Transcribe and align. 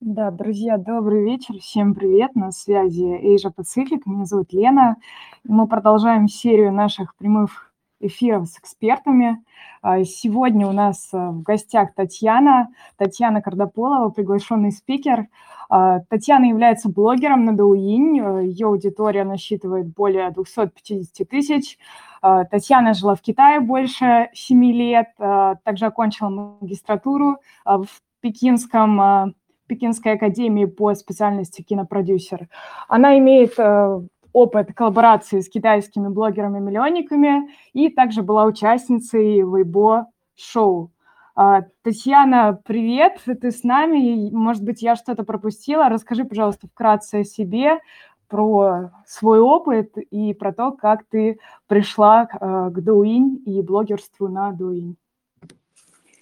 Да, 0.00 0.30
друзья, 0.30 0.78
добрый 0.78 1.22
вечер, 1.22 1.58
всем 1.60 1.94
привет, 1.94 2.34
на 2.34 2.52
связи 2.52 3.04
Asia 3.04 3.52
Pacific, 3.54 4.00
меня 4.06 4.24
зовут 4.24 4.50
Лена. 4.50 4.96
Мы 5.44 5.68
продолжаем 5.68 6.26
серию 6.26 6.72
наших 6.72 7.14
прямых 7.16 7.70
эфиров 8.00 8.48
с 8.48 8.58
экспертами. 8.58 9.44
А, 9.82 10.02
сегодня 10.04 10.66
у 10.66 10.72
нас 10.72 11.10
а, 11.12 11.32
в 11.32 11.42
гостях 11.42 11.92
Татьяна, 11.94 12.70
Татьяна 12.96 13.42
Кардаполова, 13.42 14.08
приглашенный 14.08 14.72
спикер. 14.72 15.26
А, 15.68 16.00
Татьяна 16.08 16.46
является 16.46 16.88
блогером 16.88 17.44
на 17.44 17.50
Douyin, 17.50 18.42
ее 18.46 18.68
аудитория 18.68 19.24
насчитывает 19.24 19.92
более 19.92 20.30
250 20.30 21.28
тысяч. 21.28 21.76
Татьяна 22.22 22.94
жила 22.94 23.16
в 23.16 23.20
Китае 23.20 23.60
больше 23.60 24.30
7 24.32 24.64
лет, 24.72 25.08
также 25.18 25.84
окончила 25.84 26.56
магистратуру 26.60 27.36
в 27.66 27.86
Пекинском 28.20 29.34
Пекинской 29.70 30.14
академии 30.14 30.64
по 30.64 30.92
специальности 30.94 31.62
кинопродюсер. 31.62 32.48
Она 32.88 33.16
имеет 33.18 33.56
э, 33.56 34.00
опыт 34.32 34.74
коллаборации 34.74 35.40
с 35.40 35.48
китайскими 35.48 36.08
блогерами-миллионниками 36.08 37.50
и 37.72 37.88
также 37.88 38.22
была 38.22 38.46
участницей 38.46 39.42
Weibo 39.42 40.06
шоу. 40.34 40.90
А, 41.36 41.62
Татьяна, 41.82 42.58
привет, 42.64 43.20
ты 43.24 43.52
с 43.52 43.62
нами. 43.62 44.28
Может 44.32 44.64
быть, 44.64 44.82
я 44.82 44.96
что-то 44.96 45.22
пропустила. 45.22 45.88
Расскажи, 45.88 46.24
пожалуйста, 46.24 46.66
вкратце 46.66 47.20
о 47.20 47.24
себе, 47.24 47.78
про 48.26 48.90
свой 49.06 49.38
опыт 49.38 49.96
и 49.96 50.34
про 50.34 50.52
то, 50.52 50.72
как 50.72 51.04
ты 51.08 51.38
пришла 51.68 52.24
э, 52.24 52.70
к 52.72 52.78
Douyin 52.78 53.36
и 53.44 53.62
блогерству 53.62 54.28
на 54.28 54.50
Douyin. 54.50 54.96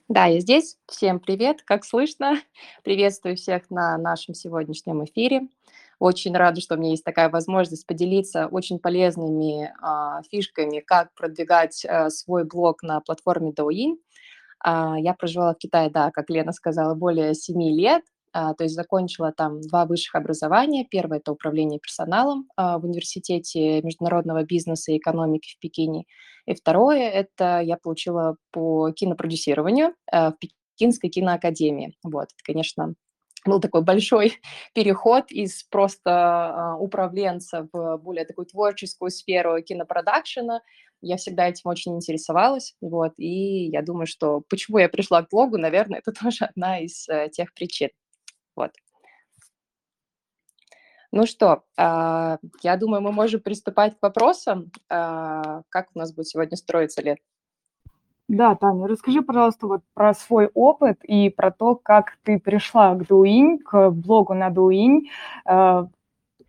Да, 0.08 0.24
я 0.24 0.40
здесь. 0.40 0.78
Всем 0.86 1.20
привет, 1.20 1.60
как 1.62 1.84
слышно. 1.84 2.40
Приветствую 2.82 3.36
всех 3.36 3.68
на 3.68 3.98
нашем 3.98 4.32
сегодняшнем 4.32 5.04
эфире. 5.04 5.48
Очень 5.98 6.34
рада, 6.34 6.62
что 6.62 6.76
у 6.76 6.78
меня 6.78 6.92
есть 6.92 7.04
такая 7.04 7.28
возможность 7.28 7.86
поделиться 7.86 8.46
очень 8.46 8.78
полезными 8.78 9.70
а, 9.82 10.22
фишками, 10.30 10.80
как 10.80 11.12
продвигать 11.12 11.84
а, 11.84 12.08
свой 12.08 12.44
блог 12.44 12.82
на 12.82 13.00
платформе 13.00 13.50
Douyin. 13.50 13.98
А, 14.60 14.98
я 14.98 15.12
проживала 15.12 15.52
в 15.52 15.58
Китае, 15.58 15.90
да, 15.90 16.10
как 16.10 16.30
Лена 16.30 16.52
сказала, 16.52 16.94
более 16.94 17.34
7 17.34 17.60
лет. 17.64 18.02
А, 18.32 18.54
то 18.54 18.64
есть 18.64 18.74
закончила 18.74 19.32
там 19.32 19.60
два 19.60 19.86
высших 19.86 20.14
образования. 20.14 20.86
Первое– 20.88 21.18
это 21.20 21.32
управление 21.32 21.80
персоналом 21.80 22.48
а, 22.56 22.78
в 22.78 22.84
университете 22.84 23.82
международного 23.82 24.44
бизнеса 24.44 24.92
и 24.92 24.98
экономики 24.98 25.54
в 25.54 25.58
Пекине. 25.58 26.04
И 26.46 26.54
второе– 26.54 27.08
это 27.10 27.60
я 27.60 27.76
получила 27.76 28.36
по 28.52 28.90
кинопродюсированию 28.92 29.94
а, 30.10 30.32
в 30.32 30.36
Пекинской 30.76 31.10
киноакадемии. 31.10 31.94
Вот, 32.02 32.24
это, 32.24 32.44
конечно, 32.44 32.94
был 33.44 33.60
такой 33.60 33.82
большой 33.82 34.34
переход 34.74 35.30
из 35.30 35.64
просто 35.64 36.76
управленца 36.78 37.68
в 37.72 37.98
более 37.98 38.24
такую 38.24 38.46
творческую 38.46 39.10
сферу 39.10 39.62
кинопродакшена. 39.62 40.60
Я 41.00 41.16
всегда 41.16 41.48
этим 41.48 41.70
очень 41.70 41.94
интересовалась, 41.94 42.74
вот, 42.80 43.12
и 43.18 43.66
я 43.66 43.82
думаю, 43.82 44.06
что 44.06 44.42
почему 44.48 44.78
я 44.78 44.88
пришла 44.88 45.22
к 45.22 45.30
блогу, 45.30 45.56
наверное, 45.56 46.00
это 46.00 46.12
тоже 46.22 46.46
одна 46.46 46.80
из 46.80 47.08
э, 47.08 47.28
тех 47.30 47.54
причин. 47.54 47.90
Вот. 48.58 48.72
Ну 51.12 51.26
что, 51.26 51.62
а, 51.76 52.38
я 52.62 52.76
думаю, 52.76 53.00
мы 53.00 53.12
можем 53.12 53.40
приступать 53.40 53.96
к 53.96 54.02
вопросам. 54.02 54.72
А, 54.90 55.62
как 55.68 55.88
у 55.94 55.98
нас 55.98 56.12
будет 56.12 56.26
сегодня 56.26 56.56
строиться 56.56 57.00
лет? 57.00 57.18
Да, 58.26 58.56
Таня, 58.56 58.88
расскажи, 58.88 59.22
пожалуйста, 59.22 59.68
вот 59.68 59.82
про 59.94 60.12
свой 60.12 60.50
опыт 60.52 61.02
и 61.04 61.30
про 61.30 61.50
то, 61.50 61.76
как 61.76 62.18
ты 62.24 62.38
пришла 62.38 62.94
к 62.94 63.06
Дуинь, 63.06 63.58
к 63.58 63.90
блогу 63.90 64.34
на 64.34 64.50
Дуинь, 64.50 65.08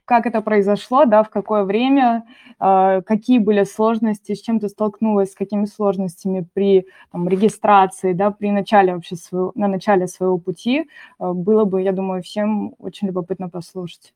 как 0.09 0.25
это 0.25 0.41
произошло, 0.41 1.06
да, 1.06 1.22
в 1.23 1.29
какое 1.29 1.63
время, 1.63 2.23
э, 2.59 3.01
какие 3.06 3.38
были 3.39 3.63
сложности, 3.63 4.34
с 4.34 4.41
чем 4.41 4.59
ты 4.59 4.67
столкнулась, 4.69 5.31
с 5.34 5.35
какими 5.35 5.66
сложностями 5.66 6.47
при 6.53 6.88
там, 7.11 7.29
регистрации, 7.29 8.13
да, 8.13 8.31
при 8.31 8.50
начале 8.51 8.94
вообще 8.95 9.16
своего, 9.16 9.51
на 9.56 9.67
начале 9.67 10.07
своего 10.07 10.39
пути, 10.39 10.79
э, 11.19 11.31
было 11.34 11.66
бы, 11.66 11.84
я 11.84 11.91
думаю, 11.91 12.23
всем 12.23 12.73
очень 12.79 13.07
любопытно 13.07 13.50
послушать. 13.50 14.13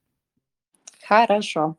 Хорошо. 1.07 1.77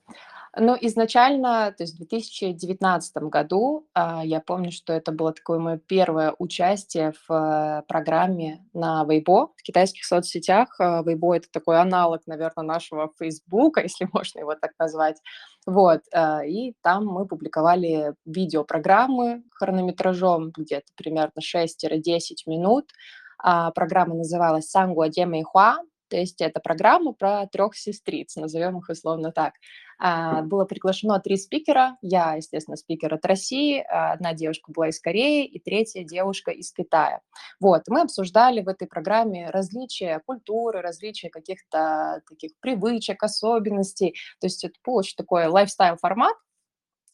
Ну, 0.56 0.76
изначально, 0.80 1.74
то 1.76 1.82
есть 1.82 1.94
в 1.94 1.98
2019 1.98 3.16
году, 3.24 3.88
а, 3.92 4.24
я 4.24 4.40
помню, 4.40 4.70
что 4.70 4.92
это 4.92 5.10
было 5.10 5.32
такое 5.32 5.58
мое 5.58 5.78
первое 5.78 6.32
участие 6.38 7.12
в 7.26 7.32
э, 7.32 7.82
программе 7.88 8.64
на 8.72 9.04
Weibo, 9.04 9.48
в 9.56 9.62
китайских 9.64 10.04
соцсетях. 10.04 10.76
А, 10.78 11.02
Weibo– 11.02 11.34
это 11.36 11.48
такой 11.50 11.80
аналог, 11.80 12.22
наверное, 12.26 12.64
нашего 12.64 13.10
Фейсбука, 13.18 13.80
если 13.82 14.08
можно 14.12 14.40
его 14.40 14.54
так 14.54 14.72
назвать. 14.78 15.20
Вот, 15.66 16.02
а, 16.12 16.44
и 16.44 16.74
там 16.82 17.06
мы 17.06 17.26
публиковали 17.26 18.14
видеопрограммы 18.24 19.42
хронометражом 19.50 20.52
где-то 20.56 20.86
примерно 20.96 21.40
6-10 21.40 22.20
минут. 22.46 22.90
Программа 23.42 24.14
называлась 24.14 24.70
«Сангуа 24.70 25.08
Дема 25.08 25.38
и 25.38 25.42
Хуа», 25.42 25.78
то 26.08 26.16
есть 26.16 26.40
это 26.40 26.60
программа 26.60 27.12
про 27.12 27.46
трех 27.46 27.76
сестриц, 27.76 28.36
назовем 28.36 28.78
их 28.78 28.88
условно 28.88 29.32
так. 29.32 29.54
А, 29.98 30.42
было 30.42 30.64
приглашено 30.64 31.20
три 31.20 31.36
спикера. 31.36 31.96
Я, 32.02 32.34
естественно, 32.34 32.76
спикер 32.76 33.14
от 33.14 33.24
России, 33.24 33.84
а, 33.88 34.12
одна 34.12 34.32
девушка 34.32 34.72
была 34.72 34.88
из 34.88 35.00
Кореи 35.00 35.46
и 35.46 35.58
третья 35.58 36.04
девушка 36.04 36.50
из 36.50 36.72
Китая. 36.72 37.20
Вот, 37.60 37.82
мы 37.88 38.02
обсуждали 38.02 38.60
в 38.60 38.68
этой 38.68 38.88
программе 38.88 39.50
различия 39.50 40.20
культуры, 40.26 40.80
различия 40.80 41.30
каких-то 41.30 42.22
таких 42.28 42.52
привычек, 42.60 43.22
особенностей. 43.22 44.14
То 44.40 44.46
есть 44.46 44.64
это 44.64 44.74
очень 44.86 45.16
такой 45.16 45.46
лайфстайл-формат, 45.46 46.34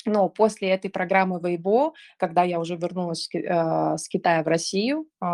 но 0.06 0.28
после 0.28 0.71
этой 0.71 0.91
программы 0.91 1.38
Weibo, 1.38 1.93
когда 2.16 2.43
я 2.43 2.61
уже 2.61 2.77
вернулась 2.77 3.28
э, 3.34 3.97
с 3.97 4.09
Китая 4.09 4.43
в 4.43 4.49
Россию, 4.49 5.06
э, 5.22 5.27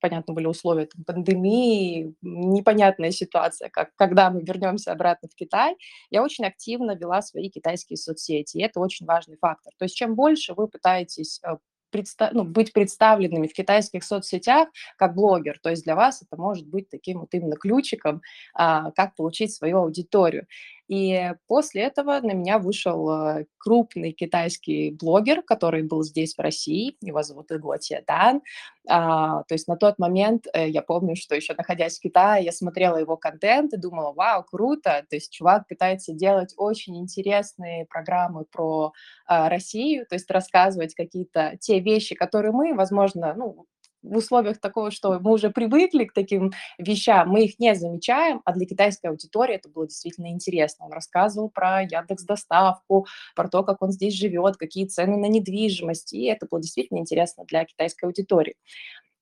понятно, 0.00 0.34
были 0.34 0.46
условия 0.46 0.86
там, 0.86 1.04
пандемии, 1.04 2.14
непонятная 2.22 3.10
ситуация, 3.10 3.68
как, 3.68 3.90
когда 3.96 4.30
мы 4.30 4.42
вернемся 4.42 4.92
обратно 4.92 5.28
в 5.28 5.34
Китай, 5.34 5.76
я 6.10 6.22
очень 6.22 6.44
активно 6.44 6.94
вела 6.94 7.22
свои 7.22 7.50
китайские 7.50 7.96
соцсети, 7.96 8.58
и 8.58 8.62
это 8.62 8.80
очень 8.80 9.06
важный 9.06 9.36
фактор. 9.40 9.72
То 9.78 9.84
есть 9.84 9.96
чем 9.96 10.14
больше 10.14 10.54
вы 10.54 10.68
пытаетесь 10.68 11.40
э, 11.44 11.56
предста- 11.92 12.30
ну, 12.32 12.44
быть 12.44 12.72
представленными 12.72 13.46
в 13.46 13.52
китайских 13.52 14.02
соцсетях 14.02 14.68
как 14.96 15.14
блогер. 15.14 15.58
То 15.62 15.70
есть 15.70 15.84
для 15.84 15.94
вас 15.94 16.22
это 16.22 16.40
может 16.40 16.66
быть 16.66 16.88
таким 16.88 17.20
вот 17.20 17.28
именно 17.34 17.56
ключиком, 17.56 18.22
а, 18.54 18.90
как 18.92 19.14
получить 19.14 19.54
свою 19.54 19.78
аудиторию. 19.78 20.46
И 20.92 21.32
после 21.46 21.84
этого 21.84 22.20
на 22.20 22.32
меня 22.32 22.58
вышел 22.58 23.08
э, 23.08 23.46
крупный 23.56 24.12
китайский 24.12 24.90
блогер, 24.90 25.40
который 25.40 25.82
был 25.84 26.02
здесь, 26.02 26.34
в 26.34 26.40
России. 26.40 26.98
Его 27.00 27.22
зовут 27.22 27.50
Игло 27.50 27.76
Дан. 28.06 28.42
А, 28.86 29.42
то 29.44 29.54
есть 29.54 29.68
на 29.68 29.76
тот 29.76 29.98
момент 29.98 30.46
э, 30.52 30.68
я 30.68 30.82
помню, 30.82 31.16
что 31.16 31.34
еще 31.34 31.54
находясь 31.54 31.96
в 31.96 32.02
Китае, 32.02 32.44
я 32.44 32.52
смотрела 32.52 32.98
его 32.98 33.16
контент 33.16 33.72
и 33.72 33.78
думала, 33.78 34.12
вау, 34.12 34.44
круто. 34.44 35.06
То 35.08 35.16
есть 35.16 35.32
чувак 35.32 35.66
пытается 35.66 36.12
делать 36.12 36.52
очень 36.58 36.98
интересные 36.98 37.86
программы 37.86 38.44
про 38.44 38.92
а, 39.24 39.48
Россию, 39.48 40.04
то 40.06 40.14
есть 40.14 40.30
рассказывать 40.30 40.94
какие-то 40.94 41.56
те 41.58 41.80
вещи, 41.80 42.14
которые 42.14 42.52
мы, 42.52 42.74
возможно, 42.74 43.32
ну, 43.34 43.64
в 44.02 44.16
условиях 44.16 44.60
такого, 44.60 44.90
что 44.90 45.18
мы 45.20 45.32
уже 45.32 45.50
привыкли 45.50 46.04
к 46.04 46.12
таким 46.12 46.52
вещам, 46.78 47.28
мы 47.28 47.44
их 47.44 47.58
не 47.58 47.74
замечаем, 47.74 48.42
а 48.44 48.52
для 48.52 48.66
китайской 48.66 49.06
аудитории 49.06 49.54
это 49.54 49.68
было 49.68 49.86
действительно 49.86 50.28
интересно. 50.28 50.86
Он 50.86 50.92
рассказывал 50.92 51.50
про 51.50 51.82
Яндекс 51.82 52.24
доставку, 52.24 53.06
про 53.34 53.48
то, 53.48 53.62
как 53.62 53.82
он 53.82 53.92
здесь 53.92 54.14
живет, 54.14 54.56
какие 54.56 54.86
цены 54.86 55.16
на 55.16 55.26
недвижимость, 55.26 56.12
и 56.12 56.24
это 56.24 56.46
было 56.50 56.60
действительно 56.60 56.98
интересно 56.98 57.44
для 57.44 57.64
китайской 57.64 58.06
аудитории. 58.06 58.56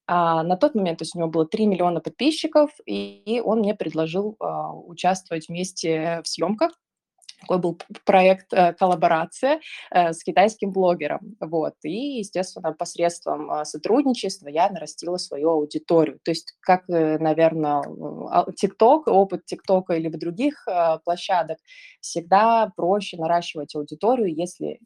А 0.06 0.42
на 0.42 0.56
тот 0.56 0.74
момент, 0.74 0.98
то 0.98 1.02
есть 1.02 1.14
у 1.14 1.18
него 1.20 1.30
было 1.30 1.46
3 1.46 1.66
миллиона 1.66 2.00
подписчиков, 2.00 2.70
и 2.84 3.40
он 3.44 3.60
мне 3.60 3.76
предложил 3.76 4.34
а, 4.40 4.74
участвовать 4.74 5.48
вместе 5.48 6.20
в 6.24 6.28
съемках 6.28 6.72
такой 7.40 7.58
был 7.58 7.78
проект 8.04 8.52
э, 8.52 8.74
коллаборация 8.74 9.60
э, 9.90 10.12
с 10.12 10.22
китайским 10.22 10.72
блогером. 10.72 11.36
Вот. 11.40 11.74
И, 11.82 12.18
естественно, 12.18 12.72
посредством 12.72 13.50
э, 13.50 13.64
сотрудничества 13.64 14.48
я 14.48 14.68
нарастила 14.70 15.16
свою 15.16 15.50
аудиторию. 15.50 16.20
То 16.22 16.30
есть, 16.30 16.54
как, 16.60 16.86
наверное, 16.88 17.82
TikTok, 17.82 19.04
опыт 19.06 19.44
ТикТока 19.46 19.94
или 19.94 20.08
других 20.08 20.66
площадок, 21.04 21.58
всегда 22.00 22.70
проще 22.76 23.16
наращивать 23.16 23.74
аудиторию, 23.74 24.34
если 24.34 24.80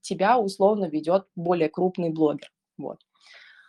тебя 0.00 0.38
условно 0.38 0.86
ведет 0.86 1.24
более 1.36 1.68
крупный 1.68 2.10
блогер. 2.10 2.50
Вот. 2.78 2.98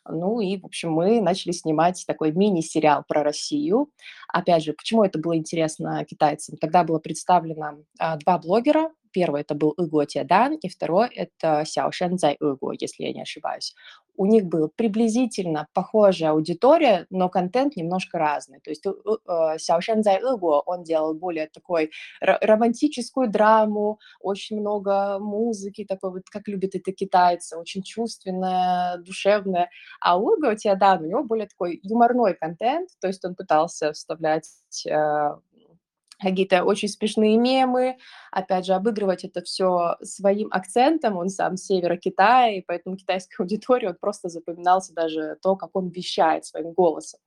Ну 0.09 0.39
и, 0.39 0.57
в 0.57 0.65
общем, 0.65 0.91
мы 0.91 1.21
начали 1.21 1.51
снимать 1.51 2.03
такой 2.07 2.31
мини-сериал 2.31 3.03
про 3.07 3.23
Россию. 3.23 3.89
Опять 4.27 4.63
же, 4.63 4.73
почему 4.73 5.03
это 5.03 5.19
было 5.19 5.35
интересно 5.35 6.03
китайцам? 6.05 6.57
Тогда 6.57 6.83
было 6.83 6.99
представлено 6.99 7.83
а, 7.99 8.17
два 8.17 8.37
блогера, 8.37 8.91
Первый 9.11 9.41
это 9.41 9.55
был 9.55 9.71
Иго 9.71 10.05
Тиадан, 10.05 10.53
и 10.55 10.69
второй 10.69 11.09
это 11.09 11.63
Сяо 11.65 11.91
Шэнзай 11.91 12.37
Иго, 12.39 12.71
если 12.79 13.03
я 13.03 13.13
не 13.13 13.21
ошибаюсь 13.21 13.75
у 14.15 14.25
них 14.25 14.45
была 14.45 14.69
приблизительно 14.75 15.67
похожая 15.73 16.31
аудитория, 16.31 17.05
но 17.09 17.29
контент 17.29 17.75
немножко 17.75 18.17
разный. 18.17 18.59
То 18.59 18.69
есть 18.69 18.83
Сяошен 18.83 20.03
Зай 20.03 20.19
Игуо, 20.19 20.61
он 20.65 20.83
делал 20.83 21.13
более 21.13 21.47
такой 21.47 21.91
романтическую 22.21 23.29
драму, 23.29 23.99
очень 24.19 24.59
много 24.59 25.17
музыки, 25.19 25.85
такой 25.85 26.11
вот, 26.11 26.23
как 26.29 26.47
любят 26.47 26.75
это 26.75 26.91
китайцы, 26.91 27.57
очень 27.57 27.83
чувственная, 27.83 28.97
душевная. 28.97 29.69
А 29.99 30.17
у 30.17 30.35
Игуо 30.35 30.55
Тиадан, 30.55 31.03
у 31.03 31.07
него 31.07 31.23
более 31.23 31.47
такой 31.47 31.79
юморной 31.83 32.33
контент, 32.33 32.89
то 32.99 33.07
есть 33.07 33.23
он 33.25 33.35
пытался 33.35 33.93
вставлять 33.93 34.49
э, 34.87 35.35
какие-то 36.21 36.63
очень 36.63 36.87
смешные 36.87 37.37
мемы, 37.37 37.97
опять 38.31 38.65
же, 38.65 38.73
обыгрывать 38.73 39.23
это 39.23 39.41
все 39.41 39.95
своим 40.01 40.49
акцентом, 40.51 41.17
он 41.17 41.29
сам 41.29 41.57
севера 41.57 41.97
Китая, 41.97 42.57
и 42.57 42.61
поэтому 42.61 42.97
китайской 42.97 43.35
аудитории 43.41 43.87
он 43.87 43.97
просто 43.99 44.29
запоминался 44.29 44.93
даже 44.93 45.37
то, 45.41 45.55
как 45.55 45.71
он 45.73 45.89
вещает 45.89 46.45
своим 46.45 46.73
голосом. 46.73 47.19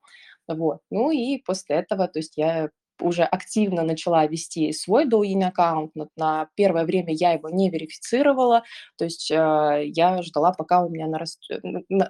Вот. 0.46 0.80
Ну 0.90 1.10
и 1.10 1.38
после 1.38 1.76
этого, 1.76 2.06
то 2.06 2.18
есть 2.18 2.36
я 2.36 2.70
уже 3.00 3.22
активно 3.22 3.82
начала 3.82 4.26
вести 4.26 4.72
свой 4.72 5.06
Douyin 5.06 5.44
аккаунт, 5.44 5.92
на 6.16 6.48
первое 6.54 6.84
время 6.84 7.12
я 7.12 7.32
его 7.32 7.48
не 7.48 7.70
верифицировала, 7.70 8.62
то 8.96 9.04
есть 9.04 9.30
э, 9.30 9.82
я 9.86 10.22
ждала, 10.22 10.52
пока 10.52 10.84
у 10.84 10.88
меня 10.88 11.06
нараст... 11.06 11.40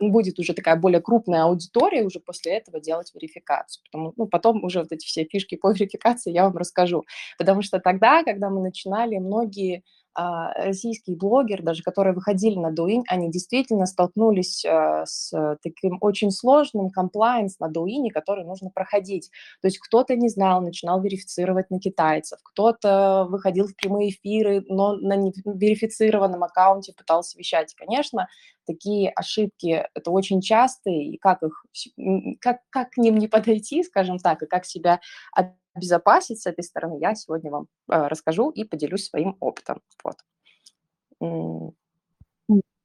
будет 0.01 0.39
уже 0.39 0.53
такая 0.55 0.77
более 0.77 1.01
крупная 1.01 1.45
аудитория, 1.45 2.05
уже 2.05 2.21
после 2.21 2.57
этого 2.57 2.81
делать 2.81 3.13
верификацию. 3.15 3.83
Потому, 3.85 4.13
ну, 4.17 4.27
потом 4.27 4.65
уже 4.65 4.81
вот 4.81 4.93
эти 4.93 5.07
все 5.07 5.25
фишки 5.25 5.57
по 5.57 5.73
верификации 5.73 6.33
я 6.33 6.45
вам 6.45 6.57
расскажу. 6.57 7.05
Потому 7.39 7.63
что 7.63 7.81
тогда, 7.81 8.23
когда 8.23 8.51
мы 8.51 8.61
начинали, 8.61 9.19
многие 9.19 9.83
российские 10.15 11.17
блогеры, 11.17 11.63
даже 11.63 11.83
которые 11.83 12.15
выходили 12.15 12.59
на 12.59 12.73
Douyin, 12.73 13.03
они 13.09 13.31
действительно 13.31 13.87
столкнулись 13.87 14.65
а, 14.65 15.05
с 15.07 15.33
таким 15.63 15.99
очень 16.01 16.31
сложным 16.31 16.91
комплайнс 16.91 17.59
на 17.59 17.71
Douyin, 17.71 18.11
который 18.13 18.45
нужно 18.45 18.71
проходить. 18.71 19.31
То 19.61 19.67
есть 19.69 19.79
кто-то 19.79 20.17
не 20.17 20.29
знал, 20.29 20.61
начинал 20.61 21.01
верифицировать 21.01 21.71
на 21.71 21.81
китайцев, 21.81 22.39
кто-то 22.43 23.27
выходил 23.29 23.67
в 23.67 23.77
прямые 23.77 24.11
эфиры, 24.11 24.65
но 24.69 24.95
на 24.97 25.17
верифицированном 25.17 26.45
аккаунте 26.45 26.93
пытался 26.97 27.39
вещать. 27.39 27.75
Конечно, 27.75 28.29
такие 28.67 29.11
ошибки 29.11 29.87
это 29.95 30.11
очень 30.11 30.41
частые, 30.41 31.11
и 31.11 31.19
как 31.19 31.43
их, 31.43 31.65
как, 32.41 32.59
как 32.71 32.91
к 32.91 32.97
ним 32.99 33.17
не 33.17 33.29
подойти, 33.29 33.83
скажем 33.83 34.19
так, 34.19 34.43
и 34.43 34.47
как 34.47 34.65
себя 34.65 35.01
обезопасить 35.75 36.41
с 36.41 36.47
этой 36.47 36.65
стороны, 36.65 36.99
я 37.01 37.15
сегодня 37.15 37.51
вам 37.51 37.67
э, 37.91 38.07
расскажу 38.07 38.51
и 38.51 38.65
поделюсь 38.65 39.09
своим 39.09 39.37
опытом. 39.41 39.81
Вот. 40.03 40.17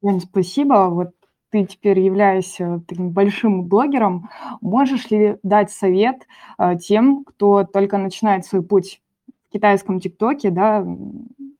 Жень, 0.02 0.20
спасибо. 0.20 0.88
Вот 0.90 1.10
ты 1.50 1.64
теперь 1.64 1.98
являешься 2.00 2.82
таким 2.88 3.10
большим 3.10 3.64
блогером. 3.64 4.28
Можешь 4.60 5.10
ли 5.10 5.38
дать 5.42 5.70
совет 5.70 6.26
э, 6.58 6.76
тем, 6.76 7.24
кто 7.24 7.64
только 7.64 7.98
начинает 7.98 8.44
свой 8.44 8.62
путь 8.62 9.02
в 9.48 9.52
китайском 9.52 10.00
ТикТоке, 10.00 10.50
да, 10.50 10.84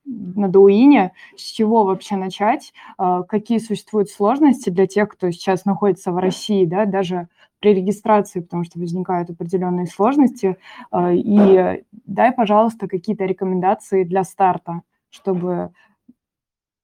на 0.05 0.47
Douyin, 0.47 1.11
с 1.37 1.43
чего 1.43 1.85
вообще 1.85 2.17
начать, 2.17 2.73
э, 2.99 3.23
какие 3.29 3.59
существуют 3.59 4.11
сложности 4.11 4.71
для 4.71 4.87
тех, 4.87 5.09
кто 5.09 5.31
сейчас 5.31 5.65
находится 5.65 6.13
в 6.13 6.19
России, 6.19 6.65
да, 6.65 6.87
даже 6.87 7.29
при 7.61 7.75
регистрации, 7.75 8.41
потому 8.41 8.65
что 8.65 8.79
возникают 8.79 9.31
определенные 9.31 9.87
сложности. 9.87 10.57
Э, 10.93 11.15
и 11.15 11.85
дай, 12.07 12.33
пожалуйста, 12.33 12.89
какие-то 12.89 13.25
рекомендации 13.25 14.05
для 14.05 14.25
старта, 14.25 14.83
чтобы 15.11 15.73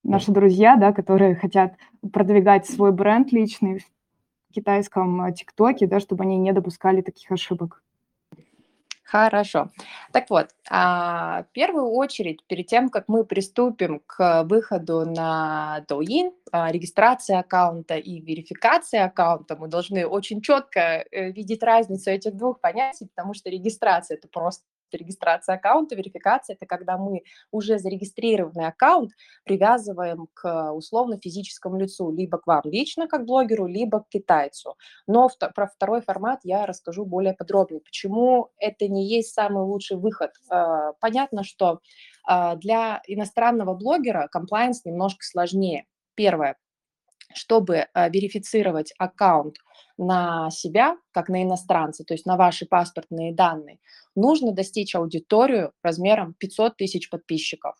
наши 0.04 0.30
друзья, 0.30 0.76
да, 0.76 0.92
которые 0.92 1.34
хотят 1.34 1.74
продвигать 2.12 2.66
свой 2.66 2.92
бренд 2.92 3.32
личный 3.32 3.80
в 4.50 4.54
китайском 4.54 5.22
э, 5.22 5.32
ТикТоке, 5.32 5.86
да, 5.86 5.98
чтобы 6.00 6.24
они 6.24 6.36
не 6.36 6.52
допускали 6.52 7.00
таких 7.00 7.30
ошибок. 7.32 7.82
Хорошо. 9.06 9.70
Так 10.12 10.30
вот, 10.30 10.48
а, 10.68 11.44
в 11.44 11.52
первую 11.52 11.90
очередь, 11.90 12.44
перед 12.48 12.66
тем, 12.66 12.88
как 12.88 13.04
мы 13.06 13.24
приступим 13.24 14.00
к 14.04 14.42
выходу 14.42 15.06
на 15.06 15.84
Douyin, 15.88 16.32
а, 16.50 16.72
регистрация 16.72 17.38
аккаунта 17.38 17.96
и 17.96 18.20
верификация 18.20 19.04
аккаунта, 19.04 19.54
мы 19.56 19.68
должны 19.68 20.04
очень 20.06 20.40
четко 20.40 20.80
э, 20.80 21.30
видеть 21.30 21.62
разницу 21.62 22.10
этих 22.10 22.34
двух 22.34 22.60
понятий, 22.60 23.06
потому 23.06 23.32
что 23.32 23.48
регистрация– 23.48 24.16
это 24.18 24.26
просто 24.26 24.64
регистрация 24.92 25.56
аккаунта, 25.56 25.94
верификация– 25.94 26.54
это 26.56 26.66
когда 26.66 26.96
мы 26.98 27.22
уже 27.50 27.78
зарегистрированный 27.78 28.66
аккаунт 28.66 29.12
привязываем 29.44 30.28
к 30.34 30.72
условно 30.72 31.18
физическому 31.20 31.78
лицу, 31.78 32.10
либо 32.10 32.38
к 32.38 32.46
вам 32.46 32.62
лично, 32.64 33.08
как 33.08 33.24
блогеру, 33.24 33.66
либо 33.66 34.00
к 34.00 34.08
китайцу. 34.08 34.76
Но 35.06 35.28
про 35.54 35.66
второй 35.66 36.02
формат 36.02 36.40
я 36.44 36.66
расскажу 36.66 37.04
более 37.04 37.34
подробно. 37.34 37.80
Почему 37.80 38.50
это 38.58 38.88
не 38.88 39.06
есть 39.06 39.34
самый 39.34 39.64
лучший 39.64 39.96
выход? 39.96 40.32
А, 40.48 40.92
понятно, 40.94 41.44
что 41.44 41.80
а, 42.24 42.56
для 42.56 43.02
иностранного 43.06 43.74
блогера 43.74 44.28
комплайнс 44.30 44.84
немножко 44.84 45.24
сложнее. 45.24 45.86
Первое, 46.14 46.56
чтобы 47.34 47.86
а, 47.92 48.08
верифицировать 48.08 48.92
аккаунт 48.98 49.56
на 49.98 50.50
себя, 50.50 50.96
как 51.12 51.28
на 51.28 51.42
иностранца, 51.42 52.04
то 52.04 52.14
есть 52.14 52.26
на 52.26 52.36
ваши 52.36 52.66
паспортные 52.66 53.34
данные, 53.34 53.78
нужно 54.14 54.52
достичь 54.52 54.94
аудиторию 54.94 55.72
размером 55.82 56.34
500 56.34 56.76
тысяч 56.76 57.10
подписчиков. 57.10 57.76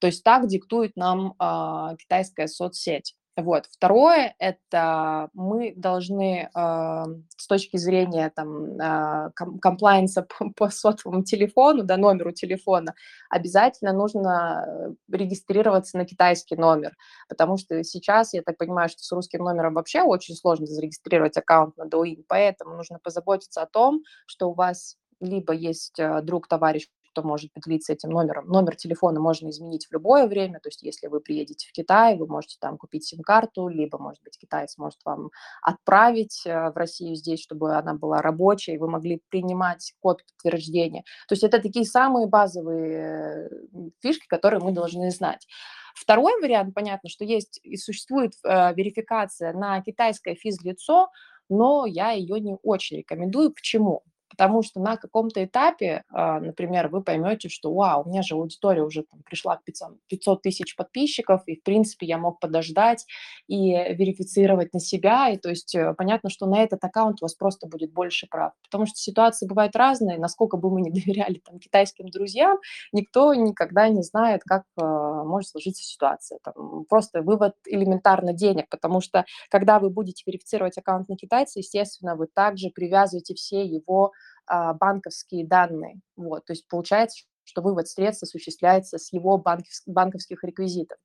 То 0.00 0.06
есть 0.06 0.24
так 0.24 0.46
диктует 0.46 0.96
нам 0.96 1.34
э, 1.38 1.96
китайская 1.96 2.48
соцсеть. 2.48 3.14
Вот. 3.36 3.66
Второе– 3.70 4.34
это 4.38 5.30
мы 5.34 5.72
должны 5.76 6.50
э, 6.52 7.04
с 7.36 7.46
точки 7.46 7.76
зрения 7.76 8.30
там, 8.34 8.78
э, 8.78 9.30
комплайнса 9.34 10.22
по, 10.22 10.50
по 10.50 10.68
сотовому 10.68 11.22
телефону, 11.22 11.84
да, 11.84 11.96
номеру 11.96 12.32
телефона, 12.32 12.94
обязательно 13.30 13.92
нужно 13.92 14.66
э, 14.66 15.16
регистрироваться 15.16 15.96
на 15.96 16.04
китайский 16.04 16.56
номер, 16.56 16.96
потому 17.28 17.56
что 17.56 17.82
сейчас, 17.84 18.34
я 18.34 18.42
так 18.42 18.58
понимаю, 18.58 18.88
что 18.88 19.02
с 19.02 19.12
русским 19.12 19.44
номером 19.44 19.74
вообще 19.74 20.02
очень 20.02 20.34
сложно 20.34 20.66
зарегистрировать 20.66 21.36
аккаунт 21.36 21.76
на 21.76 21.84
Douyin, 21.84 22.24
поэтому 22.26 22.74
нужно 22.76 22.98
позаботиться 22.98 23.62
о 23.62 23.66
том, 23.66 24.02
что 24.26 24.50
у 24.50 24.54
вас 24.54 24.96
либо 25.20 25.52
есть 25.52 25.98
э, 25.98 26.20
друг, 26.22 26.48
товарищ, 26.48 26.88
кто 27.10 27.22
может 27.22 27.52
поделиться 27.52 27.92
этим 27.92 28.10
номером. 28.10 28.46
Номер 28.46 28.76
телефона 28.76 29.20
можно 29.20 29.50
изменить 29.50 29.86
в 29.86 29.92
любое 29.92 30.26
время, 30.26 30.60
то 30.60 30.68
есть 30.68 30.82
если 30.82 31.08
вы 31.08 31.20
приедете 31.20 31.68
в 31.68 31.72
Китай, 31.72 32.16
вы 32.16 32.26
можете 32.26 32.56
там 32.60 32.78
купить 32.78 33.04
сим-карту, 33.04 33.68
либо, 33.68 33.98
может 33.98 34.22
быть, 34.22 34.38
китаец 34.38 34.78
может 34.78 34.98
вам 35.04 35.30
отправить 35.62 36.42
э, 36.46 36.70
в 36.70 36.76
Россию 36.76 37.14
здесь, 37.16 37.42
чтобы 37.42 37.74
она 37.74 37.94
была 37.94 38.22
рабочей, 38.22 38.78
вы 38.78 38.88
могли 38.88 39.20
принимать 39.28 39.94
код 40.00 40.22
подтверждения. 40.24 41.02
То 41.28 41.34
есть 41.34 41.42
это 41.42 41.60
такие 41.60 41.84
самые 41.84 42.26
базовые 42.26 43.48
э, 43.72 43.90
фишки, 44.00 44.26
которые 44.26 44.60
мы 44.60 44.72
должны 44.72 45.10
знать. 45.10 45.46
Второй 45.94 46.40
вариант, 46.40 46.74
понятно, 46.74 47.08
что 47.08 47.24
есть 47.24 47.60
и 47.62 47.76
существует 47.76 48.32
э, 48.44 48.74
верификация 48.74 49.52
на 49.52 49.82
китайское 49.82 50.34
физлицо, 50.34 51.08
но 51.48 51.84
я 51.84 52.12
ее 52.12 52.40
не 52.40 52.56
очень 52.62 52.98
рекомендую. 52.98 53.52
Почему? 53.52 54.04
Потому 54.30 54.62
что 54.62 54.80
на 54.80 54.96
каком-то 54.96 55.44
этапе, 55.44 56.04
а, 56.08 56.40
например, 56.40 56.88
вы 56.88 57.02
поймете, 57.02 57.48
что, 57.48 57.74
вау, 57.74 58.04
у 58.04 58.08
меня 58.08 58.22
же 58.22 58.36
аудитория 58.36 58.82
уже 58.82 59.02
там, 59.02 59.22
пришла 59.22 59.56
к 59.56 59.64
500 59.64 60.42
тысяч 60.42 60.76
подписчиков, 60.76 61.42
и, 61.46 61.56
в 61.56 61.62
принципе, 61.64 62.06
я 62.06 62.16
мог 62.16 62.38
подождать 62.38 63.06
и 63.48 63.72
верифицировать 63.72 64.72
на 64.72 64.80
себя. 64.80 65.28
И 65.30 65.36
то 65.36 65.50
есть 65.50 65.74
э, 65.74 65.94
понятно, 65.94 66.30
что 66.30 66.46
на 66.46 66.62
этот 66.62 66.82
аккаунт 66.84 67.20
у 67.20 67.24
вас 67.24 67.34
просто 67.34 67.66
будет 67.66 67.92
больше 67.92 68.28
прав. 68.28 68.52
Потому 68.62 68.86
что 68.86 68.96
ситуации 68.96 69.46
бывают 69.46 69.74
разные. 69.74 70.18
Насколько 70.18 70.56
бы 70.56 70.70
мы 70.70 70.80
не 70.80 70.90
доверяли 71.00 71.40
там, 71.44 71.58
китайским 71.58 72.08
друзьям, 72.08 72.58
никто 72.92 73.34
никогда 73.34 73.88
не 73.88 74.02
знает, 74.02 74.42
как 74.44 74.62
а, 74.76 75.24
может 75.24 75.50
сложиться 75.50 75.82
ситуация. 75.82 76.38
Там, 76.44 76.84
просто 76.88 77.22
вывод 77.22 77.54
элементарно 77.66 78.32
денег, 78.32 78.68
потому 78.70 79.00
что 79.00 79.24
когда 79.50 79.80
вы 79.80 79.90
будете 79.90 80.22
верифицировать 80.24 80.78
аккаунт 80.78 81.08
на 81.08 81.16
китайца, 81.16 81.58
естественно, 81.58 82.14
вы 82.14 82.28
также 82.28 82.70
привязываете 82.70 83.34
все 83.34 83.64
его 83.64 84.12
банковские 84.50 85.46
данные. 85.46 86.00
Вот, 86.16 86.44
то 86.44 86.52
есть 86.52 86.66
получается, 86.68 87.24
что 87.44 87.62
вывод 87.62 87.88
средств 87.88 88.22
осуществляется 88.22 88.98
с 88.98 89.12
его 89.12 89.38
банков, 89.38 89.72
банковских 89.86 90.42
реквизитов. 90.44 90.98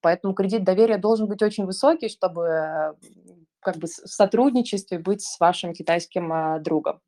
Поэтому 0.00 0.34
кредит 0.34 0.64
доверия 0.64 0.98
должен 0.98 1.28
быть 1.28 1.40
очень 1.40 1.64
высокий, 1.64 2.10
чтобы 2.10 2.94
как 3.60 3.76
бы 3.78 3.86
в 3.86 3.90
сотрудничестве 3.90 4.98
быть 4.98 5.22
с 5.22 5.40
вашим 5.40 5.72
китайским 5.72 6.30
а, 6.30 6.58
другом. 6.58 7.00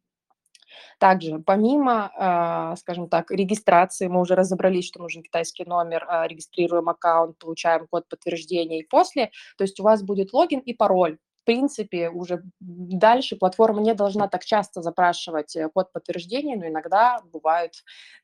Также, 0.98 1.38
помимо, 1.40 2.10
а, 2.16 2.76
скажем 2.76 3.10
так, 3.10 3.30
регистрации, 3.30 4.06
мы 4.06 4.20
уже 4.20 4.34
разобрались, 4.34 4.86
что 4.86 5.00
нужен 5.00 5.22
китайский 5.22 5.64
номер, 5.66 6.06
регистрируем 6.24 6.88
аккаунт, 6.88 7.36
получаем 7.38 7.86
код 7.86 8.08
подтверждения 8.08 8.80
и 8.80 8.86
после, 8.86 9.30
то 9.58 9.64
есть 9.64 9.78
у 9.78 9.82
вас 9.82 10.02
будет 10.02 10.32
логин 10.32 10.60
и 10.60 10.72
пароль 10.72 11.18
принципе, 11.46 12.10
уже 12.10 12.42
дальше 12.60 13.36
платформа 13.36 13.80
не 13.80 13.94
должна 13.94 14.28
так 14.28 14.44
часто 14.44 14.82
запрашивать 14.82 15.56
э, 15.56 15.68
код 15.70 15.92
подтверждения, 15.92 16.56
но 16.56 16.66
иногда 16.66 17.20
бывают 17.32 17.72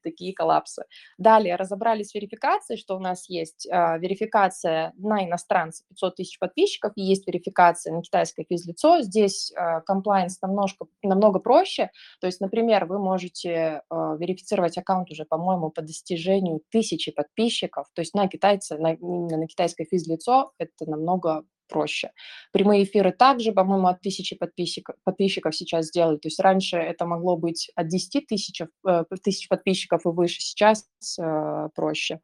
такие 0.02 0.34
коллапсы. 0.34 0.84
Далее 1.16 1.56
разобрались 1.56 2.10
с 2.10 2.14
верификацией, 2.14 2.78
что 2.78 2.96
у 2.96 2.98
нас 2.98 3.30
есть 3.30 3.66
э, 3.66 3.98
верификация 3.98 4.92
на 4.98 5.24
иностранца 5.24 5.84
500 5.88 6.16
тысяч 6.16 6.38
подписчиков, 6.38 6.92
и 6.96 7.02
есть 7.02 7.26
верификация 7.26 7.94
на 7.94 8.02
китайское 8.02 8.44
физлицо. 8.46 9.00
Здесь 9.00 9.52
э, 9.52 9.80
compliance 9.88 10.36
намножко, 10.42 10.86
намного 11.02 11.38
проще. 11.38 11.90
То 12.20 12.26
есть, 12.26 12.40
например, 12.40 12.86
вы 12.86 12.98
можете 12.98 13.48
э, 13.48 13.80
верифицировать 14.18 14.76
аккаунт 14.76 15.10
уже, 15.10 15.24
по-моему, 15.24 15.70
по 15.70 15.80
достижению 15.80 16.60
тысячи 16.70 17.12
подписчиков. 17.12 17.86
То 17.94 18.02
есть 18.02 18.14
на 18.14 18.26
китайца, 18.26 18.76
на, 18.78 18.96
на 19.00 19.46
китайское 19.46 19.86
физлицо 19.88 20.52
это 20.58 20.90
намного 20.90 21.44
проще. 21.68 22.10
Прямые 22.52 22.84
эфиры 22.84 23.12
также, 23.12 23.52
по-моему, 23.52 23.88
от 23.88 24.00
тысячи 24.00 24.36
подписчиков, 24.36 24.96
подписчиков 25.04 25.54
сейчас 25.54 25.86
сделают. 25.86 26.22
То 26.22 26.28
есть 26.28 26.40
раньше 26.40 26.76
это 26.76 27.06
могло 27.06 27.36
быть 27.36 27.70
от 27.74 27.88
10 27.88 28.26
тысяч, 28.26 28.60
э, 28.60 29.04
тысяч 29.22 29.48
подписчиков 29.48 30.04
и 30.04 30.08
выше, 30.08 30.40
сейчас 30.40 30.86
э, 31.18 31.68
проще. 31.74 32.20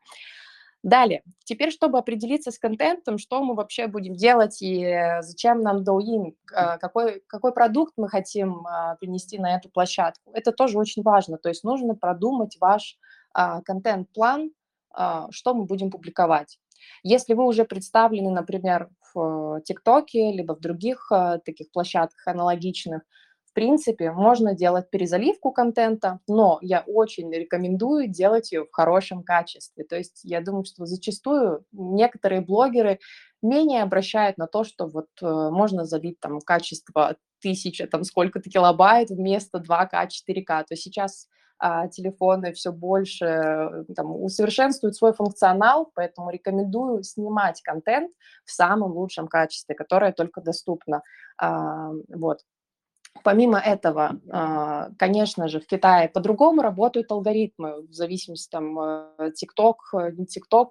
Далее, 0.85 1.23
теперь, 1.45 1.73
чтобы 1.73 1.99
определиться 1.99 2.53
с 2.53 2.59
контентом, 2.59 3.19
что 3.19 3.43
мы 3.43 3.57
вообще 3.57 3.89
будем 3.89 4.15
делать 4.15 4.63
и 4.63 5.19
зачем 5.23 5.61
нам 5.61 5.83
Douyin, 5.83 6.35
э, 6.55 6.79
какой, 6.79 7.23
какой 7.27 7.53
продукт 7.53 7.95
мы 7.97 8.09
хотим 8.09 8.65
э, 8.67 8.97
принести 9.01 9.39
на 9.39 9.57
эту 9.57 9.71
площадку, 9.71 10.31
это 10.33 10.53
тоже 10.53 10.79
очень 10.79 11.03
важно. 11.03 11.37
То 11.37 11.49
есть 11.49 11.65
нужно 11.65 11.95
продумать 11.95 12.57
ваш 12.61 12.97
а, 13.35 13.61
контент-план, 13.63 14.51
а, 14.91 15.29
что 15.31 15.55
мы 15.55 15.65
будем 15.65 15.91
публиковать. 15.91 16.59
Если 17.03 17.35
вы 17.35 17.45
уже 17.45 17.65
представлены, 17.65 18.31
например, 18.31 18.89
в 19.15 19.61
ТикТоке, 19.65 20.33
либо 20.33 20.55
в 20.55 20.61
других 20.61 21.11
э, 21.13 21.41
таких 21.45 21.71
площадках 21.71 22.27
аналогичных, 22.27 23.03
в 23.49 23.53
принципе, 23.55 24.13
можно 24.13 24.55
делать 24.55 24.91
перезаливку 24.91 25.51
контента, 25.53 26.21
но 26.29 26.59
я 26.61 26.85
очень 26.87 27.33
рекомендую 27.33 28.07
делать 28.07 28.53
ее 28.53 28.65
в 28.65 28.71
хорошем 28.71 29.23
качестве. 29.23 29.85
То 29.85 29.97
есть 29.97 30.21
я 30.23 30.41
думаю, 30.41 30.65
что 30.65 30.85
зачастую 30.87 31.65
некоторые 31.73 32.43
блогеры 32.43 33.01
менее 33.43 33.83
обращают 33.83 34.37
на 34.39 34.47
то, 34.47 34.65
что 34.65 34.87
вот 34.87 35.09
э, 35.23 35.27
можно 35.27 35.85
залить 35.85 36.21
там 36.21 36.41
качество 36.41 37.17
тысяча, 37.41 37.87
там 37.87 38.05
сколько-то 38.05 38.51
килобайт 38.51 39.11
вместо 39.11 39.59
2К, 39.59 40.09
4К. 40.09 40.47
То 40.47 40.67
есть 40.71 40.83
сейчас 40.83 41.29
а, 41.59 41.89
телефоны 41.89 42.53
все 42.53 42.71
больше 42.71 43.25
э, 43.25 43.85
там, 43.97 44.15
усовершенствуют 44.23 44.97
свой 44.97 45.13
функционал, 45.13 45.91
поэтому 45.95 46.31
рекомендую 46.31 47.03
снимать 47.03 47.63
контент 47.63 48.13
в 48.45 48.53
самом 48.53 48.93
лучшем 48.93 49.27
качестве, 49.27 49.75
которое 49.75 50.13
только 50.13 50.41
доступно. 50.41 51.03
А, 51.37 51.91
вот. 52.09 52.41
Помимо 53.25 53.59
этого, 53.59 54.21
а, 54.31 54.91
конечно 54.97 55.49
же, 55.49 55.59
в 55.59 55.67
Китае 55.67 56.09
по-другому 56.09 56.63
работают 56.63 57.11
алгоритмы, 57.11 57.89
в 57.89 57.93
зависимости 57.93 58.49
там 58.51 58.79
TikTok, 58.79 59.75
э, 59.95 60.13
не 60.13 60.27
TikTok. 60.27 60.69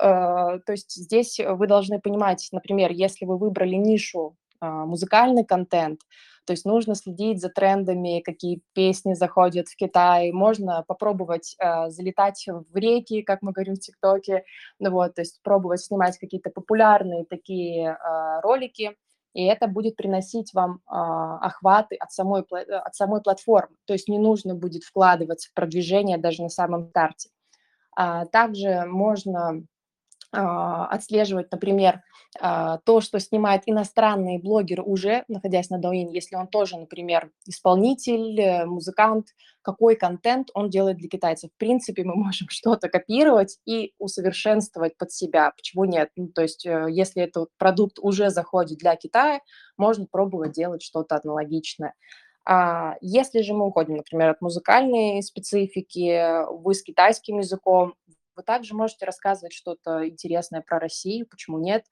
Э, 0.00 0.58
то 0.66 0.72
есть 0.72 0.94
здесь 0.94 1.38
вы 1.38 1.68
должны 1.68 2.00
понимать, 2.00 2.48
например, 2.50 2.90
если 2.90 3.24
вы 3.24 3.38
выбрали 3.38 3.76
нишу 3.76 4.36
музыкальный 4.60 5.44
контент, 5.44 6.00
то 6.46 6.52
есть 6.52 6.64
нужно 6.64 6.94
следить 6.94 7.40
за 7.40 7.48
трендами, 7.48 8.20
какие 8.20 8.60
песни 8.74 9.14
заходят 9.14 9.68
в 9.68 9.76
Китай. 9.76 10.32
Можно 10.32 10.84
попробовать 10.86 11.56
э, 11.58 11.88
залетать 11.88 12.46
в 12.46 12.76
реки, 12.76 13.22
как 13.22 13.42
мы 13.42 13.52
говорим 13.52 13.74
в 13.74 13.80
ТикТоке. 13.80 14.44
Ну 14.78 14.90
вот, 14.90 15.14
то 15.14 15.22
есть 15.22 15.40
пробовать 15.42 15.80
снимать 15.80 16.18
какие-то 16.18 16.50
популярные 16.50 17.24
такие 17.24 17.90
э, 17.90 18.40
ролики. 18.42 18.96
И 19.32 19.44
это 19.44 19.66
будет 19.66 19.96
приносить 19.96 20.54
вам 20.54 20.76
э, 20.76 20.80
охваты 20.90 21.96
от 21.96 22.12
самой, 22.12 22.42
от 22.42 22.94
самой 22.94 23.22
платформы. 23.22 23.76
То 23.86 23.94
есть 23.94 24.08
не 24.08 24.18
нужно 24.18 24.54
будет 24.54 24.84
вкладываться 24.84 25.50
в 25.50 25.54
продвижение 25.54 26.18
даже 26.18 26.42
на 26.42 26.50
самом 26.50 26.88
старте. 26.90 27.30
А 27.96 28.26
также 28.26 28.84
можно 28.86 29.64
отслеживать, 30.34 31.50
например, 31.52 32.02
а, 32.40 32.78
то, 32.78 33.00
что 33.00 33.20
снимает 33.20 33.62
иностранный 33.66 34.38
блогер 34.38 34.82
уже, 34.84 35.24
находясь 35.28 35.70
на 35.70 35.80
Douyin, 35.80 36.08
если 36.10 36.34
он 36.34 36.48
тоже, 36.48 36.76
например, 36.76 37.30
исполнитель, 37.46 38.40
э, 38.40 38.66
музыкант, 38.66 39.28
какой 39.62 39.94
контент 39.94 40.48
он 40.52 40.68
делает 40.68 40.96
для 40.96 41.08
китайцев. 41.08 41.50
В 41.54 41.58
принципе, 41.58 42.02
мы 42.02 42.14
можем 42.16 42.48
что-то 42.50 42.88
копировать 42.88 43.58
и 43.66 43.92
усовершенствовать 43.98 44.96
под 44.98 45.12
себя. 45.12 45.52
Почему 45.56 45.84
нет? 45.84 46.10
Ну, 46.16 46.28
то 46.28 46.42
есть, 46.42 46.66
э, 46.66 46.86
если 46.90 47.22
этот 47.22 47.50
продукт 47.56 47.98
уже 48.00 48.30
заходит 48.30 48.78
для 48.78 48.96
Китая, 48.96 49.40
можно 49.76 50.06
пробовать 50.10 50.52
делать 50.52 50.82
что-то 50.82 51.20
аналогичное. 51.22 51.94
А 52.46 52.96
если 53.00 53.40
же 53.42 53.54
мы 53.54 53.66
уходим, 53.66 53.96
например, 53.96 54.30
от 54.30 54.40
музыкальной 54.40 55.22
специфики, 55.22 56.44
вы 56.50 56.74
с 56.74 56.82
китайским 56.82 57.38
языком, 57.38 57.94
вы 58.36 58.42
также 58.42 58.74
можете 58.74 59.06
рассказывать 59.06 59.52
что-то 59.52 60.08
интересное 60.08 60.60
про 60.60 60.78
Россию, 60.78 61.26
почему 61.28 61.58
нет, 61.58 61.84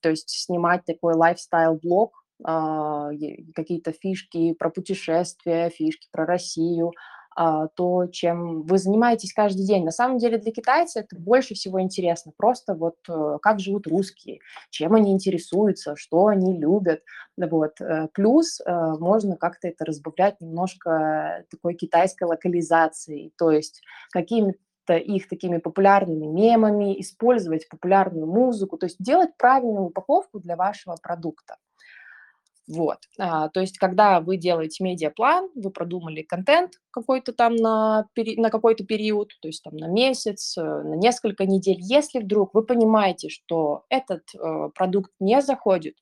то 0.00 0.10
есть 0.10 0.30
снимать 0.30 0.84
такой 0.84 1.14
лайфстайл-блог, 1.14 2.24
а, 2.42 3.10
какие-то 3.54 3.92
фишки 3.92 4.54
про 4.54 4.70
путешествия, 4.70 5.70
фишки 5.70 6.08
про 6.10 6.24
Россию, 6.24 6.92
а, 7.36 7.68
то, 7.68 8.06
чем 8.06 8.62
вы 8.62 8.78
занимаетесь 8.78 9.32
каждый 9.32 9.64
день. 9.64 9.84
На 9.84 9.92
самом 9.92 10.18
деле 10.18 10.38
для 10.38 10.52
китайцев 10.52 11.04
это 11.04 11.16
больше 11.16 11.54
всего 11.54 11.80
интересно. 11.80 12.32
Просто 12.36 12.74
вот 12.74 12.96
э, 13.08 13.38
как 13.40 13.60
живут 13.60 13.86
русские, 13.86 14.40
чем 14.70 14.94
они 14.94 15.12
интересуются, 15.12 15.94
что 15.96 16.26
они 16.26 16.58
любят. 16.58 17.02
Вот. 17.36 17.80
Э, 17.80 18.08
плюс 18.12 18.60
э, 18.60 18.70
можно 18.98 19.36
как-то 19.36 19.68
это 19.68 19.84
разбавлять 19.84 20.40
немножко 20.40 21.44
такой 21.50 21.74
китайской 21.74 22.24
локализацией, 22.24 23.32
то 23.38 23.50
есть 23.52 23.80
какими 24.10 24.56
их 24.96 25.28
такими 25.28 25.58
популярными 25.58 26.26
мемами, 26.26 27.00
использовать 27.00 27.68
популярную 27.68 28.26
музыку, 28.26 28.78
то 28.78 28.86
есть 28.86 28.96
делать 28.98 29.36
правильную 29.36 29.86
упаковку 29.86 30.40
для 30.40 30.56
вашего 30.56 30.96
продукта. 31.02 31.56
Вот, 32.68 32.98
а, 33.18 33.48
то 33.48 33.60
есть, 33.60 33.78
когда 33.78 34.20
вы 34.20 34.36
делаете 34.36 34.84
медиаплан, 34.84 35.50
вы 35.56 35.70
продумали 35.70 36.22
контент 36.22 36.74
какой-то 36.92 37.32
там 37.32 37.56
на, 37.56 38.06
на 38.16 38.50
какой-то 38.50 38.84
период, 38.84 39.32
то 39.42 39.48
есть 39.48 39.64
там 39.64 39.76
на 39.76 39.88
месяц, 39.88 40.56
э, 40.56 40.62
на 40.62 40.94
несколько 40.94 41.46
недель. 41.46 41.78
Если 41.80 42.20
вдруг 42.20 42.54
вы 42.54 42.62
понимаете, 42.62 43.28
что 43.28 43.86
этот 43.88 44.22
э, 44.34 44.70
продукт 44.72 45.10
не 45.18 45.42
заходит, 45.42 45.96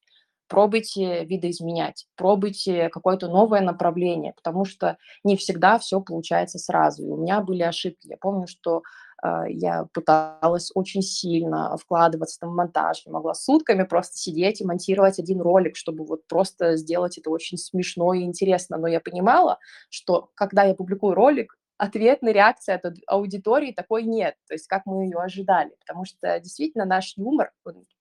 пробуйте 0.48 1.24
видоизменять, 1.24 2.06
пробуйте 2.16 2.88
какое-то 2.88 3.28
новое 3.28 3.60
направление, 3.60 4.32
потому 4.34 4.64
что 4.64 4.96
не 5.24 5.36
всегда 5.36 5.78
все 5.78 6.00
получается 6.00 6.58
сразу. 6.58 7.04
И 7.06 7.10
у 7.10 7.16
меня 7.16 7.40
были 7.40 7.62
ошибки. 7.62 8.08
Я 8.08 8.16
помню, 8.18 8.46
что 8.48 8.82
э, 9.22 9.44
я 9.50 9.86
пыталась 9.92 10.70
очень 10.74 11.02
сильно 11.02 11.76
вкладываться 11.76 12.40
там, 12.40 12.50
в 12.50 12.54
монтаж, 12.54 13.02
я 13.06 13.12
могла 13.12 13.34
сутками 13.34 13.84
просто 13.84 14.16
сидеть 14.16 14.60
и 14.60 14.64
монтировать 14.64 15.18
один 15.18 15.40
ролик, 15.40 15.76
чтобы 15.76 16.04
вот 16.04 16.26
просто 16.26 16.76
сделать 16.76 17.18
это 17.18 17.30
очень 17.30 17.58
смешно 17.58 18.14
и 18.14 18.22
интересно. 18.22 18.78
Но 18.78 18.88
я 18.88 19.00
понимала, 19.00 19.58
что 19.90 20.30
когда 20.34 20.64
я 20.64 20.74
публикую 20.74 21.14
ролик, 21.14 21.54
ответной 21.78 22.32
реакции 22.32 22.74
от 22.74 22.82
аудитории 23.06 23.72
такой 23.72 24.02
нет, 24.02 24.34
то 24.48 24.54
есть 24.54 24.66
как 24.66 24.84
мы 24.84 25.04
ее 25.04 25.18
ожидали, 25.18 25.70
потому 25.78 26.04
что 26.04 26.38
действительно 26.40 26.84
наш 26.84 27.16
юмор, 27.16 27.52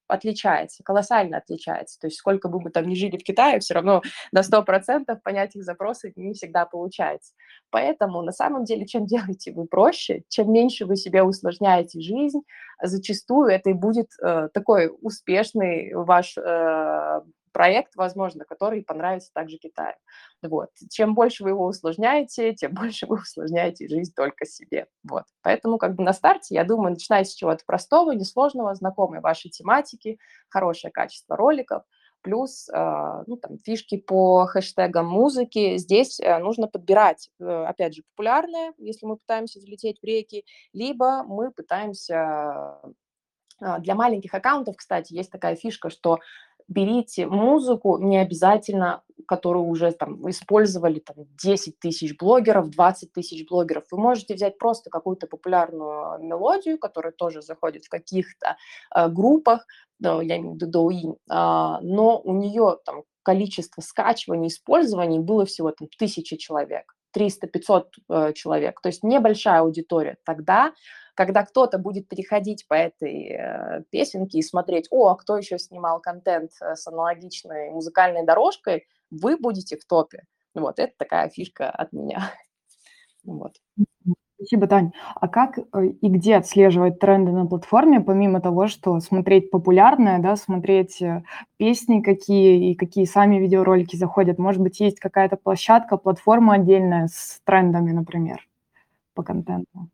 отличается, 0.08 0.84
колоссально 0.84 1.38
отличается. 1.38 2.00
То 2.00 2.08
есть 2.08 2.18
сколько 2.18 2.50
бы 2.50 2.60
мы 2.62 2.70
там 2.70 2.88
ни 2.88 2.96
жили 2.96 3.18
в 3.18 3.24
Китае, 3.24 3.60
все 3.60 3.74
равно 3.74 4.02
на 4.32 4.42
100% 4.42 5.20
понять 5.24 5.56
их 5.56 5.64
запросы 5.64 6.14
не 6.16 6.34
всегда 6.34 6.66
получается. 6.66 7.34
Поэтому 7.70 8.22
на 8.22 8.32
самом 8.32 8.64
деле, 8.64 8.86
чем 8.86 9.06
делаете 9.08 9.52
вы 9.52 9.66
проще, 9.66 10.24
чем 10.30 10.52
меньше 10.52 10.86
вы 10.86 10.96
себе 10.96 11.24
усложняете 11.24 12.02
жизнь, 12.02 12.42
зачастую 12.82 13.48
это 13.50 13.70
и 13.70 13.74
будет 13.74 14.10
э, 14.22 14.50
такой 14.54 14.92
успешный 15.02 15.94
ваш 15.94 16.38
э, 16.38 17.22
проект, 17.58 17.96
возможно, 17.96 18.46
который 18.46 18.84
понравится 18.84 19.32
также 19.34 19.58
Китаю. 19.58 19.96
Вот. 20.44 20.70
Чем 20.92 21.16
больше 21.16 21.44
вы 21.44 21.50
его 21.50 21.66
усложняете, 21.66 22.54
тем 22.54 22.72
больше 22.76 23.08
вы 23.08 23.16
усложняете 23.16 23.88
жизнь 23.88 24.14
только 24.16 24.46
себе. 24.46 24.86
Вот. 25.04 25.24
Поэтому 25.42 25.80
как 25.80 25.96
бы 25.96 26.04
на 26.04 26.14
старте, 26.14 26.54
я 26.54 26.64
думаю, 26.64 26.92
начинайте 26.92 27.32
с 27.32 27.34
чего-то 27.34 27.64
простого, 27.66 28.12
несложного, 28.12 28.76
знакомой 28.76 29.22
вашей 29.22 29.50
тематики, 29.50 30.20
хорошее 30.50 30.92
качество 30.92 31.36
роликов, 31.36 31.82
плюс 32.22 32.70
э, 32.70 33.24
ну, 33.26 33.38
там, 33.38 33.58
фишки 33.58 33.98
по 33.98 34.46
хэштегам 34.46 35.08
музыки. 35.08 35.78
Здесь 35.78 36.20
э, 36.20 36.38
нужно 36.38 36.68
подбирать, 36.68 37.32
э, 37.40 37.66
опять 37.68 37.96
же, 37.96 38.04
популярные, 38.14 38.74
если 38.78 39.08
мы 39.08 39.18
пытаемся 39.18 39.60
залететь 39.60 40.00
в 40.00 40.06
реки, 40.06 40.46
либо 40.74 41.24
мы 41.24 41.50
пытаемся 41.50 42.80
для 43.80 43.96
маленьких 43.96 44.32
аккаунтов, 44.36 44.76
кстати, 44.78 45.16
есть 45.16 45.32
такая 45.32 45.56
фишка, 45.56 45.90
что 45.90 46.20
берите 46.68 47.28
музыку, 47.28 47.98
не 47.98 48.18
обязательно, 48.18 49.02
которую 49.28 49.66
уже 49.66 49.92
там 49.92 50.30
использовали 50.30 51.00
там, 51.00 51.26
10 51.42 51.80
тысяч 51.80 52.18
блогеров, 52.18 52.70
20 52.70 53.12
тысяч 53.14 53.48
блогеров. 53.48 53.86
Вы 53.92 54.00
можете 54.00 54.36
взять 54.36 54.58
просто 54.58 54.90
какую-то 54.90 55.28
популярную 55.28 56.20
мелодию, 56.24 56.78
которая 56.78 57.14
тоже 57.14 57.42
заходит 57.42 57.86
в 57.86 57.90
каких-то 57.90 58.58
э, 58.96 59.08
группах, 59.10 59.66
да, 60.00 60.22
я 60.22 60.38
имею 60.38 60.54
в 60.54 60.56
виду 60.56 60.90
Douyin, 60.90 61.14
э, 61.14 61.82
но 61.82 62.22
у 62.24 62.34
нее 62.34 62.78
там 62.86 63.04
количество 63.24 63.82
скачиваний, 63.82 64.48
использований 64.48 65.20
было 65.20 65.46
всего 65.46 65.72
там 65.72 65.88
тысячи 65.98 66.38
человек, 66.38 66.94
300-500 67.16 67.84
э, 68.10 68.34
человек, 68.34 68.80
то 68.82 68.88
есть 68.88 69.04
небольшая 69.04 69.62
аудитория. 69.62 70.18
Тогда, 70.24 70.74
когда 71.18 71.44
кто-то 71.44 71.80
будет 71.80 72.08
переходить 72.08 72.68
по 72.68 72.76
этой 72.76 73.30
э, 73.32 73.84
песенке 73.90 74.38
и 74.38 74.44
смотреть, 74.44 74.88
о, 74.92 75.08
а 75.08 75.16
кто 75.16 75.36
еще 75.36 75.58
снимал 75.58 76.00
контент 76.00 76.52
э, 76.62 76.76
с 76.76 76.88
аналогичной 76.88 77.72
музыкальной 77.72 78.24
дорожкой, 78.24 78.86
вы 79.10 79.36
будете 79.36 79.78
в 79.78 79.86
топе. 79.86 80.26
Вот, 80.54 80.78
это 80.78 80.94
такая 80.96 81.30
фишка 81.30 81.70
от 81.70 81.92
меня. 81.92 82.32
Вот. 83.24 83.56
Спасибо, 84.36 84.68
Тань. 84.68 84.92
А 85.16 85.28
как 85.28 85.58
э, 85.58 85.88
и 85.88 86.08
где 86.08 86.36
отслеживать 86.36 87.00
тренды 87.00 87.32
на 87.32 87.46
платформе, 87.46 88.00
помимо 88.00 88.40
того, 88.40 88.68
что 88.68 88.98
смотреть 89.00 89.50
популярное, 89.50 90.20
да, 90.20 90.38
смотреть 90.38 91.02
песни 91.58 92.02
какие 92.02 92.72
и 92.72 92.76
какие 92.76 93.06
сами 93.06 93.38
видеоролики 93.38 93.98
заходят? 93.98 94.38
Может 94.38 94.62
быть, 94.62 94.80
есть 94.80 95.00
какая-то 95.00 95.36
площадка, 95.36 95.98
платформа 95.98 96.54
отдельная 96.54 97.08
с 97.08 97.42
трендами, 97.44 97.92
например, 97.92 98.48
по 99.14 99.24
контенту? 99.24 99.90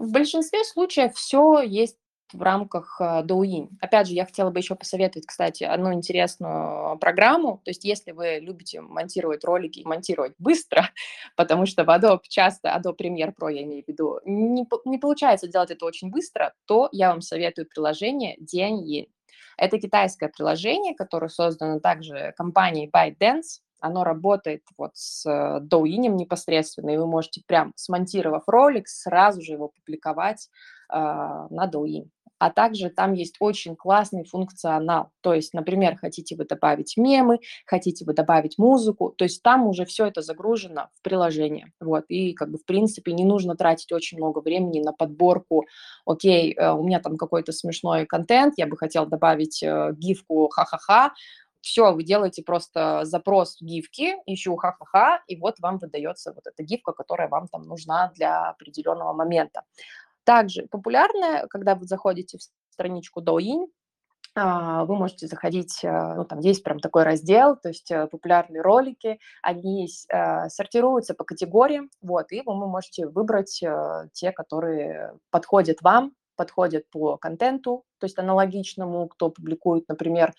В 0.00 0.12
большинстве 0.12 0.64
случаев 0.64 1.14
все 1.14 1.60
есть 1.60 1.98
в 2.32 2.40
рамках 2.40 2.96
э, 3.02 3.22
Douyin. 3.22 3.68
Опять 3.82 4.06
же, 4.06 4.14
я 4.14 4.24
хотела 4.24 4.48
бы 4.48 4.58
еще 4.58 4.74
посоветовать, 4.74 5.26
кстати, 5.26 5.62
одну 5.62 5.92
интересную 5.92 6.96
программу. 6.98 7.60
То 7.66 7.70
есть, 7.70 7.84
если 7.84 8.12
вы 8.12 8.38
любите 8.40 8.80
монтировать 8.80 9.44
ролики 9.44 9.80
и 9.80 9.84
монтировать 9.84 10.32
быстро, 10.38 10.88
потому 11.36 11.66
что 11.66 11.84
в 11.84 11.90
Adobe 11.90 12.22
часто, 12.26 12.70
Adobe 12.70 12.96
Premiere 12.96 13.34
Pro, 13.38 13.52
я 13.52 13.62
имею 13.62 13.84
в 13.84 13.88
виду, 13.88 14.20
не, 14.24 14.66
не 14.86 14.96
получается 14.96 15.48
делать 15.48 15.70
это 15.70 15.84
очень 15.84 16.10
быстро, 16.10 16.54
то 16.64 16.88
я 16.92 17.10
вам 17.10 17.20
советую 17.20 17.68
приложение 17.68 18.38
Dianyin. 18.38 19.08
Это 19.58 19.78
китайское 19.78 20.30
приложение, 20.30 20.94
которое 20.94 21.28
создано 21.28 21.78
также 21.78 22.32
компанией 22.38 22.88
ByteDance. 22.88 23.60
Оно 23.80 24.04
работает 24.04 24.62
вот 24.78 24.92
с 24.94 25.26
э, 25.26 25.60
Douyin 25.60 26.14
непосредственно, 26.14 26.90
и 26.90 26.96
вы 26.96 27.06
можете 27.06 27.42
прям 27.46 27.72
смонтировав 27.76 28.44
ролик, 28.46 28.88
сразу 28.88 29.42
же 29.42 29.52
его 29.52 29.68
публиковать 29.68 30.48
э, 30.90 30.96
на 30.96 31.68
Douyin 31.72 32.08
а 32.40 32.50
также 32.50 32.88
там 32.88 33.12
есть 33.12 33.36
очень 33.38 33.76
классный 33.76 34.24
функционал. 34.24 35.10
То 35.20 35.34
есть, 35.34 35.52
например, 35.52 35.96
хотите 35.98 36.34
вы 36.36 36.46
добавить 36.46 36.96
мемы, 36.96 37.38
хотите 37.66 38.06
вы 38.06 38.14
добавить 38.14 38.56
музыку, 38.56 39.14
то 39.16 39.24
есть 39.24 39.42
там 39.42 39.66
уже 39.66 39.84
все 39.84 40.06
это 40.06 40.22
загружено 40.22 40.88
в 40.94 41.02
приложение. 41.02 41.70
Вот, 41.80 42.06
и 42.08 42.32
как 42.32 42.50
бы 42.50 42.56
в 42.56 42.64
принципе 42.64 43.12
не 43.12 43.24
нужно 43.24 43.56
тратить 43.56 43.92
очень 43.92 44.16
много 44.16 44.40
времени 44.40 44.80
на 44.80 44.92
подборку, 44.94 45.66
окей, 46.06 46.54
э, 46.54 46.72
у 46.72 46.82
меня 46.82 47.00
там 47.00 47.18
какой-то 47.18 47.52
смешной 47.52 48.06
контент, 48.06 48.54
я 48.56 48.66
бы 48.66 48.78
хотел 48.78 49.04
добавить 49.04 49.62
э, 49.62 49.92
гифку 49.92 50.48
ха-ха-ха, 50.48 51.12
все, 51.60 51.92
вы 51.92 52.04
делаете 52.04 52.42
просто 52.42 53.04
запрос 53.04 53.56
гифки, 53.60 54.16
ищу 54.26 54.56
ха-ха-ха, 54.56 55.22
и 55.26 55.36
вот 55.36 55.60
вам 55.60 55.78
выдается 55.78 56.32
вот 56.32 56.46
эта 56.46 56.62
гифка, 56.62 56.92
которая 56.92 57.28
вам 57.28 57.48
там 57.48 57.62
нужна 57.62 58.10
для 58.14 58.50
определенного 58.50 59.12
момента. 59.12 59.62
Также 60.24 60.66
популярное, 60.70 61.46
когда 61.48 61.74
вы 61.74 61.86
заходите 61.86 62.38
в 62.38 62.42
страничку 62.72 63.20
Douyin, 63.22 63.66
а, 64.36 64.84
вы 64.84 64.94
можете 64.94 65.26
заходить, 65.26 65.80
э, 65.82 66.14
ну, 66.14 66.24
там 66.24 66.38
есть 66.38 66.62
прям 66.62 66.78
такой 66.78 67.02
раздел, 67.02 67.56
то 67.56 67.68
есть 67.68 67.90
э, 67.90 68.06
популярные 68.06 68.62
ролики, 68.62 69.18
они 69.42 69.88
э, 70.08 70.48
сортируются 70.48 71.14
по 71.14 71.24
категориям, 71.24 71.90
вот, 72.00 72.30
и 72.30 72.40
вы 72.42 72.54
можете 72.54 73.08
выбрать 73.08 73.62
те, 74.12 74.32
которые 74.32 75.18
подходят 75.30 75.82
вам, 75.82 76.12
подходят 76.36 76.88
по 76.90 77.16
контенту, 77.16 77.84
то 77.98 78.06
есть 78.06 78.18
аналогичному, 78.18 79.08
кто 79.08 79.30
публикует, 79.30 79.88
например, 79.88 80.32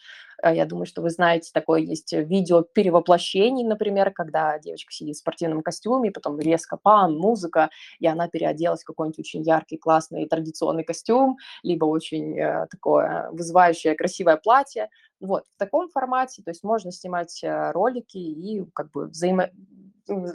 э, 0.44 0.56
я 0.56 0.66
думаю, 0.66 0.86
что 0.86 1.02
вы 1.02 1.10
знаете, 1.10 1.52
такое 1.54 1.82
есть 1.82 2.12
видео 2.14 2.64
перевоплощений, 2.64 3.64
например, 3.64 4.12
когда 4.12 4.58
девочка 4.60 4.92
сидит 4.92 5.16
в 5.16 5.20
спортивном 5.20 5.62
костюме, 5.62 6.12
потом 6.12 6.40
резко 6.40 6.78
пам, 6.82 7.18
музыка, 7.18 7.70
и 8.00 8.08
она 8.08 8.28
переоделась 8.28 8.82
в 8.82 8.86
какой-нибудь 8.86 9.20
очень 9.20 9.44
яркий, 9.44 9.78
классный 9.78 10.28
традиционный 10.28 10.84
костюм, 10.84 11.38
либо 11.64 11.86
очень 11.86 12.38
э, 12.40 12.68
такое 12.70 13.30
вызывающее 13.32 13.96
красивое 13.96 14.38
платье. 14.38 14.90
Вот, 15.22 15.46
в 15.46 15.58
таком 15.58 15.88
формате, 15.90 16.42
то 16.44 16.50
есть 16.50 16.64
можно 16.64 16.92
снимать 16.92 17.44
э, 17.44 17.72
ролики 17.72 18.18
и 18.18 18.66
как 18.74 18.92
бы 18.92 19.06
взаимо 19.06 19.50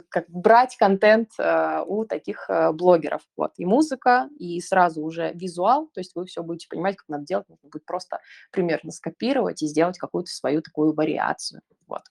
как 0.09 0.29
брать 0.29 0.75
контент 0.77 1.31
э, 1.37 1.83
у 1.85 2.05
таких 2.05 2.49
э, 2.49 2.71
блогеров. 2.71 3.21
Вот. 3.35 3.51
И 3.57 3.65
музыка, 3.65 4.29
и 4.39 4.59
сразу 4.61 5.01
уже 5.03 5.33
визуал, 5.33 5.87
то 5.93 5.99
есть 5.99 6.15
вы 6.15 6.25
все 6.25 6.41
будете 6.41 6.67
понимать, 6.69 6.95
как 6.95 7.07
надо 7.09 7.25
делать, 7.25 7.49
нужно 7.49 7.69
будет 7.69 7.85
просто 7.85 8.21
примерно 8.51 8.91
скопировать 8.91 9.61
и 9.61 9.67
сделать 9.67 9.97
какую-то 9.97 10.31
свою 10.31 10.61
такую 10.61 10.93
вариацию. 10.93 11.61
Вот. 11.85 12.01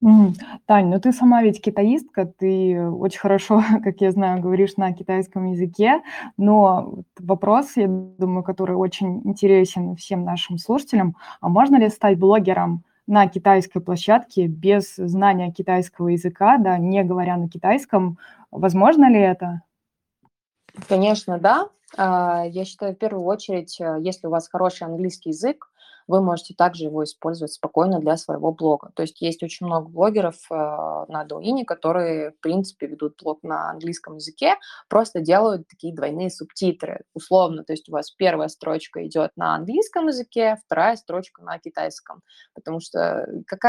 Мгм. 0.00 0.34
Тань, 0.64 0.88
ну 0.88 0.98
ты 0.98 1.12
сама 1.12 1.42
ведь 1.42 1.60
китаистка, 1.60 2.24
ты 2.24 2.80
очень 2.88 3.20
хорошо, 3.20 3.62
как 3.84 4.00
я 4.00 4.10
знаю, 4.12 4.40
говоришь 4.40 4.76
на 4.76 4.92
китайском 4.92 5.46
языке, 5.52 6.02
но 6.38 7.02
вопрос, 7.18 7.76
я 7.76 7.86
думаю, 7.86 8.42
который 8.42 8.76
очень 8.76 9.20
интересен 9.24 9.96
всем 9.96 10.24
нашим 10.24 10.56
слушателям, 10.56 11.16
а 11.40 11.48
можно 11.48 11.76
ли 11.76 11.90
стать 11.90 12.18
блогером 12.18 12.84
на 13.06 13.28
китайской 13.28 13.80
площадке 13.80 14.46
без 14.46 14.94
знания 14.96 15.52
китайского 15.52 16.08
языка, 16.08 16.58
да, 16.58 16.78
не 16.78 17.02
говоря 17.02 17.36
на 17.36 17.48
китайском. 17.48 18.18
Возможно 18.50 19.10
ли 19.10 19.18
это? 19.18 19.62
Конечно, 20.88 21.38
да. 21.38 21.68
А, 21.96 22.44
я 22.46 22.64
считаю, 22.64 22.94
в 22.94 22.98
первую 22.98 23.24
очередь, 23.24 23.80
э, 23.80 23.98
если 24.00 24.28
у 24.28 24.30
вас 24.30 24.48
хороший 24.48 24.84
английский 24.84 25.30
язык, 25.30 25.69
вы 26.10 26.20
можете 26.20 26.54
также 26.54 26.84
его 26.84 27.04
использовать 27.04 27.52
спокойно 27.52 28.00
для 28.00 28.16
своего 28.16 28.52
блога. 28.52 28.90
То 28.94 29.02
есть 29.02 29.20
есть 29.20 29.42
очень 29.42 29.66
много 29.66 29.88
блогеров 29.88 30.36
э, 30.50 30.54
на 30.54 31.24
Douyin, 31.24 31.64
которые, 31.64 32.32
в 32.32 32.40
принципе, 32.40 32.86
ведут 32.88 33.14
блог 33.22 33.42
на 33.42 33.70
английском 33.70 34.16
языке, 34.16 34.56
просто 34.88 35.20
делают 35.20 35.68
такие 35.68 35.94
двойные 35.94 36.30
субтитры, 36.30 37.04
условно. 37.14 37.64
То 37.64 37.72
есть 37.72 37.88
у 37.88 37.92
вас 37.92 38.10
первая 38.10 38.48
строчка 38.48 39.06
идет 39.06 39.30
на 39.36 39.54
английском 39.54 40.08
языке, 40.08 40.58
вторая 40.64 40.96
строчка 40.96 41.42
на 41.42 41.58
китайском. 41.58 42.22
Потому 42.54 42.80
что, 42.80 43.26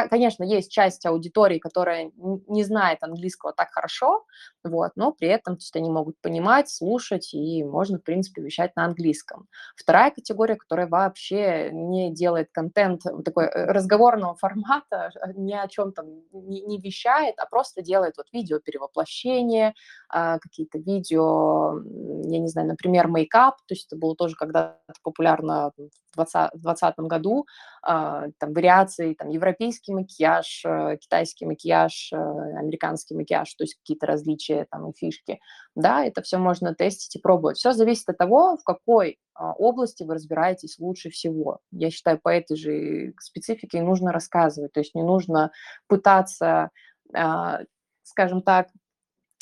конечно, 0.10 0.44
есть 0.44 0.72
часть 0.72 1.06
аудитории, 1.06 1.60
которая 1.60 2.12
не 2.16 2.64
знает 2.64 2.98
английского 3.02 3.54
так 3.54 3.70
хорошо, 3.72 4.26
вот, 4.64 4.92
но 4.96 5.12
при 5.12 5.28
этом 5.28 5.56
то 5.56 5.62
есть 5.62 5.76
они 5.76 5.90
могут 5.90 6.20
понимать, 6.22 6.70
слушать, 6.70 7.34
и 7.34 7.64
можно, 7.64 7.98
в 7.98 8.04
принципе, 8.04 8.42
вещать 8.42 8.76
на 8.76 8.86
английском. 8.86 9.48
Вторая 9.76 10.12
категория, 10.12 10.56
которая 10.56 10.88
вообще 10.88 11.72
не 11.72 12.14
делает 12.14 12.50
контент 12.52 13.04
такой 13.26 13.46
э, 13.46 13.66
разговорного 13.72 14.36
формата, 14.40 15.12
ни 15.36 15.54
о 15.54 15.68
чем 15.68 15.92
там 15.94 16.06
не, 16.32 16.62
не 16.62 16.80
вещает, 16.80 17.36
а 17.38 17.46
просто 17.46 17.82
делает 17.82 18.18
вот 18.18 18.28
видео 18.32 18.60
перевоплощение, 18.60 19.74
а, 20.10 20.40
какие-то 20.40 20.78
видео, 20.78 21.80
я 22.26 22.40
не 22.40 22.48
знаю, 22.48 22.68
например, 22.68 23.08
мейкап, 23.08 23.58
то 23.66 23.74
есть 23.74 23.88
это 23.88 23.96
было 23.96 24.16
тоже 24.16 24.36
когда-то 24.36 24.78
популярно 25.04 25.72
в 25.78 26.16
2020 26.16 27.00
году, 27.00 27.46
там 27.84 28.54
вариации, 28.54 29.16
там 29.16 29.30
европейский 29.30 29.94
макияж, 29.94 30.64
э, 30.66 30.98
китайский 30.98 31.46
макияж, 31.46 32.12
э, 32.14 32.16
американский 32.16 33.16
макияж, 33.16 33.54
то 33.56 33.64
есть 33.64 33.76
какие-то 33.76 34.06
различия 34.06 34.68
там 34.70 34.90
и 34.90 34.94
фишки. 34.96 35.40
Да, 35.76 36.06
это 36.06 36.22
все 36.22 36.38
можно 36.38 36.76
тестить 36.76 37.16
и 37.16 37.20
пробовать. 37.20 37.58
Все 37.58 37.74
зависит 37.74 38.08
от 38.10 38.18
того, 38.18 38.58
в 38.58 38.64
какой 38.64 39.18
а, 39.34 39.54
области 39.54 40.04
вы 40.04 40.14
разбираетесь 40.14 40.78
лучше 40.78 41.10
всего. 41.10 41.60
Я 41.72 41.90
считаю, 41.90 42.20
по 42.20 42.30
этой 42.30 42.56
же 42.56 43.14
специфике 43.20 43.82
нужно 43.82 44.12
рассказывать, 44.12 44.74
то 44.74 44.80
есть 44.80 44.94
не 44.94 45.04
нужно 45.04 45.52
пытаться, 45.88 46.70
а, 47.14 47.62
скажем 48.04 48.44
так, 48.44 48.68
а, 48.68 48.72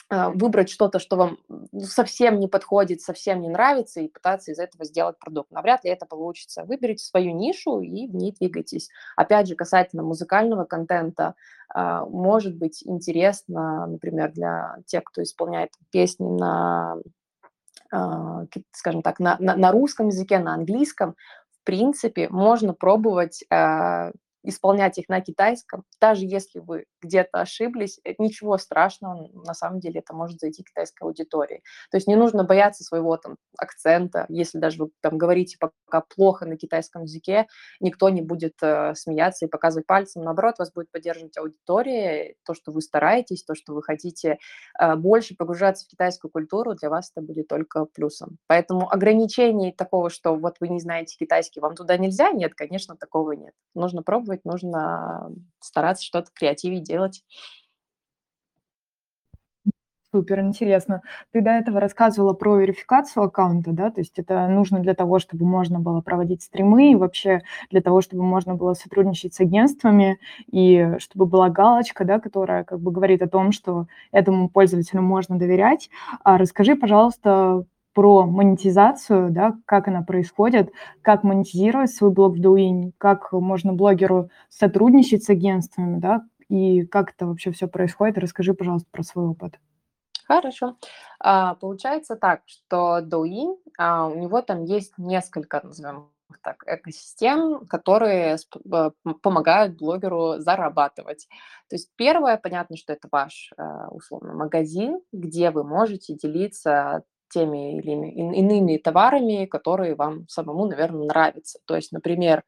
выбрать 0.09 0.69
что-то, 0.69 0.99
что 0.99 1.15
вам 1.15 1.37
совсем 1.83 2.39
не 2.39 2.47
подходит, 2.47 3.01
совсем 3.01 3.41
не 3.41 3.49
нравится, 3.49 4.01
и 4.01 4.07
пытаться 4.07 4.51
из 4.51 4.59
этого 4.59 4.83
сделать 4.83 5.19
продукт. 5.19 5.51
Навряд 5.51 5.83
ли 5.83 5.91
это 5.91 6.05
получится. 6.05 6.63
Выберите 6.63 7.03
свою 7.03 7.35
нишу 7.35 7.79
и 7.81 8.07
в 8.07 8.15
ней 8.15 8.31
двигайтесь. 8.31 8.89
Опять 9.15 9.47
же, 9.47 9.55
касательно 9.55 10.03
музыкального 10.03 10.65
контента, 10.65 11.35
а, 11.73 12.05
может 12.05 12.55
быть 12.55 12.81
интересно, 12.85 13.85
например, 13.85 14.31
для 14.31 14.77
тех, 14.85 15.03
кто 15.03 15.21
исполняет 15.21 15.73
песни 15.91 16.27
на, 16.27 16.97
а, 17.91 18.45
скажем 18.71 19.03
так, 19.03 19.19
на, 19.19 19.37
на, 19.39 19.55
на 19.55 19.71
русском 19.71 20.07
языке, 20.07 20.39
на 20.39 20.55
английском, 20.55 21.15
в 21.51 21.63
принципе, 21.63 22.29
можно 22.29 22.73
пробовать 22.73 23.43
исполнять 24.43 24.97
их 24.97 25.09
на 25.09 25.21
китайском, 25.21 25.83
даже 25.99 26.25
если 26.25 26.59
вы 26.59 26.85
где-то 27.01 27.41
ошиблись, 27.41 27.99
э, 28.03 28.13
ничего 28.17 28.57
страшного, 28.57 29.29
на 29.33 29.53
самом 29.53 29.79
деле 29.79 29.99
это 29.99 30.13
может 30.13 30.39
зайти 30.39 30.63
китайской 30.63 31.03
аудитории. 31.03 31.61
То 31.91 31.97
есть 31.97 32.07
не 32.07 32.15
нужно 32.15 32.43
бояться 32.43 32.83
своего 32.83 33.17
там 33.17 33.35
акцента, 33.57 34.25
если 34.29 34.59
даже 34.59 34.83
вы 34.83 34.91
там 35.01 35.17
говорите 35.17 35.57
пока 35.59 36.01
плохо 36.15 36.45
на 36.45 36.57
китайском 36.57 37.03
языке, 37.03 37.47
никто 37.79 38.09
не 38.09 38.21
будет 38.21 38.55
э, 38.61 38.93
смеяться 38.95 39.45
и 39.45 39.49
показывать 39.49 39.87
пальцем, 39.87 40.23
наоборот, 40.23 40.55
вас 40.59 40.71
будет 40.71 40.91
поддерживать 40.91 41.37
аудитория, 41.37 42.35
то, 42.45 42.53
что 42.53 42.71
вы 42.71 42.81
стараетесь, 42.81 43.43
то, 43.43 43.55
что 43.55 43.73
вы 43.73 43.83
хотите 43.83 44.37
э, 44.79 44.95
больше 44.95 45.35
погружаться 45.35 45.85
в 45.85 45.89
китайскую 45.89 46.31
культуру, 46.31 46.75
для 46.75 46.89
вас 46.89 47.11
это 47.13 47.25
будет 47.25 47.47
только 47.47 47.85
плюсом. 47.85 48.37
Поэтому 48.47 48.91
ограничений 48.91 49.73
такого, 49.73 50.09
что 50.09 50.35
вот 50.35 50.55
вы 50.59 50.69
не 50.69 50.79
знаете 50.79 51.17
китайский, 51.17 51.59
вам 51.59 51.75
туда 51.75 51.97
нельзя, 51.97 52.31
нет, 52.31 52.53
конечно, 52.55 52.95
такого 52.95 53.33
нет. 53.33 53.53
Нужно 53.75 54.03
пробовать 54.03 54.28
пробовать, 54.29 54.45
нужно 54.45 55.31
стараться 55.59 56.03
что-то 56.05 56.29
креативить 56.33 56.83
делать. 56.83 57.23
Супер, 60.11 60.39
интересно. 60.39 61.03
Ты 61.31 61.41
до 61.41 61.51
этого 61.51 61.79
рассказывала 61.79 62.33
про 62.33 62.57
верификацию 62.57 63.25
аккаунта, 63.25 63.73
да, 63.73 63.91
то 63.91 64.01
есть 64.01 64.17
это 64.17 64.47
нужно 64.47 64.79
для 64.79 64.95
того, 64.95 65.19
чтобы 65.19 65.45
можно 65.45 65.79
было 65.79 66.01
проводить 66.01 66.41
стримы 66.41 66.91
и 66.91 66.95
вообще 66.95 67.41
для 67.69 67.79
того, 67.81 68.01
чтобы 68.01 68.23
можно 68.23 68.55
было 68.55 68.73
сотрудничать 68.73 69.35
с 69.35 69.39
агентствами 69.39 70.17
и 70.51 70.95
чтобы 70.97 71.27
была 71.27 71.49
галочка, 71.49 72.05
да, 72.05 72.19
которая 72.19 72.63
как 72.63 72.79
бы 72.79 72.91
говорит 72.91 73.21
о 73.21 73.29
том, 73.29 73.51
что 73.51 73.85
этому 74.11 74.49
пользователю 74.49 75.03
можно 75.03 75.37
доверять. 75.37 75.91
А 76.23 76.39
расскажи, 76.39 76.75
пожалуйста, 76.75 77.65
про 77.93 78.25
монетизацию, 78.25 79.31
да, 79.31 79.57
как 79.65 79.87
она 79.87 80.01
происходит, 80.01 80.71
как 81.01 81.23
монетизировать 81.23 81.91
свой 81.91 82.11
блог 82.11 82.37
в 82.37 82.41
Douyin, 82.41 82.91
как 82.97 83.31
можно 83.31 83.73
блогеру 83.73 84.29
сотрудничать 84.49 85.23
с 85.23 85.29
агентствами, 85.29 85.99
да, 85.99 86.23
и 86.49 86.85
как 86.85 87.11
это 87.11 87.27
вообще 87.27 87.51
все 87.51 87.67
происходит. 87.67 88.17
Расскажи, 88.17 88.53
пожалуйста, 88.53 88.87
про 88.91 89.03
свой 89.03 89.25
опыт. 89.25 89.59
Хорошо. 90.25 90.77
А, 91.19 91.55
получается 91.55 92.15
так, 92.15 92.41
что 92.45 92.99
Douyin, 92.99 93.57
а, 93.77 94.07
у 94.07 94.15
него 94.15 94.41
там 94.41 94.63
есть 94.63 94.93
несколько, 94.97 95.59
назовем 95.63 96.11
так, 96.43 96.63
экосистем, 96.67 97.65
которые 97.67 98.37
помогают 99.23 99.77
блогеру 99.77 100.35
зарабатывать. 100.37 101.27
То 101.67 101.75
есть 101.75 101.89
первое, 101.95 102.37
понятно, 102.37 102.77
что 102.77 102.93
это 102.93 103.07
ваш 103.11 103.51
а, 103.57 103.87
условно 103.89 104.33
магазин, 104.33 105.01
где 105.11 105.49
вы 105.49 105.63
можете 105.63 106.13
делиться 106.13 107.03
теми 107.29 107.77
или 107.77 107.91
иными 107.91 108.77
товарами, 108.77 109.45
которые 109.45 109.95
вам 109.95 110.27
самому, 110.27 110.65
наверное, 110.67 111.05
нравятся. 111.05 111.59
То 111.65 111.75
есть, 111.75 111.91
например, 111.91 112.43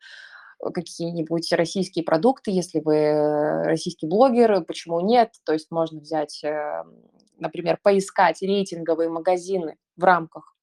какие-нибудь 0.74 1.52
российские 1.54 2.06
продукты, 2.06 2.52
если 2.52 2.80
вы 2.80 3.63
российский 3.63 4.08
блогер, 4.08 4.63
почему 4.65 5.00
нет? 5.00 5.34
То 5.46 5.54
есть 5.54 5.72
можно 5.72 6.00
взять, 6.00 6.41
эм, 6.44 7.02
например, 7.38 7.80
поискать 7.82 8.41
рейтинговые 8.41 9.10
магазины 9.10 9.78
в 9.98 10.04
рамках 10.04 10.56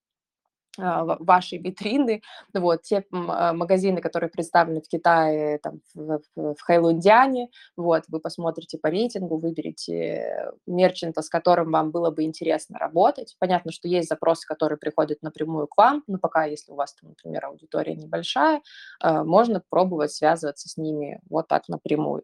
вашей 0.79 1.59
витрины. 1.59 2.23
Вот, 2.55 2.83
те 2.83 3.05
а, 3.13 3.53
магазины, 3.53 4.01
которые 4.01 4.31
представлены 4.31 4.81
в 4.81 4.89
Китае, 4.89 5.59
там, 5.59 5.81
в, 5.95 6.21
в, 6.37 6.57
Хэйлундиане, 6.61 7.49
вот, 7.77 8.05
вы 8.09 8.21
посмотрите 8.21 8.79
по 8.79 8.89
рейтингу, 8.89 9.39
выберете 9.39 10.53
мерчанта, 10.67 11.23
с 11.23 11.29
которым 11.29 11.73
вам 11.73 11.91
было 11.91 12.11
бы 12.11 12.23
интересно 12.23 12.79
работать. 12.79 13.37
Понятно, 13.39 13.73
что 13.73 13.89
есть 13.89 14.09
запросы, 14.09 14.47
которые 14.47 14.79
приходят 14.79 15.23
напрямую 15.23 15.67
к 15.67 15.77
вам, 15.77 16.05
но 16.07 16.19
пока, 16.19 16.45
если 16.45 16.73
у 16.73 16.77
вас, 16.77 16.95
там, 16.95 17.11
например, 17.11 17.47
аудитория 17.47 17.95
небольшая, 17.95 18.63
а, 19.01 19.25
можно 19.25 19.63
пробовать 19.69 20.13
связываться 20.13 20.69
с 20.69 20.77
ними 20.77 21.21
вот 21.29 21.49
так 21.49 21.69
напрямую. 21.69 22.23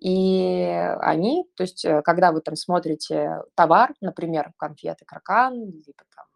И 0.00 0.64
они, 1.00 1.44
то 1.56 1.64
есть, 1.64 1.84
э, 1.84 2.02
когда 2.02 2.30
вы 2.30 2.40
там 2.40 2.54
смотрите 2.54 3.42
товар, 3.56 3.94
например, 4.00 4.52
конфеты 4.56 5.04
кракан, 5.04 5.54
либо 5.54 6.04
там 6.14 6.26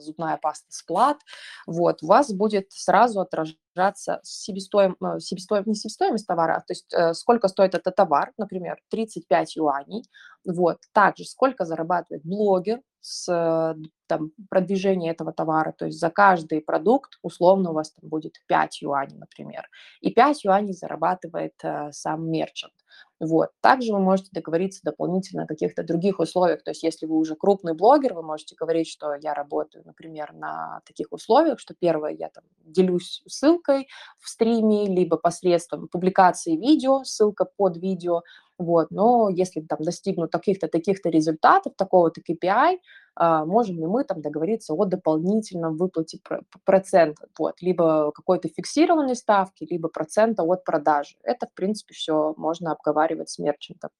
зубная 0.00 0.36
паста 0.36 0.66
сплат, 0.70 1.18
вот, 1.66 2.02
у 2.02 2.06
вас 2.06 2.32
будет 2.32 2.72
сразу 2.72 3.20
отражаться 3.20 4.20
себестоим, 4.22 4.96
э, 5.02 5.20
себестоим, 5.20 5.64
не 5.66 5.74
себестоимость 5.74 6.26
товара, 6.26 6.56
а 6.56 6.60
то 6.60 6.72
есть 6.72 6.92
э, 6.92 7.14
сколько 7.14 7.48
стоит 7.48 7.74
этот 7.74 7.94
товар, 7.94 8.32
например, 8.38 8.78
35 8.90 9.56
юаней, 9.56 10.04
вот, 10.44 10.78
также 10.92 11.24
сколько 11.24 11.64
зарабатывает 11.64 12.24
блогер 12.24 12.80
с 13.00 13.28
э, 13.28 13.74
там, 14.06 14.32
продвижения 14.50 15.10
этого 15.10 15.32
товара, 15.32 15.72
то 15.72 15.86
есть 15.86 15.98
за 15.98 16.10
каждый 16.10 16.60
продукт 16.60 17.18
условно 17.22 17.70
у 17.70 17.74
вас 17.74 17.92
там 17.92 18.08
будет 18.08 18.34
5 18.46 18.82
юаней, 18.82 19.18
например, 19.18 19.68
и 20.00 20.12
5 20.12 20.44
юаней 20.44 20.72
зарабатывает 20.72 21.54
э, 21.62 21.92
сам 21.92 22.30
мерчант. 22.30 22.72
Вот. 23.20 23.50
Также 23.60 23.92
вы 23.92 24.00
можете 24.00 24.30
договориться 24.32 24.80
дополнительно 24.82 25.44
о 25.44 25.46
каких-то 25.46 25.82
других 25.82 26.20
условиях. 26.20 26.62
То 26.62 26.70
есть 26.70 26.82
если 26.82 27.06
вы 27.06 27.16
уже 27.16 27.36
крупный 27.36 27.74
блогер, 27.74 28.14
вы 28.14 28.22
можете 28.22 28.54
говорить, 28.56 28.88
что 28.88 29.14
я 29.14 29.34
работаю, 29.34 29.84
например, 29.84 30.32
на 30.32 30.80
таких 30.86 31.08
условиях, 31.10 31.58
что 31.60 31.74
первое, 31.78 32.12
я 32.12 32.30
там 32.30 32.44
делюсь 32.64 33.22
ссылкой 33.26 33.88
в 34.18 34.28
стриме, 34.28 34.86
либо 34.86 35.16
посредством 35.16 35.88
публикации 35.88 36.56
видео, 36.56 37.04
ссылка 37.04 37.44
под 37.44 37.76
видео, 37.76 38.22
вот, 38.60 38.90
но 38.90 39.30
если 39.30 39.60
там 39.62 39.78
достигнут 39.80 40.30
таких-то, 40.30 40.68
таких-то 40.68 41.08
результатов, 41.08 41.72
такого-то 41.76 42.20
KPI, 42.20 42.78
а, 43.16 43.44
можем 43.46 43.78
ли 43.78 43.86
мы 43.86 44.04
там 44.04 44.20
договориться 44.20 44.74
о 44.74 44.84
дополнительном 44.84 45.78
выплате 45.78 46.20
процента, 46.64 47.26
вот, 47.38 47.62
либо 47.62 48.12
какой-то 48.12 48.48
фиксированной 48.48 49.16
ставки, 49.16 49.66
либо 49.68 49.88
процента 49.88 50.42
от 50.42 50.64
продажи. 50.64 51.16
Это, 51.22 51.46
в 51.46 51.54
принципе, 51.54 51.94
все 51.94 52.34
можно 52.36 52.72
обговаривать 52.72 53.30
с 53.30 53.38
мерчантом. 53.38 53.90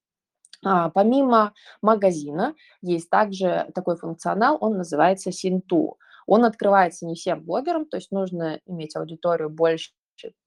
А, 0.64 0.90
помимо 0.90 1.54
магазина 1.82 2.54
есть 2.82 3.08
также 3.10 3.70
такой 3.74 3.96
функционал, 3.96 4.58
он 4.60 4.76
называется 4.76 5.32
Синту. 5.32 5.98
Он 6.26 6.44
открывается 6.44 7.06
не 7.06 7.14
всем 7.14 7.42
блогерам, 7.44 7.86
то 7.86 7.96
есть 7.96 8.12
нужно 8.12 8.60
иметь 8.66 8.94
аудиторию 8.94 9.50
больше 9.50 9.92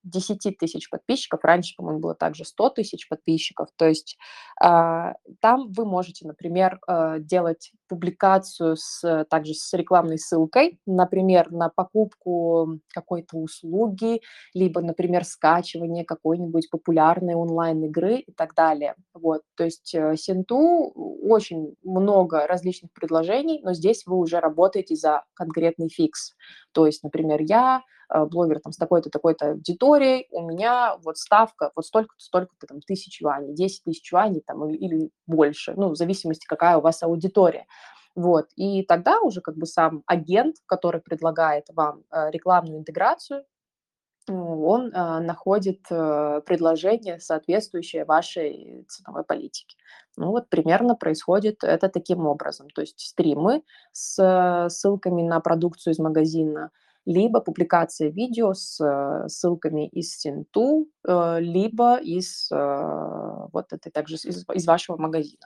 10 0.03 0.57
тысяч 0.57 0.89
подписчиков, 0.89 1.39
раньше, 1.43 1.75
по-моему, 1.75 1.99
было 1.99 2.15
также 2.15 2.45
100 2.45 2.69
тысяч 2.71 3.07
подписчиков, 3.07 3.69
то 3.75 3.87
есть 3.87 4.17
э, 4.63 4.67
там 5.39 5.71
вы 5.71 5.85
можете, 5.85 6.27
например, 6.27 6.79
э, 6.87 7.17
делать 7.19 7.71
публикацию 7.87 8.75
с, 8.77 9.25
также 9.29 9.53
с 9.53 9.73
рекламной 9.73 10.17
ссылкой, 10.17 10.79
например, 10.85 11.51
на 11.51 11.69
покупку 11.69 12.79
какой-то 12.93 13.37
услуги, 13.37 14.21
либо, 14.53 14.81
например, 14.81 15.25
скачивание 15.25 16.05
какой-нибудь 16.05 16.69
популярной 16.69 17.35
онлайн-игры 17.35 18.17
и 18.17 18.31
так 18.31 18.55
далее. 18.55 18.95
Вот, 19.13 19.43
то 19.55 19.63
есть 19.63 19.93
э, 19.93 20.15
Синту 20.17 20.91
очень 21.23 21.75
много 21.83 22.47
различных 22.47 22.91
предложений, 22.93 23.61
но 23.63 23.73
здесь 23.73 24.05
вы 24.05 24.17
уже 24.17 24.39
работаете 24.39 24.95
за 24.95 25.23
конкретный 25.33 25.89
фикс. 25.89 26.33
То 26.71 26.85
есть, 26.85 27.03
например, 27.03 27.41
я 27.41 27.81
блогер 28.29 28.59
там 28.59 28.71
с 28.71 28.77
такой-то, 28.77 29.09
такой-то 29.09 29.51
аудиторией, 29.51 30.27
у 30.31 30.41
меня 30.47 30.97
вот 31.03 31.17
ставка 31.17 31.71
вот 31.75 31.85
столько-то, 31.85 32.23
столько-то 32.23 32.67
там 32.67 32.81
тысяч 32.81 33.21
юаней, 33.21 33.53
10 33.53 33.83
тысяч 33.83 34.11
юаней 34.11 34.41
там 34.45 34.65
или, 34.69 34.77
или 34.77 35.09
больше, 35.27 35.73
ну, 35.75 35.89
в 35.89 35.95
зависимости, 35.95 36.45
какая 36.45 36.77
у 36.77 36.81
вас 36.81 37.03
аудитория. 37.03 37.65
Вот, 38.15 38.49
и 38.55 38.83
тогда 38.83 39.19
уже 39.19 39.41
как 39.41 39.57
бы 39.57 39.65
сам 39.65 40.03
агент, 40.05 40.57
который 40.67 41.01
предлагает 41.01 41.65
вам 41.69 42.03
э, 42.11 42.29
рекламную 42.29 42.79
интеграцию, 42.79 43.43
он 44.29 44.91
э, 44.93 45.19
находит 45.19 45.81
э, 45.89 46.41
предложение, 46.45 47.19
соответствующее 47.19 48.05
вашей 48.05 48.85
ценовой 48.87 49.23
политике. 49.23 49.75
Ну 50.15 50.29
вот 50.29 50.47
примерно 50.49 50.95
происходит 50.95 51.63
это 51.63 51.89
таким 51.89 52.25
образом. 52.27 52.69
То 52.69 52.81
есть 52.81 52.99
стримы 52.99 53.63
с 53.91 54.17
э, 54.19 54.69
ссылками 54.69 55.23
на 55.23 55.39
продукцию 55.39 55.93
из 55.93 55.99
магазина– 55.99 56.69
либо 57.05 57.41
публикация 57.41 58.09
видео 58.09 58.53
с 58.53 58.79
э, 58.79 59.27
ссылками 59.27 59.87
из 59.87 60.17
Синту, 60.17 60.87
э, 61.07 61.39
либо 61.39 61.97
из 61.97 62.49
э, 62.51 63.47
вот 63.51 63.73
этой 63.73 63.91
также 63.91 64.15
из, 64.15 64.45
из 64.53 64.65
вашего 64.65 64.97
магазина. 64.97 65.45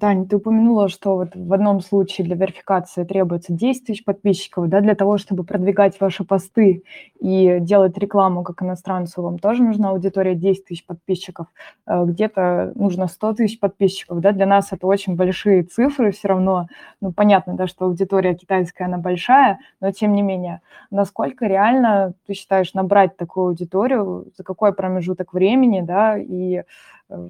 Тань, 0.00 0.26
ты 0.26 0.36
упомянула, 0.36 0.88
что 0.88 1.14
вот 1.14 1.36
в 1.36 1.52
одном 1.52 1.80
случае 1.80 2.24
для 2.26 2.34
верификации 2.34 3.04
требуется 3.04 3.52
10 3.52 3.86
тысяч 3.86 4.04
подписчиков, 4.04 4.68
да, 4.68 4.80
для 4.80 4.96
того, 4.96 5.18
чтобы 5.18 5.44
продвигать 5.44 6.00
ваши 6.00 6.24
посты 6.24 6.82
и 7.20 7.58
делать 7.60 7.96
рекламу 7.96 8.42
как 8.42 8.60
иностранцу, 8.62 9.22
вам 9.22 9.38
тоже 9.38 9.62
нужна 9.62 9.90
аудитория 9.90 10.34
10 10.34 10.64
тысяч 10.64 10.84
подписчиков, 10.84 11.46
э, 11.86 12.04
где-то 12.04 12.72
нужно 12.74 13.06
100 13.06 13.34
тысяч 13.34 13.60
подписчиков, 13.60 14.18
да, 14.20 14.32
для 14.32 14.46
нас 14.46 14.72
это 14.72 14.84
очень 14.88 15.14
большие 15.14 15.62
цифры 15.62 16.10
все 16.10 16.26
равно, 16.28 16.66
ну, 17.00 17.12
понятно, 17.12 17.54
да, 17.54 17.68
что 17.68 17.84
аудитория 17.84 18.34
китайская, 18.34 18.86
она 18.86 18.98
большая, 18.98 19.60
но 19.80 19.92
тем 19.92 20.12
не 20.14 20.22
менее, 20.22 20.60
насколько 20.90 21.46
реально 21.46 22.14
ты 22.26 22.34
считаешь 22.34 22.74
набрать 22.74 23.16
такую 23.16 23.46
аудиторию, 23.50 24.26
за 24.36 24.42
какой 24.42 24.74
промежуток 24.74 25.32
времени, 25.32 25.82
да, 25.82 26.18
и 26.18 26.64
э, 27.10 27.28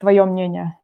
твое 0.00 0.24
мнение? 0.24 0.76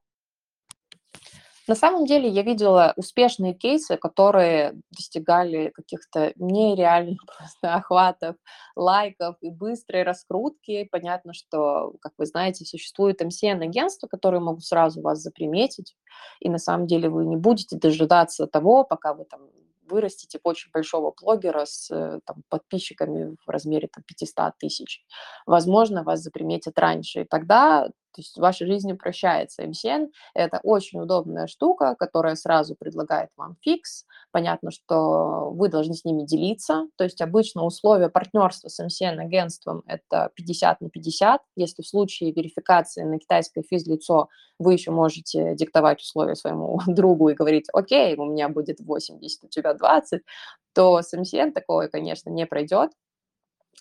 На 1.66 1.74
самом 1.74 2.04
деле 2.04 2.28
я 2.28 2.42
видела 2.42 2.92
успешные 2.96 3.54
кейсы, 3.54 3.96
которые 3.96 4.74
достигали 4.90 5.70
каких-то 5.70 6.32
нереальных 6.36 7.18
просто 7.38 7.74
охватов, 7.74 8.36
лайков 8.76 9.36
и 9.40 9.50
быстрой 9.50 10.02
раскрутки. 10.02 10.86
Понятно, 10.90 11.32
что, 11.32 11.94
как 12.00 12.12
вы 12.18 12.26
знаете, 12.26 12.64
существуют 12.66 13.22
MCN-агентства, 13.22 14.08
которые 14.08 14.40
могут 14.40 14.64
сразу 14.64 15.00
вас 15.00 15.20
заприметить, 15.20 15.96
и 16.40 16.50
на 16.50 16.58
самом 16.58 16.86
деле 16.86 17.08
вы 17.08 17.24
не 17.24 17.36
будете 17.36 17.76
дожидаться 17.76 18.46
того, 18.46 18.84
пока 18.84 19.14
вы 19.14 19.24
там 19.24 19.40
вырастите 19.88 20.38
очень 20.42 20.70
большого 20.72 21.12
блогера 21.20 21.64
с 21.66 21.90
э, 21.90 22.20
там, 22.24 22.42
подписчиками 22.48 23.36
в 23.46 23.50
размере 23.50 23.88
там, 23.92 24.02
500 24.04 24.58
тысяч. 24.58 25.04
Возможно, 25.46 26.04
вас 26.04 26.20
заприметят 26.20 26.78
раньше, 26.78 27.22
и 27.22 27.24
тогда 27.24 27.88
то 28.14 28.20
есть 28.20 28.36
в 28.36 28.40
вашей 28.40 28.68
жизни 28.68 28.92
упрощается. 28.92 29.64
MCN– 29.64 30.10
это 30.34 30.60
очень 30.62 31.00
удобная 31.00 31.48
штука, 31.48 31.96
которая 31.98 32.36
сразу 32.36 32.76
предлагает 32.76 33.30
вам 33.36 33.56
фикс. 33.60 34.06
Понятно, 34.30 34.70
что 34.70 35.50
вы 35.50 35.68
должны 35.68 35.94
с 35.94 36.04
ними 36.04 36.22
делиться. 36.22 36.86
То 36.96 37.02
есть 37.02 37.20
обычно 37.20 37.64
условия 37.64 38.08
партнерства 38.08 38.68
с 38.68 38.80
MCN-агентством– 38.80 39.82
это 39.86 40.30
50 40.36 40.80
на 40.80 40.90
50. 40.90 41.40
Если 41.56 41.82
в 41.82 41.88
случае 41.88 42.32
верификации 42.32 43.02
на 43.02 43.18
китайское 43.18 43.64
физлицо 43.68 44.28
вы 44.60 44.74
еще 44.74 44.92
можете 44.92 45.56
диктовать 45.56 46.00
условия 46.00 46.36
своему 46.36 46.80
другу 46.86 47.30
и 47.30 47.34
говорить, 47.34 47.66
окей, 47.72 48.14
у 48.16 48.26
меня 48.26 48.48
будет 48.48 48.78
80, 48.78 49.44
у 49.44 49.48
тебя 49.48 49.74
20, 49.74 50.22
то 50.72 51.02
с 51.02 51.12
MCN 51.12 51.50
такое, 51.50 51.88
конечно, 51.88 52.30
не 52.30 52.46
пройдет. 52.46 52.92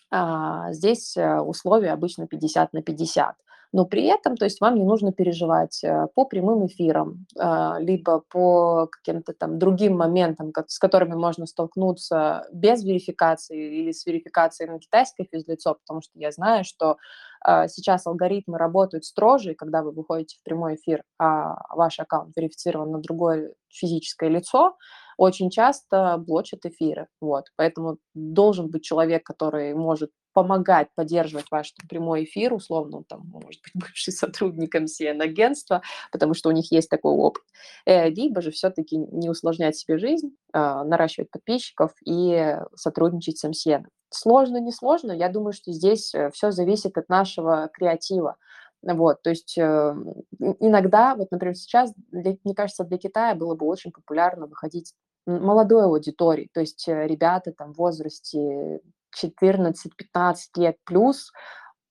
А, 0.09 0.71
здесь 0.73 1.15
э, 1.17 1.39
условия 1.39 1.91
обычно 1.91 2.27
50 2.27 2.73
на 2.73 2.81
50 2.81 3.35
но 3.73 3.85
при 3.85 4.05
этом, 4.05 4.37
то 4.37 4.45
есть 4.45 4.61
вам 4.61 4.75
не 4.75 4.83
нужно 4.83 5.11
переживать 5.11 5.83
э, 5.83 6.07
по 6.13 6.25
прямым 6.25 6.67
эфирам, 6.67 7.25
а, 7.37 7.77
либо 7.79 8.19
по 8.29 8.87
каким-то 8.87 9.33
там 9.33 9.57
другим 9.57 9.97
моментам, 9.97 10.53
с 10.67 10.77
которыми 10.77 11.15
можно 11.15 11.47
столкнуться 11.47 12.47
без 12.53 12.83
верификации 12.83 13.81
или 13.81 13.91
с 13.91 14.05
верификацией 14.05 14.69
на 14.69 14.79
китайское 14.79 15.27
физлицо, 15.29 15.73
потому 15.73 16.01
что 16.01 16.11
я 16.19 16.31
знаю, 16.31 16.63
что 16.63 16.97
а, 17.43 17.67
сейчас 17.67 18.05
алгоритмы 18.05 18.59
работают 18.59 19.05
строже, 19.05 19.55
когда 19.55 19.81
вы 19.81 19.91
выходите 19.91 20.37
в 20.39 20.43
прямой 20.43 20.75
эфир, 20.75 21.03
а 21.17 21.55
ваш 21.75 21.99
аккаунт 21.99 22.37
верифицирован 22.37 22.91
на 22.91 22.99
другое 22.99 23.53
физическое 23.69 24.29
лицо, 24.29 24.77
очень 25.17 25.49
часто 25.49 26.17
блочат 26.17 26.65
эфиры. 26.65 27.07
Вот. 27.21 27.45
Поэтому 27.55 27.97
должен 28.13 28.69
быть 28.69 28.83
человек, 28.83 29.23
который 29.23 29.73
может 29.73 30.11
помогать 30.33 30.87
поддерживать 30.95 31.45
ваш 31.51 31.73
прямой 31.87 32.25
эфир, 32.25 32.53
условно, 32.53 33.03
там, 33.07 33.21
может 33.25 33.61
быть, 33.61 33.71
бывший 33.87 34.11
сотрудник 34.11 34.75
MCN-агентства, 34.75 35.81
потому 36.11 36.33
что 36.33 36.49
у 36.49 36.51
них 36.51 36.71
есть 36.71 36.89
такой 36.89 37.13
опыт, 37.13 37.43
э, 37.85 38.09
либо 38.09 38.41
же 38.41 38.51
все-таки 38.51 38.97
не 38.97 39.29
усложнять 39.29 39.77
себе 39.77 39.97
жизнь, 39.97 40.35
а, 40.51 40.83
наращивать 40.83 41.31
подписчиков 41.31 41.93
и 42.05 42.57
сотрудничать 42.75 43.37
с 43.37 43.45
MCN. 43.45 43.85
Сложно, 44.09 44.57
не 44.57 44.71
сложно, 44.71 45.11
я 45.11 45.29
думаю, 45.29 45.53
что 45.53 45.71
здесь 45.71 46.13
э, 46.13 46.29
все 46.31 46.51
зависит 46.51 46.97
от 46.97 47.09
нашего 47.09 47.69
креатива. 47.73 48.37
Вот, 48.83 49.21
то 49.21 49.29
есть 49.29 49.57
э, 49.57 49.95
иногда, 50.59 51.15
вот, 51.15 51.31
например, 51.31 51.55
сейчас, 51.55 51.93
для, 52.11 52.35
мне 52.43 52.53
кажется, 52.53 52.83
для 52.83 52.97
Китая 52.97 53.33
было 53.33 53.55
бы 53.55 53.65
очень 53.65 53.91
популярно 53.91 54.45
выходить 54.45 54.93
молодой 55.25 55.85
аудитории, 55.85 56.49
то 56.53 56.59
есть 56.59 56.85
ребята 56.87 57.53
там 57.53 57.73
в 57.73 57.77
возрасте 57.77 58.81
14-15 59.21 60.35
лет 60.57 60.77
плюс, 60.83 61.31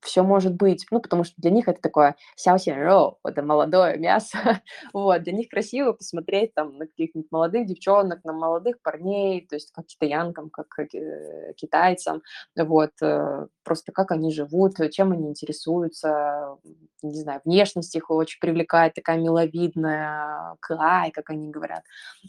все 0.03 0.23
может 0.23 0.55
быть, 0.55 0.87
ну, 0.91 1.01
потому 1.01 1.25
что 1.25 1.35
для 1.39 1.51
них 1.51 1.69
это 1.69 1.81
такое 1.81 2.17
сяосянроу, 2.37 3.19
это 3.25 3.43
молодое 3.43 3.97
мясо, 3.99 4.39
вот, 4.93 5.23
для 5.23 5.33
них 5.33 5.49
красиво 5.49 5.93
посмотреть 5.93 6.55
там 6.55 6.77
на 6.77 6.87
каких-нибудь 6.87 7.31
молодых 7.31 7.67
девчонок, 7.67 8.25
на 8.25 8.33
молодых 8.33 8.81
парней, 8.83 9.47
то 9.47 9.57
есть 9.57 9.71
как 9.73 9.87
китаянкам, 9.87 10.51
как 10.51 10.67
э, 10.79 11.55
китайцам, 11.57 12.23
вот, 12.57 12.91
э, 13.01 13.47
просто 13.65 13.93
как 13.93 14.11
они 14.11 14.33
живут, 14.33 14.75
чем 14.91 15.13
они 15.13 15.29
интересуются, 15.29 16.57
не 17.03 17.21
знаю, 17.21 17.41
внешность 17.45 17.95
их 17.95 18.11
очень 18.11 18.41
привлекает, 18.41 18.95
такая 18.95 19.19
миловидная, 19.19 20.57
клай, 20.61 21.11
как 21.13 21.31
они 21.31 21.51
говорят, 21.51 21.83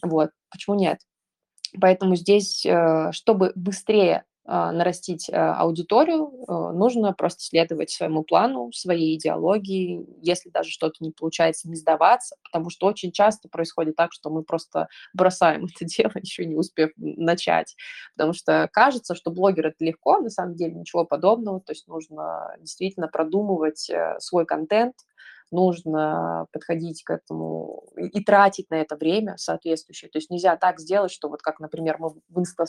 вот, 0.04 0.30
почему 0.52 0.76
нет? 0.76 1.00
Поэтому 1.82 2.16
здесь, 2.16 2.66
э, 2.66 3.12
чтобы 3.12 3.52
быстрее 3.56 4.26
нарастить 4.46 5.30
а, 5.30 5.56
аудиторию, 5.60 6.32
а, 6.48 6.74
нужно 6.74 7.14
просто 7.14 7.44
следовать 7.44 7.92
своему 7.92 8.24
плану, 8.24 8.72
своей 8.74 9.18
идеологии, 9.18 10.06
если 10.22 10.50
даже 10.50 10.70
что-то 10.70 10.96
не 11.00 11.12
получается, 11.12 11.70
не 11.70 11.76
сдаваться, 11.76 12.36
потому 12.44 12.70
что 12.70 12.88
очень 12.88 13.12
часто 13.12 13.48
происходит 13.48 13.96
так, 13.96 14.12
что 14.12 14.30
мы 14.30 14.44
просто 14.44 14.88
бросаем 15.14 15.66
это 15.66 15.86
дело, 15.86 16.12
еще 16.22 16.46
не 16.46 16.56
успев 16.56 16.92
начать, 16.98 17.76
потому 18.16 18.34
что 18.34 18.70
кажется, 18.74 19.16
что 19.16 19.32
блогер 19.32 19.68
это 19.68 19.84
легко, 19.84 20.20
на 20.20 20.30
самом 20.30 20.56
деле 20.56 20.74
ничего 20.74 21.06
подобного, 21.06 21.62
то 21.62 21.72
есть 21.72 21.88
нужно 21.88 22.56
действительно 22.60 23.08
продумывать 23.08 23.90
э, 23.90 24.18
свой 24.20 24.46
контент, 24.46 24.96
нужно 25.54 26.48
подходить 26.52 27.04
к 27.04 27.12
этому 27.12 27.84
и, 27.96 28.08
и 28.08 28.24
тратить 28.24 28.70
на 28.70 28.76
это 28.76 28.96
время 28.96 29.38
соответствующее. 29.38 30.10
То 30.10 30.18
есть 30.18 30.30
нельзя 30.30 30.58
так 30.58 30.80
сделать, 30.80 31.12
что 31.12 31.30
вот 31.30 31.42
как, 31.42 31.60
например, 31.60 31.98
мы 32.00 32.10
в 32.10 32.40
Insta 32.40 32.66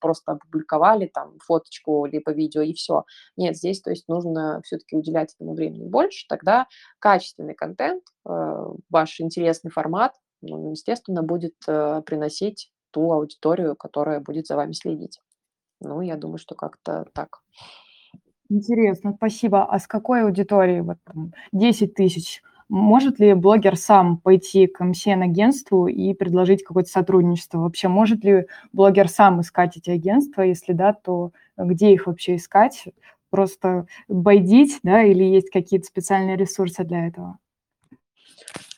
просто 0.00 0.32
опубликовали 0.32 1.06
там 1.06 1.38
фоточку 1.44 2.04
либо 2.06 2.32
видео 2.32 2.62
и 2.62 2.74
все. 2.74 3.04
Нет, 3.36 3.56
здесь, 3.56 3.80
то 3.80 3.90
есть 3.90 4.08
нужно 4.08 4.60
все-таки 4.64 4.96
уделять 4.96 5.34
этому 5.34 5.54
времени 5.54 5.86
больше, 5.86 6.26
тогда 6.28 6.66
качественный 6.98 7.54
контент, 7.54 8.02
э, 8.28 8.66
ваш 8.90 9.20
интересный 9.20 9.70
формат, 9.70 10.14
ну, 10.42 10.72
естественно, 10.72 11.22
будет 11.22 11.54
э, 11.66 12.02
приносить 12.04 12.70
ту 12.90 13.12
аудиторию, 13.12 13.76
которая 13.76 14.20
будет 14.20 14.46
за 14.46 14.56
вами 14.56 14.72
следить. 14.72 15.20
Ну, 15.80 16.00
я 16.00 16.16
думаю, 16.16 16.38
что 16.38 16.54
как-то 16.54 17.06
так. 17.14 17.38
Интересно, 18.54 19.14
спасибо. 19.16 19.64
А 19.64 19.80
с 19.80 19.88
какой 19.88 20.22
аудиторией? 20.22 20.80
Вот 20.82 20.98
10 21.52 21.94
тысяч. 21.94 22.40
Может 22.68 23.18
ли 23.18 23.34
блогер 23.34 23.76
сам 23.76 24.16
пойти 24.18 24.68
к 24.68 24.80
MCN-агентству 24.80 25.88
и 25.88 26.14
предложить 26.14 26.62
какое-то 26.62 26.88
сотрудничество? 26.88 27.58
Вообще, 27.58 27.88
может 27.88 28.22
ли 28.24 28.46
блогер 28.72 29.08
сам 29.08 29.40
искать 29.40 29.76
эти 29.76 29.90
агентства? 29.90 30.42
Если 30.42 30.72
да, 30.72 30.92
то 30.92 31.32
где 31.56 31.92
их 31.92 32.06
вообще 32.06 32.36
искать? 32.36 32.84
Просто 33.30 33.86
байдить, 34.08 34.78
да, 34.84 35.02
или 35.02 35.24
есть 35.24 35.50
какие-то 35.50 35.86
специальные 35.86 36.36
ресурсы 36.36 36.84
для 36.84 37.08
этого? 37.08 37.38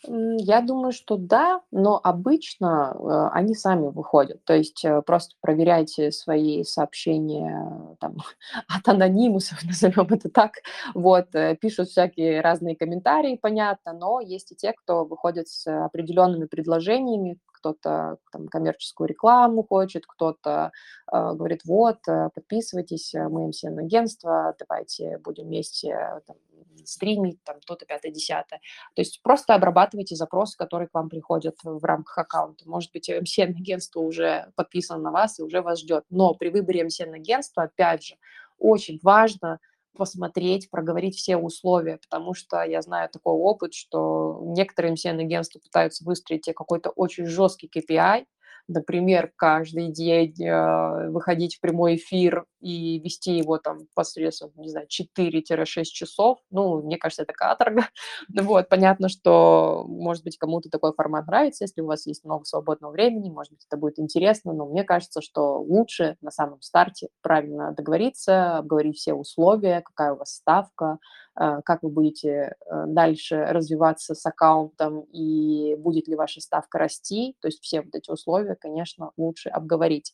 Я 0.09 0.61
думаю, 0.61 0.93
что 0.93 1.17
да, 1.17 1.61
но 1.71 2.01
обычно 2.03 2.95
э, 2.95 3.29
они 3.33 3.55
сами 3.55 3.89
выходят. 3.89 4.45
То 4.45 4.55
есть 4.55 4.85
э, 4.85 5.03
просто 5.03 5.35
проверяйте 5.41 6.13
свои 6.13 6.63
сообщения 6.65 7.97
там, 8.01 8.17
от 8.69 8.89
анонимусов, 8.89 9.63
назовем 9.65 10.07
это 10.11 10.29
так. 10.29 10.53
Вот, 10.95 11.35
э, 11.35 11.57
пишут 11.57 11.89
всякие 11.89 12.41
разные 12.41 12.77
комментарии, 12.77 13.39
понятно, 13.41 13.93
но 13.93 14.21
есть 14.21 14.53
и 14.53 14.57
те, 14.57 14.73
кто 14.73 15.05
выходит 15.05 15.49
с 15.49 15.67
определенными 15.67 16.47
предложениями, 16.47 17.39
кто-то 17.57 18.19
там, 18.33 18.49
коммерческую 18.49 19.09
рекламу 19.09 19.65
хочет, 19.65 20.07
кто-то 20.07 20.73
э, 21.13 21.33
говорит, 21.35 21.63
вот, 21.65 21.99
подписывайтесь, 22.35 23.15
мы 23.15 23.51
MCN-агентство, 23.51 24.55
давайте 24.59 25.19
будем 25.19 25.47
вместе 25.47 26.21
там, 26.27 26.37
стримить, 26.85 27.43
там, 27.45 27.61
то-то, 27.67 27.87
пятое, 27.87 28.13
десятое. 28.13 28.61
То 28.95 29.03
есть 29.03 29.23
просто 29.23 29.55
обрабатывайте 29.55 30.15
запросы, 30.15 30.57
которые 30.57 30.89
к 30.89 30.95
вам 30.95 31.09
приходят 31.09 31.57
в 31.63 31.85
рамках 31.85 32.19
аккаунта. 32.19 32.69
Может 32.69 32.93
быть, 32.93 33.11
MCN-агентство 33.11 34.01
уже 34.01 34.53
подписано 34.55 35.01
на 35.01 35.11
вас 35.11 35.39
и 35.39 35.43
уже 35.43 35.63
вас 35.63 35.81
ждет. 35.81 36.05
Но 36.11 36.35
при 36.35 36.51
выборе 36.51 36.87
MCN-агентства, 36.87 37.65
опять 37.65 38.05
же, 38.05 38.17
очень 38.59 39.01
важно 39.03 39.61
посмотреть, 39.97 40.71
проговорить 40.71 41.17
все 41.17 41.37
условия, 41.37 41.99
потому 41.99 42.35
что 42.35 42.63
я 42.63 42.83
знаю 42.83 43.09
такой 43.11 43.35
опыт, 43.35 43.75
что 43.75 44.41
некоторые 44.43 44.95
MCN-агентства 44.95 45.59
пытаются 45.59 46.05
выстроить 46.05 46.49
какой-то 46.55 46.91
очень 46.91 47.27
жесткий 47.27 47.69
KPI, 47.69 48.27
например, 48.69 49.33
каждый 49.37 49.93
день 49.93 50.35
э, 50.43 51.11
выходить 51.11 51.57
в 51.57 51.61
прямой 51.61 51.97
эфир 51.97 52.45
и 52.61 52.99
вести 53.01 53.37
его 53.37 53.59
там 53.59 53.87
посредством, 53.95 54.53
не 54.57 54.71
знаю, 54.71 54.87
4-6 54.89 55.85
часов, 55.85 56.39
ну, 56.51 56.83
мне 56.83 56.97
кажется, 56.97 57.23
это 57.23 57.33
каторга. 57.33 57.89
вот, 58.35 58.69
понятно, 58.69 59.09
что, 59.09 59.85
может 59.87 60.25
быть, 60.25 60.39
кому-то 60.39 60.71
такой 60.71 60.93
формат 60.95 61.27
нравится, 61.27 61.65
если 61.65 61.81
у 61.81 61.87
вас 61.87 62.07
есть 62.07 62.25
много 62.25 62.45
свободного 62.45 62.93
времени, 62.93 63.31
может 63.31 63.53
быть, 63.53 63.67
это 63.69 63.77
будет 63.77 63.99
интересно, 63.99 64.53
но 64.53 64.67
мне 64.67 64.85
кажется, 64.85 65.21
что 65.21 65.61
лучше 65.61 66.17
на 66.21 66.31
самом 66.31 66.61
старте 66.63 67.09
правильно 67.23 67.73
договориться, 67.73 68.59
обговорить 68.59 68.97
все 68.97 69.15
условия, 69.15 69.83
какая 69.83 70.15
у 70.15 70.17
вас 70.17 70.35
ставка, 70.35 70.99
э, 71.39 71.61
как 71.65 71.83
вы 71.83 71.91
будете 71.91 72.29
э, 72.31 72.85
дальше 72.87 73.37
развиваться 73.51 74.15
с 74.15 74.25
аккаунтом 74.25 75.03
и 75.13 75.77
будет 75.77 76.09
ли 76.09 76.17
ваша 76.17 76.41
ставка 76.41 76.79
расти, 76.79 77.37
то 77.41 77.49
есть 77.49 77.63
все 77.63 77.83
вот 77.83 77.95
эти 77.95 78.11
условия, 78.11 78.57
конечно, 78.57 79.13
лучше 79.17 79.49
обговорить. 79.51 80.13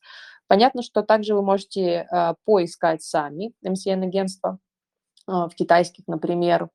Понятно, 0.48 0.82
что 0.82 1.02
также 1.02 1.34
вы 1.34 1.42
можете 1.42 2.06
э, 2.10 2.34
поискать 2.44 3.02
сами 3.02 3.52
MCN-агентства 3.64 4.58
в 5.26 5.50
китайских, 5.54 6.06
например, 6.08 6.68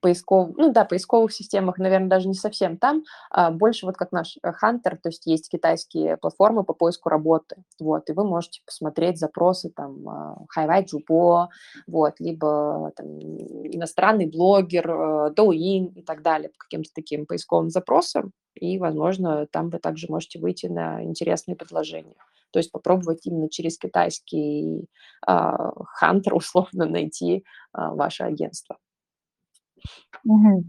поисков, 0.00 0.50
ну 0.56 0.72
да, 0.72 0.84
поисковых 0.84 1.32
системах, 1.32 1.78
наверное, 1.78 2.08
даже 2.08 2.28
не 2.28 2.34
совсем 2.34 2.76
там, 2.76 3.04
а 3.30 3.50
больше 3.50 3.86
вот 3.86 3.96
как 3.96 4.12
наш 4.12 4.38
Hunter, 4.44 4.96
то 4.96 5.08
есть 5.08 5.26
есть 5.26 5.50
китайские 5.50 6.16
платформы 6.16 6.64
по 6.64 6.72
поиску 6.72 7.08
работы, 7.08 7.56
вот, 7.80 8.08
и 8.10 8.12
вы 8.12 8.24
можете 8.24 8.60
посмотреть 8.64 9.18
запросы 9.18 9.70
там 9.70 10.46
Хайвай 10.48 10.84
Джубо, 10.84 11.50
вот, 11.86 12.14
либо 12.18 12.92
там, 12.96 13.06
иностранный 13.18 14.26
блогер, 14.26 14.90
Douyin 15.32 15.92
и 15.94 16.02
так 16.02 16.22
далее, 16.22 16.50
по 16.50 16.58
каким-то 16.58 16.90
таким 16.94 17.26
поисковым 17.26 17.70
запросам, 17.70 18.32
и, 18.54 18.78
возможно, 18.78 19.46
там 19.46 19.70
вы 19.70 19.78
также 19.78 20.06
можете 20.08 20.38
выйти 20.38 20.66
на 20.66 21.02
интересные 21.02 21.56
предложения. 21.56 22.16
То 22.52 22.58
есть 22.58 22.70
попробовать 22.70 23.26
именно 23.26 23.48
через 23.48 23.78
китайский 23.78 24.86
хантер 25.26 26.34
условно 26.34 26.86
найти 26.86 27.44
ваше 27.72 28.24
агентство. 28.24 28.78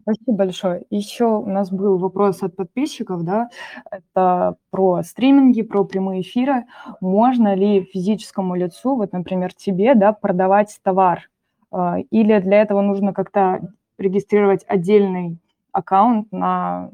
Спасибо 0.01 0.33
большое. 0.33 0.83
Еще 0.89 1.25
у 1.25 1.45
нас 1.45 1.69
был 1.71 1.97
вопрос 1.97 2.41
от 2.41 2.55
подписчиков, 2.55 3.23
да, 3.23 3.49
это 3.91 4.55
про 4.71 5.03
стриминги, 5.03 5.61
про 5.61 5.83
прямые 5.83 6.21
эфиры. 6.21 6.65
Можно 7.01 7.53
ли 7.53 7.83
физическому 7.83 8.55
лицу, 8.55 8.95
вот, 8.95 9.13
например, 9.13 9.53
тебе, 9.53 9.93
да, 9.95 10.11
продавать 10.11 10.79
товар? 10.83 11.29
А, 11.71 11.99
или 12.09 12.39
для 12.39 12.61
этого 12.61 12.81
нужно 12.81 13.13
как-то 13.13 13.61
регистрировать 13.99 14.65
отдельный 14.67 15.37
аккаунт 15.71 16.31
на 16.31 16.89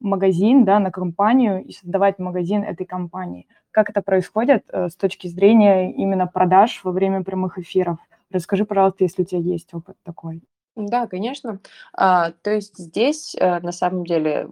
магазин, 0.00 0.64
да, 0.64 0.78
на 0.80 0.90
компанию 0.90 1.64
и 1.64 1.72
создавать 1.72 2.18
магазин 2.18 2.62
этой 2.62 2.84
компании? 2.84 3.46
Как 3.70 3.88
это 3.88 4.02
происходит 4.02 4.64
э, 4.70 4.88
с 4.90 4.96
точки 4.96 5.28
зрения 5.28 5.90
именно 5.92 6.26
продаж 6.26 6.80
во 6.84 6.92
время 6.92 7.24
прямых 7.24 7.58
эфиров? 7.58 7.98
Расскажи, 8.30 8.66
пожалуйста, 8.66 9.04
если 9.04 9.22
у 9.22 9.24
тебя 9.24 9.40
есть 9.40 9.72
опыт 9.72 9.96
такой. 10.04 10.42
Да, 10.76 11.06
конечно. 11.06 11.60
А, 11.92 12.32
то 12.42 12.50
есть 12.50 12.78
здесь, 12.78 13.34
э, 13.34 13.60
на 13.60 13.72
самом 13.72 14.06
деле, 14.06 14.48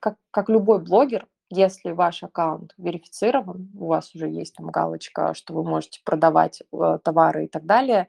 как, 0.00 0.16
как 0.30 0.48
любой 0.48 0.80
блогер, 0.80 1.26
если 1.50 1.92
ваш 1.92 2.22
аккаунт 2.22 2.72
верифицирован, 2.78 3.70
у 3.78 3.86
вас 3.86 4.14
уже 4.14 4.28
есть 4.28 4.56
там 4.56 4.68
галочка, 4.68 5.34
что 5.34 5.54
вы 5.54 5.64
можете 5.64 6.00
продавать 6.04 6.62
э, 6.72 6.98
товары 7.04 7.44
и 7.44 7.48
так 7.48 7.66
далее, 7.66 8.08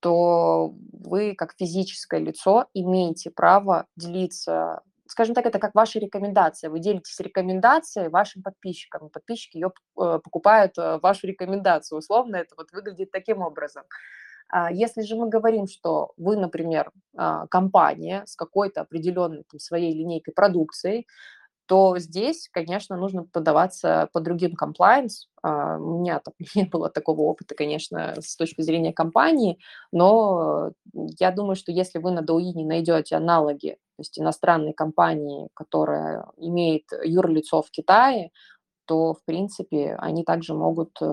то 0.00 0.74
вы 0.92 1.34
как 1.34 1.54
физическое 1.58 2.20
лицо 2.20 2.66
имеете 2.74 3.30
право 3.30 3.86
делиться 3.96 4.82
скажем 5.10 5.34
так, 5.34 5.44
это 5.44 5.58
как 5.58 5.74
ваша 5.74 5.98
рекомендация. 5.98 6.70
Вы 6.70 6.78
делитесь 6.78 7.18
рекомендацией 7.18 8.08
вашим 8.08 8.42
подписчикам, 8.42 9.10
подписчики 9.10 9.56
ее 9.56 9.72
э, 9.98 10.20
покупают 10.22 10.78
э, 10.78 10.98
вашу 11.02 11.26
рекомендацию. 11.26 11.98
Условно 11.98 12.36
это 12.36 12.54
вот 12.56 12.70
выглядит 12.72 13.10
таким 13.10 13.42
образом. 13.42 13.82
А 14.50 14.72
если 14.72 15.02
же 15.02 15.16
мы 15.16 15.28
говорим, 15.28 15.66
что 15.66 16.12
вы, 16.16 16.36
например, 16.36 16.90
а, 17.16 17.46
компания 17.46 18.24
с 18.26 18.36
какой-то 18.36 18.82
определенной 18.82 19.44
там, 19.50 19.60
своей 19.60 19.92
линейкой 19.94 20.34
продукции, 20.34 21.06
то 21.66 21.96
здесь, 21.98 22.48
конечно, 22.52 22.96
нужно 22.96 23.26
подаваться 23.32 24.08
по 24.12 24.20
другим 24.20 24.56
комплайнс. 24.56 25.28
А, 25.40 25.78
у 25.78 26.00
меня 26.00 26.18
там 26.18 26.34
не 26.56 26.64
было 26.64 26.90
такого 26.90 27.20
опыта, 27.22 27.54
конечно, 27.54 28.16
с 28.20 28.34
точки 28.36 28.60
зрения 28.62 28.92
компании, 28.92 29.58
но 29.92 30.72
я 30.92 31.30
думаю, 31.30 31.54
что 31.54 31.70
если 31.70 32.00
вы 32.00 32.10
на 32.10 32.20
Douyin 32.20 32.64
найдете 32.64 33.14
аналоги, 33.14 33.76
то 33.96 34.00
есть 34.00 34.18
иностранной 34.18 34.72
компании, 34.72 35.48
которая 35.54 36.26
имеет 36.38 36.86
юрлицо 37.04 37.62
в 37.62 37.70
Китае, 37.70 38.32
то, 38.90 39.14
в 39.14 39.24
принципе, 39.24 39.94
они 40.00 40.24
также 40.24 40.52
могут 40.52 40.90
э, 41.00 41.06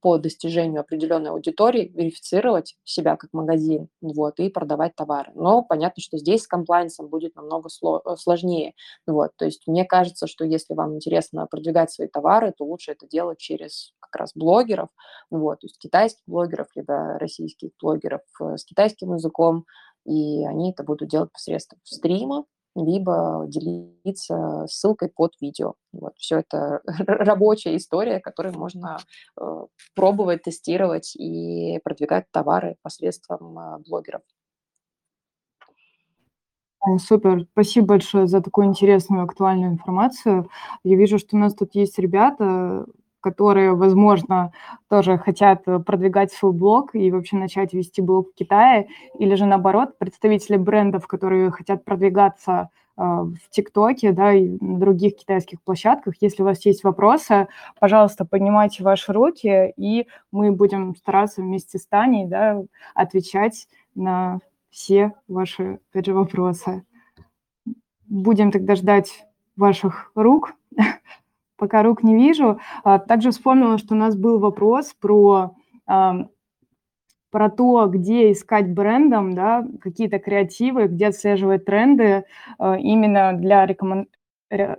по 0.00 0.18
достижению 0.18 0.80
определенной 0.80 1.30
аудитории 1.30 1.92
верифицировать 1.94 2.74
себя 2.82 3.14
как 3.14 3.32
магазин 3.32 3.86
вот, 4.00 4.40
и 4.40 4.48
продавать 4.48 4.96
товары. 4.96 5.30
Но 5.36 5.62
понятно, 5.62 6.02
что 6.02 6.18
здесь 6.18 6.42
с 6.42 6.48
комплайнсом 6.48 7.06
будет 7.06 7.36
намного 7.36 7.68
э, 7.68 8.16
сложнее. 8.16 8.74
Вот, 9.06 9.30
то 9.36 9.44
есть 9.44 9.68
мне 9.68 9.84
кажется, 9.84 10.26
что 10.26 10.44
если 10.44 10.74
вам 10.74 10.96
интересно 10.96 11.46
продвигать 11.48 11.92
свои 11.92 12.08
товары, 12.08 12.52
то 12.58 12.64
лучше 12.64 12.90
это 12.90 13.06
делать 13.06 13.38
через 13.38 13.92
как 14.00 14.16
раз 14.16 14.32
блогеров, 14.34 14.88
вот, 15.30 15.60
то 15.60 15.66
есть 15.66 15.78
китайских 15.78 16.24
блогеров, 16.26 16.66
либо 16.74 17.20
российских 17.20 17.70
блогеров 17.80 18.22
э, 18.40 18.56
с 18.56 18.64
китайским 18.64 19.14
языком, 19.14 19.64
и 20.04 20.44
они 20.44 20.72
это 20.72 20.82
будут 20.82 21.08
делать 21.08 21.30
посредством 21.30 21.78
стрима, 21.84 22.46
либо 22.74 23.44
делиться 23.48 24.66
ссылкой 24.68 25.08
под 25.08 25.32
видео. 25.40 25.74
Вот, 25.92 26.14
все 26.16 26.38
это 26.38 26.80
рабочая 27.06 27.76
история, 27.76 28.20
которой 28.20 28.52
можно 28.52 28.98
э, 29.40 29.66
пробовать, 29.94 30.42
тестировать 30.42 31.14
и 31.16 31.80
продвигать 31.84 32.26
товары 32.30 32.76
посредством 32.82 33.58
э, 33.58 33.78
блогеров. 33.86 34.22
Супер, 36.98 37.46
спасибо 37.52 37.86
большое 37.86 38.26
за 38.26 38.40
такую 38.40 38.66
интересную 38.66 39.22
актуальную 39.22 39.70
информацию. 39.70 40.50
Я 40.82 40.96
вижу, 40.96 41.18
что 41.18 41.36
у 41.36 41.38
нас 41.38 41.54
тут 41.54 41.76
есть 41.76 41.96
ребята, 41.98 42.86
которые, 43.22 43.74
возможно, 43.74 44.52
тоже 44.88 45.16
хотят 45.16 45.62
э, 45.66 45.78
продвигать 45.78 46.32
свой 46.32 46.52
блог 46.52 46.94
и 46.94 47.10
вообще 47.10 47.36
начать 47.36 47.72
вести 47.72 48.02
блог 48.02 48.30
в 48.30 48.34
Китае, 48.34 48.88
или 49.18 49.34
же 49.36 49.46
наоборот, 49.46 49.96
представители 49.98 50.56
брендов, 50.56 51.06
которые 51.06 51.50
хотят 51.50 51.84
продвигаться 51.84 52.68
э, 52.98 53.02
в 53.02 53.38
ТикТоке, 53.50 54.12
да, 54.12 54.32
и 54.34 54.58
на 54.60 54.78
других 54.78 55.16
китайских 55.16 55.62
площадках. 55.62 56.14
Если 56.20 56.42
у 56.42 56.46
вас 56.46 56.66
есть 56.66 56.84
вопросы, 56.84 57.46
пожалуйста, 57.80 58.24
поднимайте 58.24 58.82
ваши 58.82 59.12
руки, 59.12 59.72
и 59.76 60.08
мы 60.32 60.52
будем 60.52 60.94
стараться 60.96 61.40
вместе 61.40 61.78
с 61.78 61.86
Таней, 61.86 62.26
да, 62.26 62.60
отвечать 62.94 63.68
на 63.94 64.40
все 64.70 65.12
ваши, 65.28 65.78
опять 65.90 66.06
же, 66.06 66.14
вопросы. 66.14 66.84
Будем 68.08 68.50
тогда 68.50 68.74
ждать 68.74 69.26
ваших 69.56 70.10
рук. 70.14 70.54
пока 71.62 71.84
рук 71.84 72.02
не 72.02 72.16
вижу. 72.16 72.58
А, 72.82 72.98
также 72.98 73.30
вспомнила, 73.30 73.78
что 73.78 73.94
у 73.94 73.96
нас 73.96 74.16
был 74.16 74.40
вопрос 74.40 74.94
про, 75.00 75.54
про 75.86 77.50
то, 77.50 77.86
где 77.86 78.32
искать 78.32 78.68
брендом, 78.68 79.32
да, 79.32 79.64
какие-то 79.80 80.18
креативы, 80.18 80.88
где 80.88 81.06
отслеживать 81.06 81.64
тренды 81.64 82.24
а, 82.58 82.76
именно 82.76 83.32
для 83.34 83.64
рекомен 83.64 84.08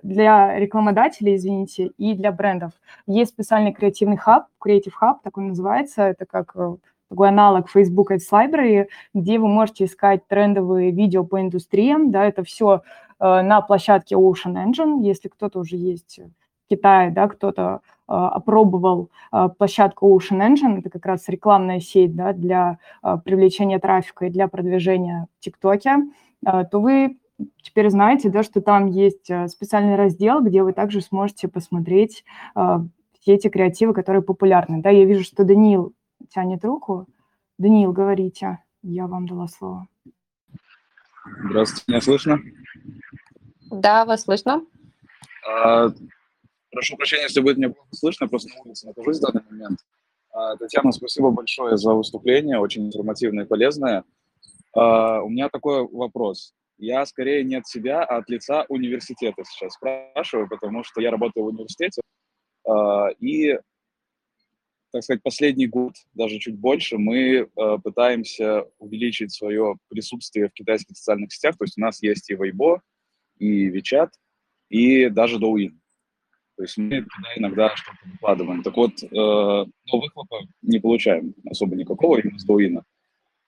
для 0.04 0.60
рекламодателей, 0.60 1.36
извините, 1.36 1.92
и 1.98 2.14
для 2.14 2.32
брендов. 2.32 2.74
Есть 3.08 3.32
специальный 3.32 3.74
креативный 3.74 4.18
хаб, 4.18 4.46
Creative 4.64 4.94
Hub, 5.02 5.16
так 5.24 5.36
он 5.38 5.48
называется, 5.48 6.04
это 6.04 6.28
как 6.28 6.52
э, 6.56 6.76
такой 7.10 7.30
аналог 7.30 7.72
Facebook 7.72 8.12
Ads 8.12 8.30
Library, 8.32 8.88
где 9.16 9.40
вы 9.40 9.48
можете 9.48 9.86
искать 9.86 10.28
трендовые 10.28 10.92
видео 10.92 11.24
по 11.24 11.42
индустриям, 11.42 12.12
да, 12.12 12.24
это 12.24 12.44
все 12.44 12.84
э, 13.20 13.42
на 13.42 13.62
площадке 13.62 14.14
Ocean 14.14 14.64
Engine, 14.64 15.02
если 15.02 15.28
кто-то 15.28 15.58
уже 15.58 15.76
есть 15.76 16.20
Китае, 16.76 17.12
да, 17.12 17.28
кто-то 17.28 17.82
э, 18.08 18.14
опробовал 18.14 19.10
э, 19.32 19.50
площадку 19.58 20.18
Ocean 20.18 20.40
Engine, 20.40 20.80
это 20.80 20.90
как 20.90 21.06
раз 21.06 21.28
рекламная 21.30 21.80
сеть 21.80 22.16
да, 22.16 22.34
для 22.34 22.80
э, 23.04 23.18
привлечения 23.24 23.80
трафика 23.80 24.26
и 24.26 24.30
для 24.30 24.48
продвижения 24.48 25.28
в 25.38 25.44
ТикТоке, 25.44 25.98
то 26.44 26.82
вы 26.82 27.18
теперь 27.62 27.90
знаете, 27.90 28.30
да, 28.30 28.44
что 28.44 28.60
там 28.60 28.88
есть 28.88 29.32
специальный 29.48 29.96
раздел, 29.96 30.42
где 30.42 30.62
вы 30.62 30.74
также 30.74 31.00
сможете 31.00 31.48
посмотреть 31.48 32.26
все 32.54 33.34
эти 33.34 33.48
креативы, 33.48 33.94
которые 33.94 34.22
популярны. 34.22 34.82
Да, 34.82 34.90
я 34.90 35.06
вижу, 35.06 35.24
что 35.24 35.46
Даниил 35.46 35.94
тянет 36.30 36.66
руку. 36.66 37.08
Даниил, 37.58 37.94
говорите, 37.94 38.60
я 38.82 39.08
вам 39.08 39.26
дала 39.26 39.48
слово. 39.48 39.88
Здравствуйте, 41.46 41.86
меня 41.88 42.02
слышно? 42.02 42.40
Да, 43.72 44.04
вас 44.04 44.24
слышно. 44.24 44.66
А, 45.48 45.88
Прошу 46.74 46.98
прощения, 46.98 47.24
если 47.24 47.40
будет 47.40 47.58
мне 47.58 47.70
плохо 47.70 47.90
слышно, 47.92 48.28
просто 48.28 48.50
на 48.50 48.62
улице 48.62 48.88
нахожусь 48.88 49.20
в 49.20 49.22
данный 49.22 49.44
момент. 49.50 49.80
А, 50.32 50.58
Татьяна, 50.58 50.92
спасибо 50.92 51.30
большое 51.30 51.78
за 51.78 51.94
выступление, 51.94 52.58
очень 52.58 52.88
информативное 52.88 53.46
и 53.46 53.48
полезное. 53.48 54.04
А, 54.74 55.22
у 55.22 55.30
меня 55.30 55.50
такой 55.50 55.88
вопрос. 55.88 56.56
Я 56.80 57.06
скорее 57.06 57.44
не 57.44 57.56
от 57.56 57.68
себя, 57.68 58.04
а 58.04 58.18
от 58.18 58.30
лица 58.30 58.66
университета 58.70 59.44
сейчас 59.46 59.74
спрашиваю, 59.74 60.50
потому 60.50 60.84
что 60.84 61.00
я 61.00 61.12
работаю 61.12 61.44
в 61.44 61.50
университете, 61.50 62.02
а, 62.68 63.10
и, 63.20 63.60
так 64.92 65.04
сказать, 65.04 65.22
последний 65.22 65.68
год, 65.68 65.94
даже 66.16 66.40
чуть 66.40 66.58
больше, 66.58 66.98
мы 66.98 67.50
пытаемся 67.84 68.66
увеличить 68.80 69.32
свое 69.32 69.76
присутствие 69.90 70.50
в 70.50 70.54
китайских 70.54 70.98
социальных 70.98 71.32
сетях. 71.32 71.56
То 71.56 71.66
есть 71.66 71.78
у 71.78 71.82
нас 71.82 72.02
есть 72.02 72.32
и 72.32 72.36
Weibo, 72.36 72.80
и 73.38 73.70
WeChat, 73.70 74.10
и 74.70 75.10
даже 75.10 75.38
Douyin. 75.38 75.78
То 76.56 76.64
есть 76.64 76.78
мы 76.78 77.06
иногда 77.36 77.76
что-то 77.76 77.98
выкладываем. 78.06 78.64
Так 78.64 78.78
вот, 78.78 78.92
э, 79.02 79.08
но 79.12 79.68
выхлопа 79.92 80.42
не 80.62 80.80
получаем 80.80 81.34
особо 81.50 81.76
никакого 81.76 82.20
именно 82.20 82.38
с 82.38 82.44
Дуина. 82.44 82.84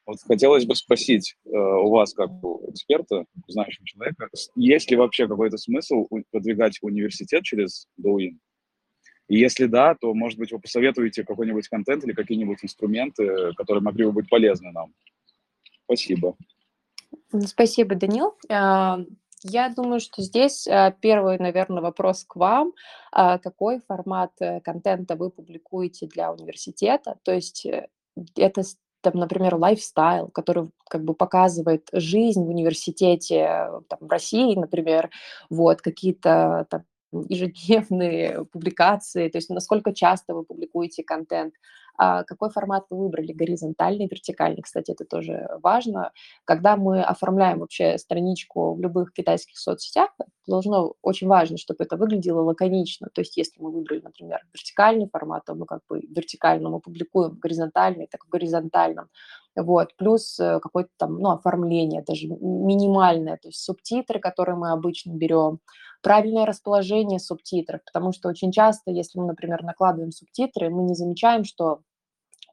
Вот 0.05 0.17
хотелось 0.27 0.65
бы 0.65 0.75
спросить 0.75 1.35
э, 1.45 1.49
у 1.49 1.89
вас, 1.89 2.13
как 2.13 2.31
у 2.43 2.69
эксперта, 2.71 3.25
знающего 3.47 3.85
человека, 3.85 4.29
есть 4.55 4.91
ли 4.91 4.97
вообще 4.97 5.27
какой-то 5.27 5.57
смысл 5.57 6.07
продвигать 6.31 6.77
университет 6.81 7.43
через 7.43 7.87
Douyin? 7.99 8.37
И 9.27 9.37
если 9.39 9.65
да, 9.65 9.95
то, 9.95 10.13
может 10.13 10.37
быть, 10.37 10.51
вы 10.51 10.59
посоветуете 10.59 11.23
какой-нибудь 11.23 11.67
контент 11.67 12.03
или 12.03 12.13
какие-нибудь 12.13 12.59
инструменты, 12.63 13.53
которые 13.55 13.81
могли 13.81 14.05
бы 14.05 14.11
быть 14.11 14.29
полезны 14.29 14.71
нам. 14.71 14.93
Спасибо. 15.85 16.35
Спасибо, 17.43 17.95
Данил. 17.95 18.35
Я 19.47 19.69
думаю, 19.69 19.99
что 19.99 20.23
здесь 20.23 20.67
а, 20.67 20.89
первый, 20.89 21.37
наверное, 21.37 21.83
вопрос 21.83 22.23
к 22.23 22.35
вам. 22.35 22.73
А, 23.11 23.37
какой 23.37 23.79
формат 23.79 24.31
э, 24.39 24.59
контента 24.61 25.15
вы 25.15 25.29
публикуете 25.29 26.07
для 26.07 26.31
университета? 26.33 27.19
То 27.23 27.31
есть 27.31 27.63
э, 27.67 27.87
это 28.35 28.63
там, 29.01 29.13
например, 29.19 29.55
лайфстайл, 29.55 30.29
который 30.29 30.71
как 30.89 31.03
бы 31.03 31.13
показывает 31.13 31.87
жизнь 31.93 32.43
в 32.43 32.49
университете, 32.49 33.69
там, 33.87 33.99
в 34.01 34.09
России, 34.09 34.55
например, 34.55 35.11
вот, 35.51 35.81
какие-то 35.81 36.65
там 36.71 36.85
ежедневные 37.11 38.45
публикации, 38.45 39.29
то 39.29 39.37
есть 39.37 39.49
насколько 39.49 39.93
часто 39.93 40.33
вы 40.33 40.43
публикуете 40.43 41.03
контент, 41.03 41.53
какой 41.97 42.49
формат 42.49 42.85
вы 42.89 42.97
выбрали, 42.97 43.33
горизонтальный, 43.33 44.07
вертикальный, 44.07 44.61
кстати, 44.61 44.91
это 44.91 45.05
тоже 45.05 45.47
важно. 45.61 46.11
Когда 46.43 46.77
мы 46.77 47.01
оформляем 47.01 47.59
вообще 47.59 47.97
страничку 47.97 48.73
в 48.73 48.81
любых 48.81 49.13
китайских 49.13 49.57
соцсетях, 49.57 50.09
должно 50.47 50.93
очень 51.01 51.27
важно, 51.27 51.57
чтобы 51.57 51.83
это 51.83 51.97
выглядело 51.97 52.41
лаконично. 52.41 53.09
То 53.13 53.21
есть 53.21 53.37
если 53.37 53.61
мы 53.61 53.71
выбрали, 53.71 54.01
например, 54.01 54.41
вертикальный 54.53 55.09
формат, 55.11 55.45
то 55.45 55.55
мы 55.55 55.65
как 55.65 55.81
бы 55.89 56.01
вертикально 56.01 56.69
мы 56.69 56.79
публикуем 56.79 57.37
горизонтальный, 57.39 58.07
так 58.07 58.25
в 58.25 58.29
горизонтальном. 58.29 59.09
Вот, 59.55 59.95
плюс 59.95 60.37
э, 60.37 60.59
какое-то 60.59 60.89
там, 60.97 61.17
ну, 61.17 61.29
оформление, 61.31 62.03
даже 62.05 62.27
минимальное, 62.27 63.37
то 63.37 63.47
есть 63.47 63.63
субтитры, 63.63 64.19
которые 64.19 64.57
мы 64.57 64.71
обычно 64.71 65.13
берем, 65.13 65.59
правильное 66.05 66.45
расположение 66.45 67.17
субтитров, 67.17 67.81
потому 67.83 68.11
что 68.11 68.29
очень 68.29 68.51
часто, 68.51 68.91
если 68.91 69.17
мы, 69.17 69.25
например, 69.25 69.63
накладываем 69.63 70.11
субтитры, 70.11 70.69
мы 70.69 70.83
не 70.83 70.93
замечаем, 70.93 71.43
что 71.43 71.79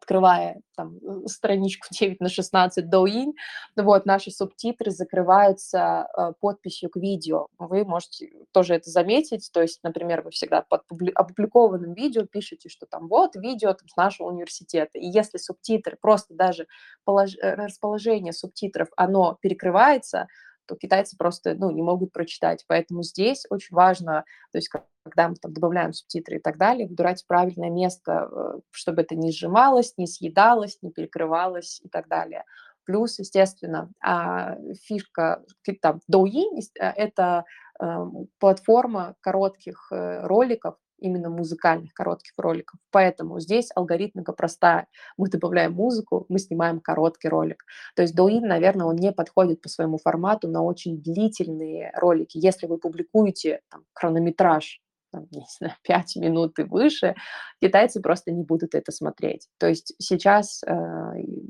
открывая 0.01 0.63
там 0.75 0.97
э, 0.97 1.27
страничку 1.27 1.87
9 1.91 2.19
на 2.21 2.31
16 2.31 2.87
Douyin, 2.87 3.33
вот, 3.77 4.07
наши 4.07 4.31
субтитры 4.31 4.91
закрываются 4.91 6.09
э, 6.17 6.33
подписью 6.41 6.89
к 6.89 6.97
видео. 6.97 7.49
Вы 7.59 7.85
можете 7.85 8.33
тоже 8.53 8.73
это 8.73 8.89
заметить, 8.89 9.51
то 9.53 9.61
есть, 9.61 9.81
например, 9.83 10.23
вы 10.23 10.31
всегда 10.31 10.63
под 10.63 10.85
опубликованным 11.15 11.93
видео 11.93 12.25
пишете, 12.25 12.71
что 12.71 12.87
там 12.87 13.07
вот 13.07 13.37
видео 13.37 13.75
там, 13.75 13.87
с 13.87 13.97
нашего 13.97 14.29
университета, 14.29 14.99
и 14.99 15.07
если 15.07 15.37
субтитры, 15.37 15.99
просто 16.01 16.33
даже 16.33 16.67
полож... 17.05 17.35
Э, 17.37 17.53
расположение 17.57 18.33
субтитров, 18.33 18.89
оно 18.97 19.37
перекрывается, 19.43 20.29
то 20.73 20.77
китайцы 20.79 21.17
просто 21.17 21.55
ну, 21.55 21.71
не 21.71 21.83
могут 21.83 22.13
прочитать. 22.13 22.65
Поэтому 22.67 23.03
здесь 23.03 23.45
очень 23.51 23.75
важно, 23.75 24.25
то 24.53 24.59
есть 24.59 24.69
когда 24.69 25.29
мы 25.29 25.35
там 25.37 25.53
добавляем 25.53 25.93
субтитры 25.93 26.37
и 26.37 26.41
так 26.41 26.57
далее, 26.57 26.89
выбирать 26.89 27.25
правильное 27.27 27.71
место, 27.71 28.29
э, 28.31 28.61
чтобы 28.71 29.03
это 29.03 29.15
не 29.15 29.33
сжималось, 29.33 29.95
не 29.99 30.07
съедалось, 30.07 30.79
не 30.81 30.91
перекрывалось 30.91 31.81
и 31.83 31.89
так 31.89 32.09
далее. 32.09 32.45
Плюс, 32.85 33.19
естественно, 33.19 33.91
а, 34.01 34.57
фишка 34.83 35.45
там 35.81 36.01
Douyin– 36.11 36.61
это 36.75 37.45
эм, 37.79 38.27
платформа 38.41 39.15
коротких 39.21 39.87
э, 39.93 40.27
роликов, 40.27 40.77
именно 41.03 41.29
музыкальных 41.31 41.93
коротких 41.93 42.33
роликов. 42.37 42.79
Поэтому 42.91 43.41
здесь 43.41 43.71
алгоритмика 43.75 44.33
простая. 44.33 44.87
Мы 45.17 45.29
добавляем 45.29 45.73
музыку, 45.73 46.27
мы 46.29 46.39
снимаем 46.39 46.81
короткий 46.81 47.29
ролик. 47.29 47.65
То 47.97 48.03
есть 48.03 48.19
Douyin, 48.19 48.47
наверное, 48.47 48.87
он 48.87 48.97
не 48.97 49.13
подходит 49.13 49.61
по 49.61 49.69
своему 49.69 49.99
формату 49.99 50.49
на 50.49 50.63
очень 50.63 51.03
длительные 51.03 51.93
ролики. 51.95 52.39
Если 52.39 52.67
вы 52.67 52.79
публикуете 52.79 53.61
там, 53.71 53.85
хронометраж 53.95 54.81
не 55.31 55.45
знаю, 55.59 55.75
5 55.83 56.17
минут 56.17 56.59
и 56.59 56.63
выше, 56.63 57.15
китайцы 57.61 58.01
просто 58.01 58.33
не 58.33 58.43
будут 58.43 58.75
это 58.75 58.93
смотреть. 58.93 59.49
То 59.59 59.69
есть 59.69 59.95
сейчас, 59.99 60.63
э, 60.67 60.75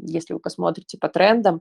если 0.03 0.35
вы 0.35 0.41
посмотрите 0.41 0.99
по 0.99 1.09
трендам, 1.09 1.61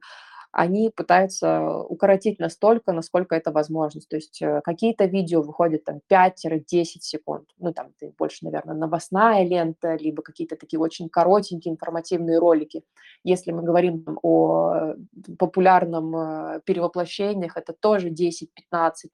они 0.51 0.89
пытаются 0.89 1.77
укоротить 1.83 2.39
настолько, 2.39 2.91
насколько 2.91 3.35
это 3.35 3.51
возможно. 3.51 4.01
То 4.09 4.17
есть 4.17 4.41
э, 4.41 4.61
какие-то 4.63 5.05
видео 5.05 5.41
выходят 5.41 5.85
там 5.85 6.01
5-10 6.09 6.83
секунд, 7.01 7.49
ну 7.57 7.73
там 7.73 7.93
больше, 8.17 8.43
наверное, 8.43 8.75
новостная 8.75 9.43
лента, 9.43 9.95
либо 9.95 10.21
какие-то 10.21 10.57
такие 10.57 10.79
очень 10.79 11.09
коротенькие 11.09 11.73
информативные 11.73 12.37
ролики. 12.37 12.83
Если 13.23 13.51
мы 13.51 13.63
говорим 13.63 14.19
о 14.23 14.95
популярном 15.39 16.15
э, 16.15 16.61
перевоплощениях, 16.65 17.55
это 17.55 17.73
тоже 17.73 18.09
10-15, 18.09 18.47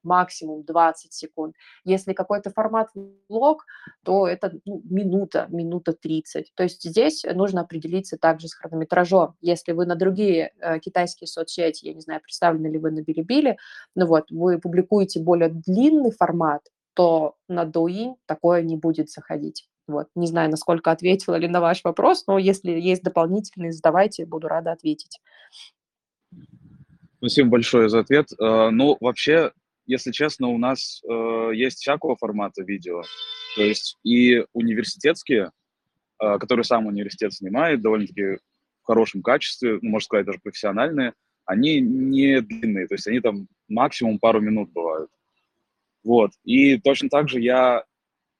максимум 0.02 0.64
20 0.64 1.12
секунд. 1.12 1.54
Если 1.84 2.14
какой-то 2.14 2.50
формат 2.50 2.88
влог, 3.28 3.64
то 4.02 4.26
это 4.26 4.52
ну, 4.64 4.82
минута, 4.84 5.46
минута 5.50 5.92
30. 5.92 6.52
То 6.54 6.64
есть 6.64 6.82
здесь 6.82 7.24
нужно 7.32 7.60
определиться 7.60 8.18
также 8.18 8.48
с 8.48 8.54
хронометражом. 8.54 9.36
Если 9.40 9.72
вы 9.72 9.86
на 9.86 9.94
другие 9.94 10.52
э, 10.58 10.80
китайские 10.80 11.27
соцсети, 11.28 11.86
я 11.86 11.94
не 11.94 12.00
знаю, 12.00 12.20
представлены 12.20 12.66
ли 12.68 12.78
вы 12.78 12.90
на 12.90 13.02
Билибили, 13.02 13.56
но 13.94 14.06
вот 14.06 14.30
вы 14.30 14.58
публикуете 14.58 15.20
более 15.20 15.48
длинный 15.48 16.10
формат, 16.10 16.62
то 16.94 17.36
на 17.48 17.64
Douyin 17.64 18.16
такое 18.26 18.62
не 18.62 18.76
будет 18.76 19.10
заходить. 19.10 19.68
Вот. 19.86 20.08
Не 20.14 20.26
знаю, 20.26 20.50
насколько 20.50 20.90
ответила 20.90 21.36
ли 21.36 21.48
на 21.48 21.60
ваш 21.60 21.82
вопрос, 21.82 22.26
но 22.26 22.38
если 22.38 22.72
есть 22.72 23.02
дополнительные, 23.02 23.72
задавайте, 23.72 24.26
буду 24.26 24.48
рада 24.48 24.72
ответить. 24.72 25.20
Спасибо 27.18 27.50
большое 27.50 27.88
за 27.88 28.00
ответ. 28.00 28.28
Э, 28.38 28.70
ну, 28.70 28.96
вообще, 29.00 29.52
если 29.86 30.12
честно, 30.12 30.48
у 30.48 30.58
нас 30.58 31.02
э, 31.08 31.50
есть 31.54 31.78
всякого 31.78 32.16
формата 32.16 32.62
видео. 32.62 33.02
То 33.56 33.62
есть 33.62 33.96
и 34.04 34.44
университетские, 34.52 35.50
э, 36.22 36.38
которые 36.38 36.64
сам 36.64 36.86
университет 36.86 37.32
снимает, 37.32 37.80
довольно-таки 37.80 38.38
хорошем 38.88 39.22
качестве, 39.22 39.78
ну, 39.82 39.90
можно 39.90 40.04
сказать, 40.04 40.26
даже 40.26 40.40
профессиональные– 40.42 41.12
они 41.48 41.80
не 41.80 42.42
длинные, 42.42 42.86
то 42.86 42.94
есть 42.94 43.06
они 43.06 43.20
там 43.20 43.48
максимум 43.68 44.18
пару 44.18 44.38
минут 44.38 44.70
бывают. 44.70 45.10
Вот. 46.04 46.32
И 46.44 46.76
точно 46.78 47.08
так 47.08 47.30
же 47.30 47.40
я 47.40 47.84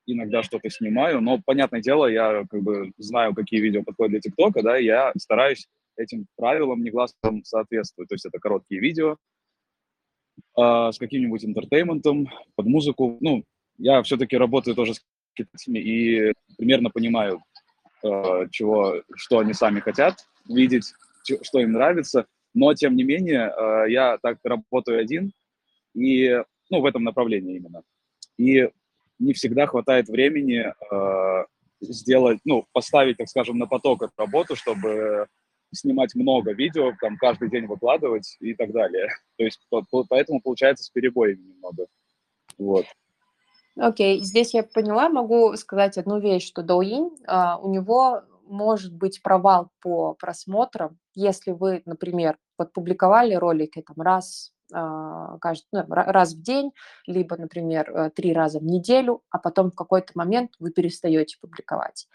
иногда 0.05 0.43
что-то 0.43 0.69
снимаю, 0.69 1.23
но, 1.23 1.41
понятное 1.43 1.81
дело, 1.81 2.05
я 2.05 2.45
как 2.51 2.63
бы 2.63 2.93
знаю, 2.99 3.35
какие 3.35 3.61
видео 3.61 3.83
подходят 3.83 4.11
для 4.11 4.21
ТикТока, 4.21 4.63
да, 4.63 4.77
я 4.77 5.13
стараюсь 5.17 5.69
этим 5.97 6.27
правилам 6.37 6.83
негласно 6.83 7.41
соответствовать. 7.45 8.11
То 8.11 8.15
есть 8.15 8.27
это 8.27 8.39
короткие 8.39 8.83
видео 8.83 9.17
э, 10.59 10.93
с 10.93 10.99
каким-нибудь 10.99 11.47
интертейментом, 11.47 12.29
под 12.57 12.67
музыку. 12.67 13.17
Ну, 13.23 13.43
я 13.79 14.03
все-таки 14.03 14.37
работаю 14.37 14.75
тоже 14.77 14.93
с 14.95 15.01
китайцами 15.33 15.79
и 15.79 16.35
примерно 16.59 16.91
понимаю, 16.91 17.43
э, 18.05 18.49
чего, 18.51 19.03
что 19.17 19.39
они 19.39 19.55
сами 19.55 19.81
хотят 19.81 20.19
видеть, 20.49 20.93
что 21.43 21.61
им 21.61 21.73
нравится. 21.73 22.27
Но, 22.55 22.75
тем 22.75 22.97
не 22.97 23.05
менее, 23.05 23.53
э, 23.55 23.91
я 23.91 24.19
так 24.19 24.39
работаю 24.43 25.01
один, 25.01 25.33
и, 25.95 26.43
ну, 26.71 26.81
в 26.81 26.87
этом 26.87 27.05
направлении 27.05 27.57
именно. 27.57 27.83
И 28.37 28.69
не 29.19 29.33
всегда 29.33 29.67
хватает 29.67 30.09
времени 30.09 30.73
э, 30.91 31.45
сделать, 31.81 32.41
ну, 32.45 32.67
поставить, 32.73 33.19
так 33.19 33.29
скажем, 33.29 33.59
на 33.59 33.67
поток 33.67 34.03
эту 34.03 34.13
работу, 34.17 34.57
чтобы 34.57 35.27
снимать 35.73 36.15
много 36.15 36.53
видео, 36.53 36.93
там, 37.01 37.17
каждый 37.17 37.51
день 37.51 37.67
выкладывать 37.67 38.37
и 38.41 38.55
так 38.55 38.73
далее. 38.73 39.09
То 39.37 39.45
есть 39.45 39.61
поэтому 40.09 40.41
получается 40.41 40.85
с 40.85 40.91
перебоями 40.91 41.43
немного. 41.43 41.87
Вот. 42.57 42.87
Окей, 43.77 44.19
okay. 44.19 44.23
здесь 44.23 44.55
я 44.55 44.65
поняла, 44.65 45.09
могу 45.09 45.55
сказать 45.57 45.99
одну 45.99 46.19
вещь, 46.19 46.49
что 46.49 46.63
Douyin, 46.63 47.11
uh, 47.29 47.61
у 47.61 47.71
него 47.73 48.25
может 48.49 48.95
быть 48.95 49.23
провал 49.23 49.71
по 49.81 50.15
просмотрам, 50.15 50.99
если 51.15 51.53
вы, 51.53 51.83
например, 51.85 52.39
вот 52.59 52.73
публиковали 52.73 53.35
ролики 53.35 53.83
там 53.83 54.01
раз 54.03 54.53
а, 54.73 55.39
каждый, 55.39 55.67
ну, 55.73 55.85
раз 55.89 56.35
в 56.35 56.43
день, 56.43 56.73
либо, 57.07 57.37
например, 57.37 57.91
э, 57.91 58.11
три 58.11 58.33
раза 58.33 58.59
в 58.59 58.65
неделю, 58.65 59.23
а 59.31 59.39
потом 59.39 59.71
в 59.71 59.75
какой-то 59.75 60.13
момент 60.15 60.53
вы 60.59 60.71
перестаете 60.71 61.39
публиковать. 61.41 62.07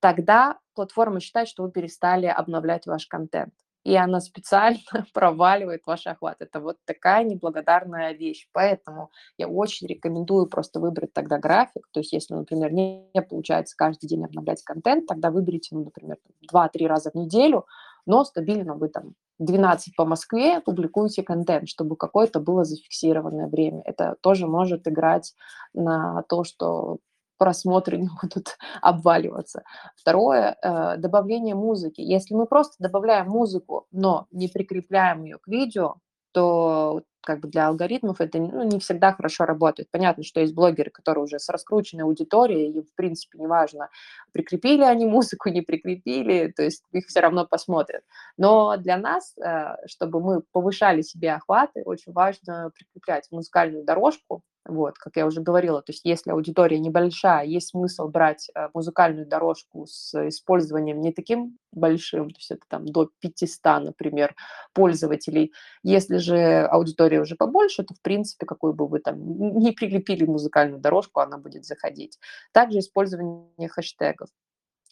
Тогда 0.00 0.58
платформа 0.74 1.20
считает, 1.20 1.48
что 1.48 1.62
вы 1.62 1.70
перестали 1.70 2.26
обновлять 2.26 2.86
ваш 2.86 3.06
контент 3.06 3.54
и 3.84 3.94
она 3.96 4.20
специально 4.20 4.78
проваливает 5.12 5.82
ваш 5.86 6.06
охват. 6.06 6.36
Это 6.40 6.60
вот 6.60 6.78
такая 6.86 7.22
неблагодарная 7.24 8.12
вещь. 8.12 8.48
Поэтому 8.52 9.10
я 9.36 9.46
очень 9.46 9.86
рекомендую 9.86 10.46
просто 10.46 10.80
выбрать 10.80 11.12
тогда 11.12 11.38
график. 11.38 11.86
То 11.92 12.00
есть 12.00 12.12
если, 12.12 12.34
например, 12.34 12.72
не, 12.72 13.06
получается 13.28 13.76
каждый 13.76 14.06
день 14.06 14.24
обновлять 14.24 14.62
контент, 14.62 15.06
тогда 15.06 15.30
выберите, 15.30 15.74
ну, 15.74 15.84
например, 15.84 16.16
2-3 16.52 16.86
раза 16.86 17.10
в 17.10 17.14
неделю, 17.14 17.66
но 18.06 18.24
стабильно 18.24 18.74
вы 18.74 18.88
там 18.88 19.14
12 19.38 19.96
по 19.96 20.06
Москве 20.06 20.60
публикуете 20.60 21.22
контент, 21.22 21.68
чтобы 21.68 21.96
какое-то 21.96 22.40
было 22.40 22.64
зафиксированное 22.64 23.48
время. 23.48 23.82
Это 23.84 24.16
тоже 24.20 24.46
может 24.46 24.88
играть 24.88 25.34
на 25.74 26.22
то, 26.28 26.44
что 26.44 26.98
просмотры 27.44 27.98
не 27.98 28.08
будут 28.22 28.56
обваливаться. 28.80 29.64
Второе, 29.96 30.56
э, 30.62 30.96
добавление 30.96 31.54
музыки. 31.54 32.00
Если 32.00 32.34
мы 32.34 32.46
просто 32.46 32.76
добавляем 32.78 33.28
музыку, 33.28 33.86
но 33.92 34.26
не 34.30 34.48
прикрепляем 34.48 35.24
ее 35.24 35.36
к 35.38 35.46
видео, 35.46 35.96
то 36.32 37.02
как 37.24 37.40
бы 37.40 37.48
для 37.48 37.68
алгоритмов 37.68 38.20
это 38.20 38.38
ну, 38.38 38.62
не 38.64 38.78
всегда 38.78 39.12
хорошо 39.12 39.44
работает. 39.44 39.88
Понятно, 39.90 40.22
что 40.22 40.40
есть 40.40 40.54
блогеры, 40.54 40.90
которые 40.90 41.24
уже 41.24 41.38
с 41.38 41.48
раскрученной 41.48 42.04
аудиторией, 42.04 42.70
и, 42.70 42.82
в 42.82 42.94
принципе, 42.94 43.38
неважно, 43.38 43.88
прикрепили 44.32 44.82
они 44.82 45.06
музыку, 45.14 45.48
не 45.48 45.62
прикрепили, 45.62 46.52
то 46.54 46.62
есть 46.62 46.84
их 46.92 47.06
все 47.06 47.20
равно 47.20 47.46
посмотрят. 47.46 48.02
Но 48.36 48.76
для 48.76 48.96
нас, 48.96 49.34
э, 49.38 49.76
чтобы 49.86 50.20
мы 50.20 50.42
повышали 50.52 51.02
себе 51.02 51.32
охваты, 51.32 51.82
очень 51.84 52.12
важно 52.12 52.70
прикреплять 52.74 53.28
музыкальную 53.30 53.84
дорожку, 53.84 54.42
вот, 54.66 54.96
как 54.96 55.16
я 55.16 55.26
уже 55.26 55.42
говорила, 55.42 55.82
то 55.82 55.92
есть 55.92 56.06
если 56.06 56.30
аудитория 56.30 56.78
небольшая, 56.78 57.44
есть 57.44 57.68
смысл 57.68 58.08
брать 58.08 58.48
э, 58.54 58.68
музыкальную 58.72 59.26
дорожку 59.26 59.86
с 59.86 60.14
использованием 60.28 61.02
не 61.02 61.12
таким 61.12 61.58
большим, 61.70 62.30
то 62.30 62.38
есть 62.38 62.50
это 62.50 62.62
там 62.68 62.86
до 62.86 63.10
500, 63.20 63.84
например, 63.84 64.34
пользователей. 64.72 65.52
Если 65.82 66.16
же 66.16 66.62
аудитория 66.64 67.13
уже 67.20 67.36
побольше, 67.36 67.84
то, 67.84 67.94
в 67.94 68.00
принципе, 68.00 68.46
какую 68.46 68.74
бы 68.74 68.86
вы 68.86 69.00
там 69.00 69.18
не 69.58 69.72
прилепили 69.72 70.24
музыкальную 70.24 70.80
дорожку, 70.80 71.20
она 71.20 71.38
будет 71.38 71.64
заходить. 71.64 72.18
Также 72.52 72.78
использование 72.78 73.68
хэштегов 73.68 74.28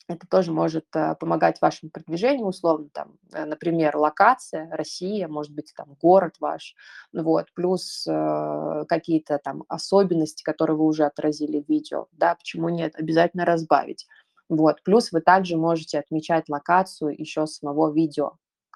это 0.09 0.27
тоже 0.27 0.53
может 0.53 0.87
э, 0.95 1.15
помогать 1.19 1.61
вашему 1.61 1.91
продвижению, 1.91 2.47
условно, 2.47 2.89
там, 2.93 3.17
э, 3.33 3.45
например, 3.45 3.97
локация, 3.97 4.69
Россия, 4.71 5.29
может 5.29 5.53
быть, 5.53 5.73
там, 5.77 5.97
город 6.01 6.37
ваш, 6.41 6.75
вот, 7.13 7.47
плюс 7.55 8.07
э, 8.09 8.85
какие-то 8.89 9.39
там 9.39 9.65
особенности, 9.69 10.43
которые 10.43 10.77
вы 10.77 10.85
уже 10.85 11.05
отразили 11.05 11.61
в 11.61 11.69
видео, 11.69 12.07
да, 12.13 12.35
почему 12.35 12.69
нет, 12.69 12.95
обязательно 12.97 13.45
разбавить. 13.45 14.07
Вот. 14.49 14.83
Плюс 14.83 15.13
вы 15.13 15.21
также 15.23 15.57
можете 15.57 15.99
отмечать 15.99 16.49
локацию 16.49 17.19
еще 17.19 17.47
самого 17.47 17.93
видео. 17.93 18.33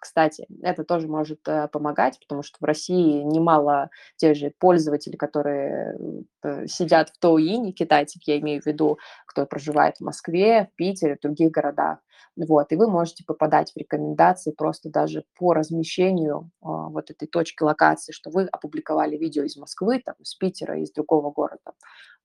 Кстати, 0.07 0.47
это 0.63 0.85
тоже 0.85 1.09
может 1.09 1.41
э, 1.49 1.67
помогать, 1.67 2.21
потому 2.21 2.45
что 2.45 2.59
в 2.61 2.65
России 2.65 3.23
немало 3.25 3.91
тех 4.15 4.37
же 4.37 4.53
пользователей, 4.57 5.17
которые 5.17 5.99
э, 6.45 6.69
сидят 6.69 7.11
в 7.11 7.19
Тоуине, 7.19 7.73
китайцев 7.73 8.23
я 8.25 8.39
имею 8.39 8.63
в 8.63 8.67
виду, 8.67 8.99
кто 9.27 9.47
проживает 9.47 9.97
в 9.97 10.03
Москве, 10.03 10.71
в 10.73 10.77
Питере, 10.77 11.17
в 11.17 11.23
других 11.23 11.51
городах. 11.51 11.99
Вот, 12.37 12.71
и 12.71 12.77
вы 12.77 12.89
можете 12.89 13.25
попадать 13.25 13.73
в 13.73 13.77
рекомендации 13.77 14.53
просто 14.53 14.91
даже 14.91 15.25
по 15.37 15.55
размещению 15.55 16.51
а, 16.63 16.89
вот 16.89 17.11
этой 17.11 17.27
точки 17.27 17.65
локации, 17.65 18.13
что 18.13 18.31
вы 18.31 18.45
опубликовали 18.45 19.17
видео 19.17 19.43
из 19.43 19.57
Москвы, 19.57 20.03
там, 20.05 20.15
из 20.21 20.35
Питера, 20.37 20.79
из 20.81 20.93
другого 20.93 21.33
города. 21.33 21.73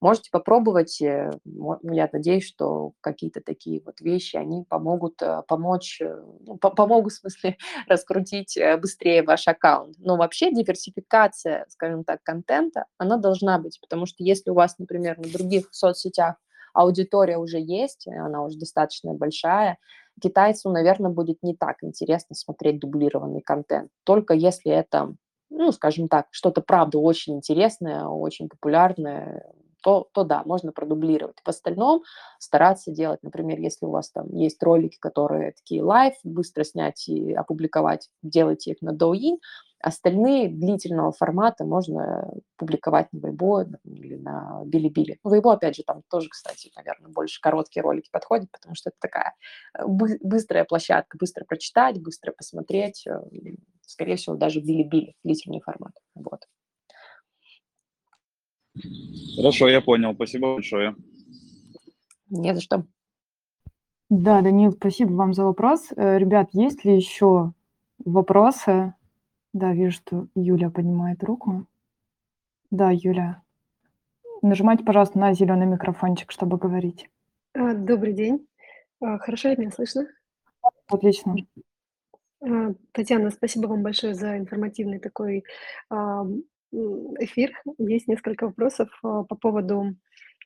Можете 0.02 0.30
попробовать. 0.32 1.00
Э, 1.00 1.30
я 1.84 2.10
надеюсь, 2.12 2.44
что 2.44 2.92
какие-то 3.00 3.40
такие 3.40 3.80
вот 3.86 4.00
вещи, 4.00 4.34
они 4.34 4.64
помогут 4.68 5.22
э, 5.22 5.42
помочь, 5.46 6.00
э, 6.00 6.20
ну, 6.40 6.56
помогут, 6.56 7.12
в 7.12 7.20
смысле, 7.20 7.56
раскрутить 7.86 8.58
быстрее 8.80 9.22
ваш 9.22 9.46
аккаунт. 9.46 9.94
Но 10.00 10.16
вообще 10.16 10.50
диверсификация, 10.52 11.66
скажем 11.68 12.02
так, 12.02 12.20
контента, 12.24 12.86
она 12.98 13.16
должна 13.16 13.60
быть, 13.60 13.78
потому 13.80 14.06
что 14.06 14.24
если 14.24 14.50
у 14.50 14.54
вас, 14.54 14.76
например, 14.80 15.18
на 15.18 15.32
других 15.32 15.68
соцсетях 15.70 16.34
аудитория 16.74 17.38
уже 17.38 17.60
есть, 17.60 18.08
она 18.08 18.42
уже 18.42 18.58
достаточно 18.58 19.14
большая, 19.14 19.78
китайцу, 20.20 20.70
наверное, 20.70 21.12
будет 21.12 21.44
не 21.44 21.54
так 21.54 21.76
интересно 21.82 22.34
смотреть 22.34 22.80
дублированный 22.80 23.40
контент. 23.40 23.88
Только 24.02 24.34
если 24.34 24.72
это, 24.72 25.14
ну, 25.48 25.70
скажем 25.70 26.08
так, 26.08 26.26
что-то, 26.32 26.60
правда, 26.60 26.98
очень 26.98 27.36
интересное, 27.36 28.06
очень 28.06 28.48
популярное, 28.48 29.44
то, 29.82 30.08
то 30.12 30.24
да, 30.24 30.42
можно 30.44 30.72
продублировать. 30.72 31.36
В 31.44 31.48
остальном 31.48 32.02
стараться 32.38 32.90
делать, 32.90 33.22
например, 33.22 33.58
если 33.58 33.86
у 33.86 33.90
вас 33.90 34.10
там 34.10 34.34
есть 34.34 34.62
ролики, 34.62 34.98
которые 34.98 35.52
такие 35.52 35.82
live, 35.82 36.14
быстро 36.24 36.64
снять 36.64 37.08
и 37.08 37.32
опубликовать, 37.32 38.08
делайте 38.22 38.72
их 38.72 38.82
на 38.82 38.90
Douyin, 38.90 39.38
Остальные 39.82 40.48
длительного 40.48 41.10
формата 41.10 41.64
можно 41.64 42.32
публиковать 42.56 43.08
на 43.12 43.18
Weibo 43.18 43.66
или 43.82 44.14
на 44.14 44.62
Bilibili. 44.64 45.18
Weibo, 45.24 45.52
опять 45.52 45.74
же, 45.74 45.82
там 45.82 46.02
тоже, 46.08 46.28
кстати, 46.28 46.70
наверное, 46.76 47.10
больше 47.10 47.40
короткие 47.40 47.82
ролики 47.82 48.08
подходят, 48.12 48.48
потому 48.52 48.76
что 48.76 48.90
это 48.90 48.98
такая 49.00 49.34
э, 49.76 49.82
быстрая 49.84 50.64
площадка, 50.64 51.18
быстро 51.18 51.44
прочитать, 51.44 52.00
быстро 52.00 52.30
посмотреть, 52.30 53.04
э, 53.08 53.22
скорее 53.84 54.14
всего, 54.14 54.36
даже 54.36 54.60
Билибили, 54.60 55.16
длительный 55.24 55.60
формат. 55.60 55.94
Вот. 56.14 56.46
Хорошо, 59.36 59.68
я 59.68 59.80
понял. 59.80 60.14
Спасибо 60.14 60.54
большое. 60.54 60.96
Не 62.30 62.54
за 62.54 62.60
что. 62.60 62.84
Да, 64.08 64.40
Данил, 64.42 64.72
спасибо 64.72 65.12
вам 65.12 65.34
за 65.34 65.44
вопрос. 65.44 65.88
Э, 65.96 66.18
ребят, 66.18 66.50
есть 66.52 66.84
ли 66.84 66.96
еще 66.96 67.52
вопросы 68.04 68.94
да, 69.52 69.72
вижу, 69.72 69.92
что 69.92 70.28
Юля 70.34 70.70
поднимает 70.70 71.22
руку. 71.22 71.66
Да, 72.70 72.90
Юля. 72.90 73.42
Нажимайте, 74.40 74.82
пожалуйста, 74.82 75.18
на 75.18 75.34
зеленый 75.34 75.66
микрофончик, 75.66 76.32
чтобы 76.32 76.56
говорить. 76.56 77.08
А, 77.54 77.74
добрый 77.74 78.14
день. 78.14 78.46
А, 79.00 79.18
хорошо 79.18 79.50
ли 79.50 79.56
меня 79.56 79.70
слышно? 79.70 80.06
Отлично. 80.88 81.36
А, 82.40 82.72
Татьяна, 82.92 83.30
спасибо 83.30 83.66
вам 83.66 83.82
большое 83.82 84.14
за 84.14 84.38
информативный 84.38 84.98
такой 84.98 85.44
эфир. 86.72 87.52
Есть 87.78 88.08
несколько 88.08 88.46
вопросов 88.46 88.88
по 89.02 89.24
поводу 89.24 89.94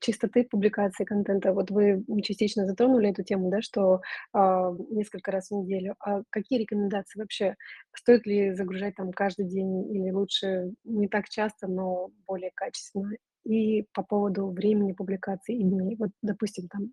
чистоты 0.00 0.44
публикации 0.44 1.04
контента. 1.04 1.52
Вот 1.52 1.70
вы 1.70 2.04
частично 2.22 2.66
затронули 2.66 3.10
эту 3.10 3.22
тему, 3.22 3.50
да, 3.50 3.62
что 3.62 4.00
а, 4.32 4.72
несколько 4.90 5.30
раз 5.30 5.48
в 5.48 5.54
неделю. 5.54 5.94
А 6.00 6.22
какие 6.30 6.60
рекомендации 6.60 7.18
вообще? 7.18 7.56
Стоит 7.94 8.26
ли 8.26 8.54
загружать 8.54 8.94
там 8.96 9.12
каждый 9.12 9.46
день 9.46 9.90
или 9.94 10.10
лучше 10.10 10.72
не 10.84 11.08
так 11.08 11.28
часто, 11.28 11.66
но 11.66 12.10
более 12.26 12.50
качественно? 12.54 13.16
И 13.44 13.84
по 13.92 14.02
поводу 14.02 14.48
времени 14.48 14.92
публикации 14.92 15.56
и 15.56 15.62
дней. 15.62 15.96
Вот, 15.98 16.10
допустим, 16.22 16.68
там 16.68 16.92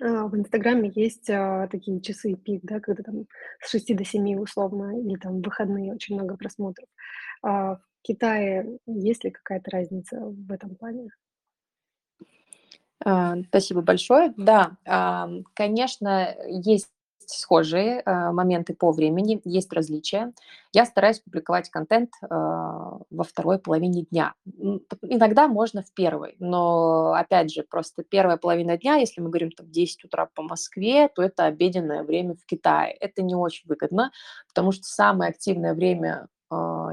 а, 0.00 0.26
в 0.26 0.36
Инстаграме 0.36 0.90
есть 0.94 1.30
а, 1.30 1.68
такие 1.68 2.00
часы 2.00 2.34
пик, 2.34 2.60
да, 2.64 2.80
когда 2.80 3.02
там 3.02 3.26
с 3.60 3.70
6 3.70 3.96
до 3.96 4.04
7 4.04 4.36
условно, 4.36 4.98
или 4.98 5.16
там 5.16 5.40
выходные 5.40 5.92
очень 5.92 6.14
много 6.14 6.36
просмотров. 6.36 6.88
А 7.42 7.76
в 7.76 7.80
Китае 8.04 8.78
есть 8.86 9.24
ли 9.24 9.30
какая-то 9.30 9.70
разница 9.70 10.20
в 10.20 10.52
этом 10.52 10.76
плане? 10.76 11.08
А, 13.02 13.36
спасибо 13.48 13.80
большое. 13.80 14.34
Да, 14.36 14.76
а, 14.86 15.30
конечно, 15.54 16.36
есть 16.46 16.90
схожие 17.26 18.02
а, 18.04 18.32
моменты 18.32 18.74
по 18.74 18.92
времени, 18.92 19.40
есть 19.46 19.72
различия. 19.72 20.34
Я 20.74 20.84
стараюсь 20.84 21.20
публиковать 21.20 21.70
контент 21.70 22.10
во 22.20 23.24
второй 23.26 23.58
половине 23.58 24.02
дня. 24.02 24.34
Иногда 25.00 25.48
можно 25.48 25.82
в 25.82 25.90
первой, 25.94 26.36
но, 26.38 27.14
опять 27.14 27.50
же, 27.52 27.62
просто 27.62 28.04
первая 28.04 28.36
половина 28.36 28.76
дня, 28.76 28.96
если 28.96 29.22
мы 29.22 29.30
говорим 29.30 29.50
там 29.52 29.70
10 29.70 30.04
утра 30.04 30.28
по 30.34 30.42
Москве, 30.42 31.08
то 31.08 31.22
это 31.22 31.46
обеденное 31.46 32.02
время 32.02 32.34
в 32.34 32.44
Китае. 32.44 32.92
Это 32.92 33.22
не 33.22 33.34
очень 33.34 33.66
выгодно, 33.66 34.12
потому 34.48 34.72
что 34.72 34.82
самое 34.82 35.30
активное 35.30 35.72
время 35.72 36.28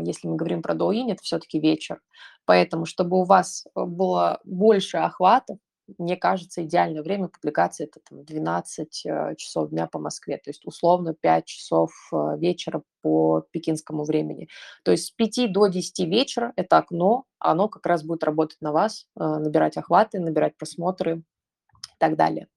если 0.04 0.28
мы 0.28 0.36
говорим 0.36 0.62
про 0.62 0.76
Douyin, 0.76 1.12
это 1.12 1.24
все-таки 1.24 1.60
вечер. 1.60 2.02
Поэтому, 2.46 2.86
чтобы 2.86 3.18
у 3.18 3.24
вас 3.24 3.66
было 3.76 4.40
больше 4.44 4.98
охватов, 4.98 5.58
мне 5.98 6.16
кажется, 6.16 6.64
идеальное 6.64 7.02
время 7.02 7.28
публикации 7.28 7.86
это 7.86 8.00
там, 8.08 8.24
12 8.24 9.06
э, 9.06 9.36
часов 9.38 9.70
дня 9.70 9.88
по 9.88 10.00
Москве, 10.00 10.38
то 10.38 10.50
есть 10.50 10.66
условно 10.66 11.14
5 11.14 11.46
часов 11.46 11.92
э, 12.14 12.38
вечера 12.38 12.84
по 13.02 13.44
пекинскому 13.52 14.04
времени. 14.04 14.48
То 14.84 14.92
есть 14.92 15.08
с 15.08 15.12
5 15.12 15.52
до 15.52 15.68
10 15.68 16.00
вечера 16.08 16.54
это 16.56 16.78
окно, 16.78 17.26
оно 17.40 17.68
как 17.68 17.86
раз 17.86 18.04
будет 18.04 18.24
работать 18.24 18.62
на 18.62 18.72
вас, 18.72 19.08
э, 19.20 19.24
набирать 19.24 19.78
охваты, 19.78 20.20
набирать 20.20 20.58
просмотры 20.58 21.18
и 21.18 21.98
так 22.00 22.16
далее. 22.16 22.48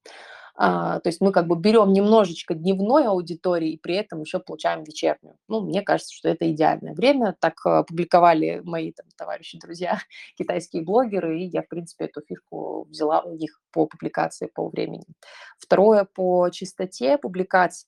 А, 0.57 0.99
то 1.01 1.09
есть 1.09 1.19
мы 1.19 1.33
как 1.33 1.47
бы 1.47 1.57
берем 1.57 1.91
немножечко 1.91 2.53
дневной 2.53 3.07
аудитории 3.07 3.71
и 3.71 3.77
при 3.77 3.95
этом 3.95 4.21
еще 4.21 4.39
получаем 4.39 4.83
вечернюю. 4.83 5.35
Ну, 5.49 5.61
мне 5.61 5.81
кажется, 5.81 6.13
что 6.13 6.29
это 6.29 6.49
идеальное 6.49 6.93
время. 6.93 7.35
Так 7.39 7.65
а, 7.65 7.83
публиковали 7.83 8.61
мои 8.63 8.93
там, 8.93 9.05
товарищи, 9.17 9.59
друзья, 9.59 9.99
китайские 10.37 10.83
блогеры, 10.83 11.41
и 11.41 11.45
я, 11.45 11.61
в 11.61 11.67
принципе, 11.67 12.05
эту 12.05 12.21
фишку 12.21 12.85
взяла 12.89 13.21
у 13.21 13.35
них 13.35 13.59
по 13.71 13.85
публикации 13.85 14.47
по 14.47 14.69
времени. 14.69 15.05
Второе, 15.59 16.05
по 16.05 16.49
частоте 16.49 17.17
публикации 17.17 17.87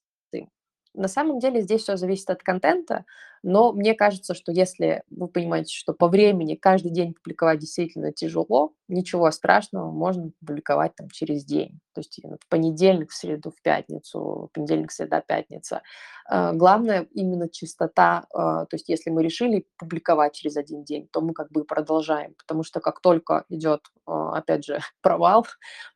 на 0.98 1.08
самом 1.08 1.39
деле 1.39 1.62
здесь 1.62 1.84
все 1.84 1.95
зависит 1.95 2.30
от 2.30 2.43
контента, 2.43 3.06
но 3.43 3.72
мне 3.72 3.93
кажется, 3.93 4.34
что 4.34 4.52
если 4.52 5.04
вы 5.10 5.28
понимаете, 5.28 5.74
что 5.74 5.93
по 5.93 6.08
времени 6.08 6.56
каждый 6.56 6.91
день 6.91 7.14
публиковать 7.14 7.60
действительно 7.60 8.12
тяжело, 8.12 8.74
ничего 8.88 9.30
страшного, 9.32 9.91
можно 9.91 10.32
публиковать 10.39 10.95
там 10.95 11.10
через 11.10 11.45
день. 11.45 11.80
То 11.93 12.02
есть 12.02 12.20
в 12.24 12.50
понедельник, 12.50 13.12
в 13.12 13.16
среду, 13.16 13.52
в 13.52 13.62
пятницу, 13.62 14.50
понедельник, 14.54 14.91
среда, 14.91 15.22
пятница. 15.22 15.82
А, 16.26 16.54
главное 16.54 17.08
именно 17.12 17.48
чистота. 17.48 18.26
А, 18.34 18.66
то 18.66 18.76
есть 18.76 18.89
если 18.89 19.12
мы 19.12 19.24
решили 19.24 19.68
публиковать 19.78 20.34
через 20.34 20.58
один 20.58 20.84
день, 20.84 21.08
то 21.12 21.22
мы 21.22 21.34
как 21.34 21.52
бы 21.52 21.64
продолжаем, 21.64 22.34
потому 22.38 22.64
что 22.64 22.80
как 22.80 23.02
только 23.02 23.45
идет, 23.50 23.82
а, 24.06 24.38
опять 24.38 24.66
же, 24.66 24.80
провал, 25.02 25.45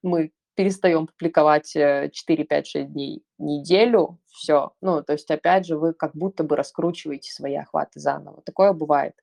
мы 0.04 0.32
перестаем 0.56 1.08
публиковать 1.08 1.72
4, 1.72 2.12
5, 2.44 2.68
6 2.68 2.94
дней 2.94 3.24
неделю, 3.38 4.20
все. 4.28 4.74
Ну, 4.82 5.04
то 5.04 5.14
есть, 5.14 5.30
опять 5.32 5.66
же, 5.66 5.78
вы 5.78 5.94
как 5.94 6.16
будто 6.16 6.44
бы 6.44 6.56
раскручиваете 6.56 7.32
свои 7.32 7.56
охваты 7.56 8.00
заново. 8.00 8.42
Такое 8.44 8.74
бывает. 8.74 9.14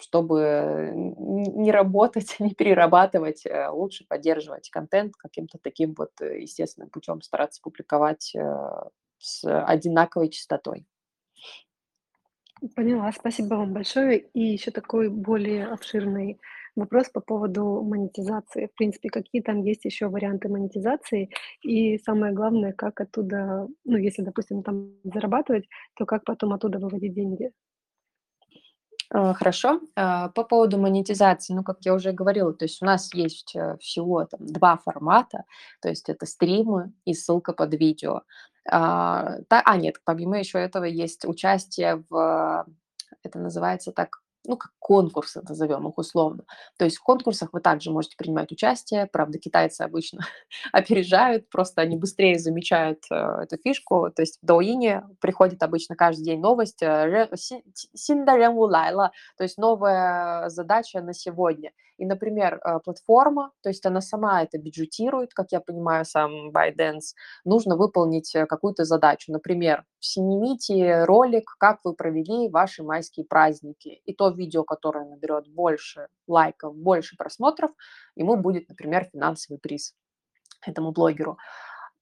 чтобы 0.00 0.92
не 0.94 1.72
работать, 1.72 2.36
не 2.38 2.54
перерабатывать, 2.54 3.44
э, 3.44 3.68
лучше 3.68 4.06
поддерживать 4.06 4.70
контент 4.70 5.16
каким-то 5.16 5.58
таким 5.58 5.94
вот 5.98 6.12
э, 6.20 6.42
естественным 6.42 6.88
путем, 6.90 7.20
стараться 7.20 7.60
публиковать 7.62 8.34
с 9.18 9.44
одинаковой 9.44 10.28
частотой. 10.28 10.86
Поняла, 12.74 13.12
спасибо 13.12 13.54
вам 13.54 13.72
большое. 13.72 14.18
И 14.18 14.40
еще 14.40 14.70
такой 14.70 15.08
более 15.08 15.66
обширный 15.66 16.40
вопрос 16.78 17.08
по 17.10 17.20
поводу 17.20 17.82
монетизации. 17.82 18.66
В 18.66 18.74
принципе, 18.74 19.08
какие 19.08 19.42
там 19.42 19.62
есть 19.62 19.84
еще 19.84 20.08
варианты 20.08 20.48
монетизации? 20.48 21.30
И 21.62 21.98
самое 21.98 22.32
главное, 22.32 22.72
как 22.72 23.00
оттуда, 23.00 23.68
ну, 23.84 23.96
если, 23.96 24.22
допустим, 24.22 24.62
там 24.62 24.92
зарабатывать, 25.04 25.68
то 25.96 26.06
как 26.06 26.24
потом 26.24 26.52
оттуда 26.52 26.78
выводить 26.78 27.14
деньги? 27.14 27.50
А, 29.10 29.34
хорошо. 29.34 29.80
А, 29.96 30.28
по 30.28 30.44
поводу 30.44 30.78
монетизации, 30.78 31.54
ну, 31.54 31.62
как 31.62 31.78
я 31.80 31.94
уже 31.94 32.12
говорила, 32.12 32.52
то 32.52 32.64
есть 32.64 32.82
у 32.82 32.86
нас 32.86 33.12
есть 33.14 33.56
э, 33.56 33.76
всего 33.78 34.24
там 34.26 34.46
два 34.46 34.76
формата, 34.76 35.44
то 35.80 35.88
есть 35.88 36.08
это 36.08 36.26
стримы 36.26 36.92
и 37.04 37.14
ссылка 37.14 37.52
под 37.52 37.74
видео. 37.74 38.22
А 38.70 39.38
нет, 39.78 39.96
помимо 40.04 40.38
еще 40.38 40.58
этого 40.58 40.84
есть 40.84 41.24
участие 41.24 42.04
в, 42.10 42.66
это 43.22 43.38
называется 43.38 43.92
так, 43.92 44.20
ну, 44.44 44.56
как 44.56 44.72
конкурсы, 44.78 45.42
назовем 45.46 45.88
их 45.88 45.98
условно. 45.98 46.44
То 46.78 46.84
есть 46.84 46.96
в 46.96 47.02
конкурсах 47.02 47.52
вы 47.52 47.60
также 47.60 47.90
можете 47.90 48.16
принимать 48.16 48.50
участие. 48.52 49.06
Правда, 49.06 49.38
китайцы 49.38 49.82
обычно 49.82 50.20
опережают, 50.72 51.48
просто 51.50 51.82
они 51.82 51.96
быстрее 51.96 52.38
замечают 52.38 53.04
э, 53.10 53.14
эту 53.14 53.58
фишку. 53.58 54.10
То 54.14 54.22
есть 54.22 54.38
в 54.40 54.46
Douyin 54.46 55.02
приходит 55.20 55.62
обычно 55.62 55.96
каждый 55.96 56.24
день 56.24 56.40
новость 56.40 56.82
э, 56.82 57.28
Лайла, 58.66 59.12
то 59.36 59.44
есть 59.44 59.58
новая 59.58 60.48
задача 60.48 61.00
на 61.00 61.12
сегодня. 61.12 61.72
И, 61.98 62.06
например, 62.06 62.60
э, 62.64 62.78
платформа, 62.84 63.52
то 63.62 63.68
есть 63.68 63.84
она 63.84 64.00
сама 64.00 64.42
это 64.42 64.58
бюджетирует, 64.58 65.34
как 65.34 65.52
я 65.52 65.60
понимаю, 65.60 66.04
сам 66.04 66.50
ByteDance, 66.50 67.14
нужно 67.44 67.76
выполнить 67.76 68.34
э, 68.34 68.46
какую-то 68.46 68.84
задачу. 68.84 69.32
Например, 69.32 69.84
снимите 69.98 71.04
ролик, 71.04 71.54
как 71.58 71.80
вы 71.84 71.94
провели 71.94 72.48
ваши 72.48 72.82
майские 72.82 73.26
праздники. 73.26 74.00
И 74.04 74.14
то 74.14 74.30
видео, 74.30 74.64
которое 74.64 75.04
наберет 75.04 75.48
больше 75.48 76.08
лайков, 76.26 76.76
больше 76.76 77.16
просмотров, 77.16 77.70
ему 78.16 78.36
будет, 78.36 78.68
например, 78.68 79.08
финансовый 79.12 79.58
приз 79.58 79.94
этому 80.66 80.92
блогеру. 80.92 81.36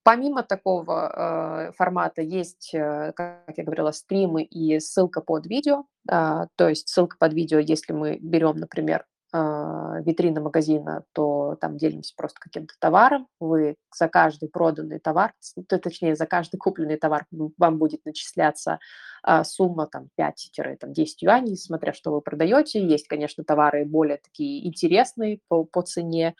Помимо 0.07 0.41
такого 0.41 1.67
э, 1.67 1.71
формата 1.73 2.21
есть, 2.21 2.73
э, 2.73 3.11
как 3.13 3.43
я 3.57 3.63
говорила, 3.65 3.91
стримы 3.91 4.43
и 4.43 4.79
ссылка 4.79 5.19
под 5.19 5.47
видео. 5.47 5.83
Э, 6.09 6.45
то 6.55 6.69
есть 6.69 6.87
ссылка 6.87 7.17
под 7.19 7.33
видео, 7.33 7.59
если 7.59 7.91
мы 7.91 8.17
берем, 8.21 8.55
например, 8.55 9.05
витрина 9.33 10.41
магазина, 10.41 11.03
то 11.13 11.57
там 11.59 11.77
делимся 11.77 12.13
просто 12.15 12.39
каким-то 12.39 12.73
товаром. 12.79 13.27
Вы 13.39 13.75
за 13.93 14.07
каждый 14.07 14.49
проданный 14.49 14.99
товар, 14.99 15.33
точнее, 15.67 16.15
за 16.15 16.25
каждый 16.25 16.57
купленный 16.57 16.97
товар 16.97 17.25
вам 17.57 17.77
будет 17.77 18.05
начисляться 18.05 18.79
а, 19.23 19.43
сумма 19.43 19.87
там 19.87 20.07
5-10 20.19 21.05
юаней, 21.21 21.57
смотря 21.57 21.93
что 21.93 22.11
вы 22.11 22.21
продаете. 22.21 22.85
Есть, 22.85 23.07
конечно, 23.07 23.43
товары 23.43 23.85
более 23.85 24.17
такие 24.17 24.65
интересные 24.67 25.39
по, 25.47 25.65
по 25.65 25.81
цене. 25.81 26.35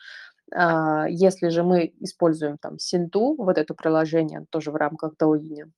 А, 0.54 1.06
если 1.08 1.48
же 1.48 1.62
мы 1.62 1.92
используем 2.00 2.58
там 2.58 2.78
Синту, 2.78 3.34
вот 3.36 3.58
это 3.58 3.74
приложение 3.74 4.46
тоже 4.50 4.70
в 4.70 4.76
рамках 4.76 5.12
Douyin, 5.20 5.70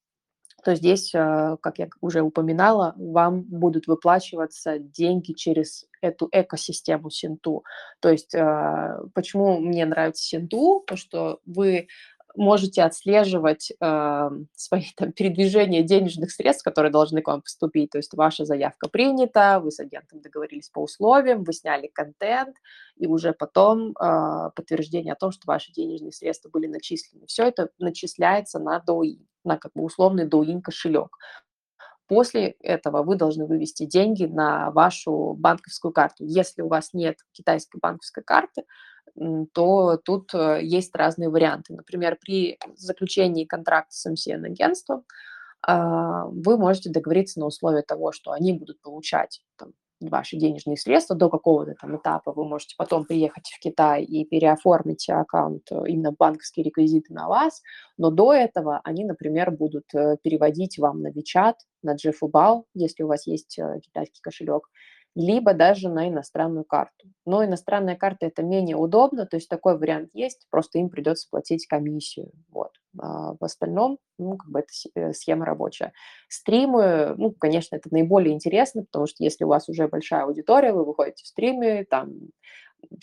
то 0.64 0.74
здесь, 0.74 1.14
э, 1.14 1.56
как 1.60 1.78
я 1.78 1.88
уже 2.00 2.22
упоминала, 2.22 2.94
вам 2.96 3.42
будут 3.42 3.86
выплачиваться 3.86 4.78
деньги 4.78 5.32
через 5.32 5.86
эту 6.00 6.28
экосистему 6.32 7.10
Синту. 7.10 7.64
То 8.00 8.10
есть 8.10 8.34
э, 8.34 8.98
почему 9.14 9.58
мне 9.60 9.84
нравится 9.86 10.22
Синту? 10.22 10.80
Потому 10.80 10.98
что 10.98 11.40
вы 11.46 11.88
можете 12.34 12.82
отслеживать 12.82 13.72
э, 13.80 14.30
свои 14.54 14.84
там, 14.96 15.12
передвижения 15.12 15.82
денежных 15.82 16.30
средств, 16.30 16.64
которые 16.64 16.92
должны 16.92 17.22
к 17.22 17.28
вам 17.28 17.42
поступить. 17.42 17.90
То 17.90 17.98
есть 17.98 18.14
ваша 18.14 18.44
заявка 18.44 18.88
принята, 18.88 19.60
вы 19.60 19.70
с 19.70 19.80
агентом 19.80 20.20
договорились 20.20 20.68
по 20.70 20.80
условиям, 20.80 21.44
вы 21.44 21.52
сняли 21.52 21.88
контент, 21.88 22.56
и 22.96 23.06
уже 23.06 23.32
потом 23.32 23.90
э, 23.92 24.50
подтверждение 24.54 25.12
о 25.12 25.16
том, 25.16 25.32
что 25.32 25.42
ваши 25.46 25.72
денежные 25.72 26.12
средства 26.12 26.48
были 26.50 26.66
начислены. 26.66 27.26
Все 27.26 27.44
это 27.44 27.70
начисляется 27.78 28.58
на 28.58 28.82
Douyin, 28.86 29.24
на 29.44 29.58
как 29.58 29.72
бы 29.74 29.82
условный 29.82 30.26
Douyin 30.26 30.60
кошелек. 30.60 31.16
После 32.06 32.56
этого 32.60 33.04
вы 33.04 33.14
должны 33.14 33.46
вывести 33.46 33.86
деньги 33.86 34.24
на 34.24 34.72
вашу 34.72 35.34
банковскую 35.38 35.92
карту. 35.92 36.24
Если 36.24 36.62
у 36.62 36.68
вас 36.68 36.92
нет 36.92 37.18
китайской 37.32 37.78
банковской 37.78 38.24
карты, 38.24 38.64
то 39.54 39.96
тут 39.96 40.34
э, 40.34 40.60
есть 40.62 40.94
разные 40.94 41.28
варианты. 41.28 41.74
Например, 41.74 42.16
при 42.20 42.58
заключении 42.74 43.44
контракта 43.44 43.94
с 43.94 44.06
MCN-агентством 44.06 45.04
а, 45.62 46.26
вы 46.26 46.56
можете 46.56 46.90
договориться 46.90 47.38
на 47.38 47.46
условии 47.46 47.82
того, 47.82 48.12
что 48.12 48.32
они 48.32 48.52
будут 48.52 48.80
получать 48.80 49.42
там, 49.56 49.72
ваши 50.00 50.36
денежные 50.36 50.76
средства 50.76 51.16
до 51.16 51.28
какого-то 51.28 51.74
там 51.80 51.96
этапа. 51.96 52.32
Вы 52.32 52.44
можете 52.44 52.74
потом 52.76 53.04
приехать 53.04 53.48
в 53.48 53.58
Китай 53.60 54.02
и 54.02 54.24
переоформить 54.24 55.08
аккаунт, 55.08 55.70
э, 55.70 55.82
именно 55.88 56.12
банковские 56.12 56.64
реквизиты 56.64 57.12
на 57.12 57.28
вас, 57.28 57.62
но 57.98 58.10
до 58.10 58.32
этого 58.32 58.80
они, 58.84 59.04
например, 59.04 59.50
будут 59.50 59.84
э, 59.94 60.16
переводить 60.22 60.78
вам 60.78 61.02
на 61.02 61.08
WeChat, 61.08 61.54
на 61.82 61.94
Джифубау, 61.94 62.66
если 62.74 63.02
у 63.02 63.08
вас 63.08 63.26
есть 63.26 63.58
китайский 63.82 64.20
кошелек, 64.20 64.68
либо 65.14 65.54
даже 65.54 65.88
на 65.88 66.08
иностранную 66.08 66.64
карту. 66.64 67.08
Но 67.26 67.44
иностранная 67.44 67.96
карта 67.96 68.26
это 68.26 68.42
менее 68.42 68.76
удобно, 68.76 69.26
то 69.26 69.36
есть 69.36 69.48
такой 69.48 69.76
вариант 69.76 70.10
есть, 70.14 70.46
просто 70.50 70.78
им 70.78 70.88
придется 70.88 71.28
платить 71.30 71.66
комиссию. 71.66 72.30
Вот. 72.48 72.70
А 72.98 73.34
в 73.38 73.44
остальном, 73.44 73.98
ну, 74.18 74.36
как 74.36 74.50
бы 74.50 74.60
это 74.60 74.68
э, 74.94 75.12
схема 75.12 75.44
рабочая. 75.44 75.92
Стримы, 76.28 77.14
ну, 77.16 77.32
конечно, 77.32 77.76
это 77.76 77.88
наиболее 77.92 78.34
интересно, 78.34 78.84
потому 78.84 79.06
что 79.06 79.24
если 79.24 79.44
у 79.44 79.48
вас 79.48 79.68
уже 79.68 79.88
большая 79.88 80.24
аудитория, 80.24 80.72
вы 80.72 80.84
выходите 80.84 81.24
в 81.24 81.28
стримы, 81.28 81.86
там 81.88 82.12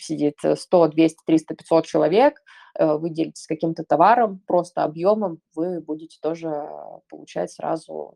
сидит 0.00 0.38
100, 0.42 0.88
200, 0.88 1.18
300, 1.26 1.54
500 1.54 1.86
человек, 1.86 2.42
вы 2.78 3.10
делитесь 3.10 3.46
каким-то 3.46 3.84
товаром, 3.84 4.40
просто 4.46 4.84
объемом, 4.84 5.40
вы 5.54 5.80
будете 5.80 6.18
тоже 6.20 6.68
получать 7.08 7.52
сразу 7.52 8.14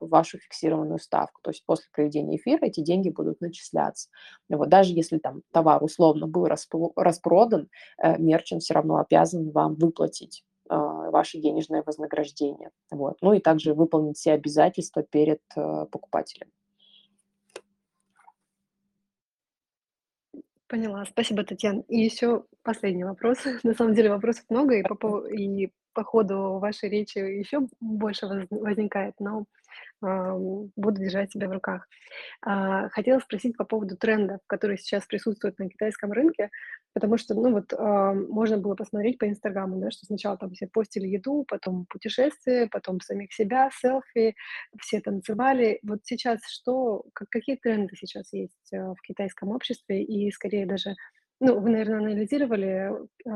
вашу 0.00 0.38
фиксированную 0.38 0.98
ставку. 0.98 1.40
То 1.42 1.50
есть 1.50 1.64
после 1.64 1.86
проведения 1.92 2.36
эфира 2.36 2.64
эти 2.64 2.80
деньги 2.80 3.10
будут 3.10 3.40
начисляться. 3.40 4.08
Вот, 4.48 4.68
даже 4.68 4.92
если 4.92 5.18
там 5.18 5.42
товар 5.52 5.82
условно 5.82 6.26
был 6.26 6.46
распродан, 6.46 7.68
э, 8.02 8.18
мерчант 8.18 8.62
все 8.62 8.74
равно 8.74 8.96
обязан 8.96 9.50
вам 9.50 9.74
выплатить 9.74 10.44
э, 10.68 10.74
ваше 10.74 11.38
денежное 11.38 11.82
вознаграждение. 11.84 12.70
Вот. 12.90 13.16
Ну 13.20 13.32
и 13.32 13.40
также 13.40 13.74
выполнить 13.74 14.16
все 14.16 14.32
обязательства 14.32 15.02
перед 15.02 15.40
э, 15.56 15.86
покупателем. 15.90 16.50
Поняла. 20.68 21.04
Спасибо, 21.04 21.44
Татьяна. 21.44 21.84
И 21.86 21.98
еще 21.98 22.44
последний 22.66 23.04
вопрос. 23.04 23.38
На 23.64 23.74
самом 23.74 23.94
деле 23.94 24.10
вопросов 24.10 24.44
много, 24.50 24.74
и 24.74 24.82
по, 24.82 25.26
и 25.28 25.70
по 25.94 26.04
ходу 26.04 26.58
вашей 26.58 26.90
речи 26.90 27.18
еще 27.18 27.60
больше 27.80 28.26
возникает, 28.50 29.14
но 29.20 29.46
буду 30.02 31.00
держать 31.00 31.32
себя 31.32 31.48
в 31.48 31.52
руках. 31.52 31.88
А, 32.42 32.88
хотела 32.90 33.18
спросить 33.20 33.56
по 33.56 33.64
поводу 33.64 33.96
трендов, 33.96 34.40
которые 34.46 34.76
сейчас 34.76 35.06
присутствуют 35.06 35.58
на 35.58 35.68
китайском 35.68 36.12
рынке, 36.12 36.50
потому 36.92 37.16
что, 37.16 37.34
ну 37.34 37.52
вот, 37.52 37.72
можно 38.28 38.58
было 38.58 38.74
посмотреть 38.74 39.18
по 39.18 39.26
Инстаграму, 39.26 39.78
да, 39.78 39.90
что 39.90 40.04
сначала 40.06 40.36
там 40.36 40.50
все 40.50 40.66
постили 40.66 41.08
еду, 41.08 41.44
потом 41.48 41.86
путешествия, 41.86 42.68
потом 42.70 43.00
самих 43.00 43.32
себя, 43.32 43.70
селфи, 43.72 44.34
все 44.80 45.00
танцевали. 45.00 45.78
Вот 45.82 46.00
сейчас 46.04 46.40
что, 46.46 47.04
как, 47.14 47.28
какие 47.30 47.56
тренды 47.56 47.96
сейчас 47.96 48.32
есть 48.32 48.72
э, 48.72 48.78
в 48.78 49.00
китайском 49.02 49.48
обществе 49.48 50.02
и 50.02 50.30
скорее 50.30 50.66
даже 50.66 50.94
ну, 51.40 51.60
вы, 51.60 51.70
наверное, 51.70 51.98
анализировали 51.98 52.92
э, 53.24 53.30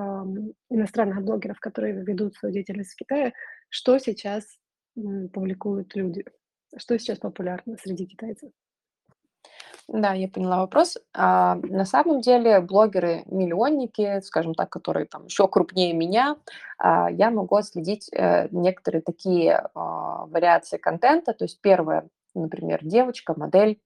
иностранных 0.70 1.22
блогеров, 1.22 1.60
которые 1.60 2.02
ведут 2.04 2.34
свою 2.34 2.52
деятельность 2.54 2.92
в 2.92 2.96
Китае. 2.96 3.32
Что 3.68 3.98
сейчас 3.98 4.44
м, 4.96 5.28
публикуют 5.28 5.94
люди? 5.94 6.24
Что 6.76 6.98
сейчас 6.98 7.18
популярно 7.18 7.76
среди 7.76 8.06
китайцев? 8.06 8.50
Да, 9.92 10.12
я 10.14 10.28
поняла 10.28 10.58
вопрос. 10.58 10.98
А, 11.12 11.56
на 11.56 11.84
самом 11.84 12.20
деле 12.20 12.60
блогеры-миллионники, 12.60 14.20
скажем 14.20 14.54
так, 14.54 14.70
которые 14.70 15.06
там 15.06 15.24
еще 15.24 15.48
крупнее 15.48 15.92
меня, 15.94 16.36
а, 16.78 17.10
я 17.10 17.30
могу 17.30 17.56
отследить 17.56 18.08
а, 18.12 18.46
некоторые 18.52 19.02
такие 19.02 19.68
а, 19.74 20.26
вариации 20.26 20.76
контента. 20.76 21.32
То 21.32 21.44
есть 21.44 21.60
первое, 21.60 22.08
например, 22.34 22.80
девочка, 22.82 23.34
модель, 23.36 23.80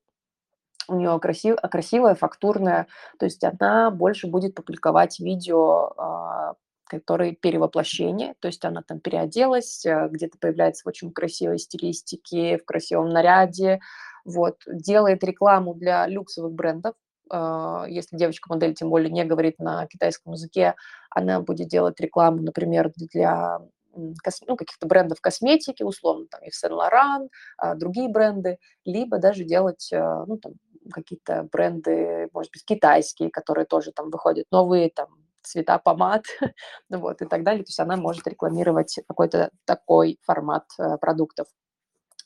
у 0.89 0.97
нее 0.97 1.19
красив, 1.21 1.57
красивая, 1.71 2.15
фактурная, 2.15 2.87
то 3.19 3.25
есть 3.25 3.43
она 3.45 3.91
больше 3.91 4.27
будет 4.27 4.55
публиковать 4.55 5.19
видео 5.19 5.93
а, 5.97 6.55
которые 6.87 7.35
перевоплощение, 7.35 8.35
то 8.41 8.49
есть 8.49 8.65
она 8.65 8.83
там 8.83 9.01
переоделась, 9.01 9.85
э, 9.87 10.09
где-то 10.11 10.39
появляется 10.39 10.83
в 10.85 10.89
очень 10.89 11.13
красивой 11.13 11.59
стилистике, 11.59 12.59
в 12.59 12.65
красивом 12.65 13.09
наряде, 13.09 13.81
вот, 14.25 14.59
делает 14.67 15.25
рекламу 15.25 15.75
для 15.75 16.07
люксовых 16.07 16.53
брендов, 16.53 16.95
а, 17.31 17.87
если 17.89 18.17
девочка-модель, 18.17 18.75
тем 18.75 18.91
более, 18.91 19.11
не 19.11 19.25
говорит 19.25 19.59
на 19.59 19.87
китайском 19.87 20.35
языке, 20.35 20.75
она 21.11 21.41
будет 21.41 21.69
делать 21.69 21.99
рекламу, 22.01 22.43
например, 22.43 22.93
для 22.97 23.61
ну, 23.95 24.57
каких-то 24.57 24.87
брендов 24.87 25.21
косметики, 25.21 25.83
условно, 25.83 26.27
там, 26.31 26.41
Yves 26.43 26.65
Saint 26.65 26.73
Laurent, 26.73 27.29
а, 27.57 27.75
другие 27.75 28.09
бренды, 28.09 28.59
либо 28.85 29.19
даже 29.19 29.45
делать, 29.45 29.91
а, 29.93 30.25
ну, 30.27 30.39
там, 30.39 30.55
какие-то 30.93 31.49
бренды, 31.51 32.29
может 32.33 32.53
быть, 32.53 32.65
китайские, 32.65 33.31
которые 33.31 33.67
тоже 33.67 33.93
там 33.93 34.11
выходят 34.11 34.47
новые, 34.51 34.91
там, 34.91 35.09
цвета 35.43 35.79
помад, 35.79 36.25
вот, 36.91 37.23
и 37.23 37.27
так 37.27 37.45
далее. 37.45 37.65
То 37.65 37.69
есть 37.69 37.81
она 37.81 37.97
может 37.97 38.27
рекламировать 38.27 38.99
какой-то 39.07 39.51
такой 39.65 40.19
формат 40.23 40.65
э, 40.79 40.97
продуктов. 40.99 41.47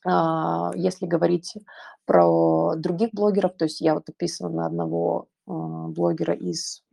А, 0.06 0.70
если 0.74 1.06
говорить 1.06 1.54
про 2.04 2.74
других 2.76 3.10
блогеров, 3.12 3.56
то 3.56 3.64
есть 3.64 3.80
я 3.80 3.94
вот 3.94 4.04
подписана 4.04 4.50
на 4.50 4.66
одного 4.66 5.28
блогера 5.46 6.34
из 6.34 6.82
а, 6.82 6.87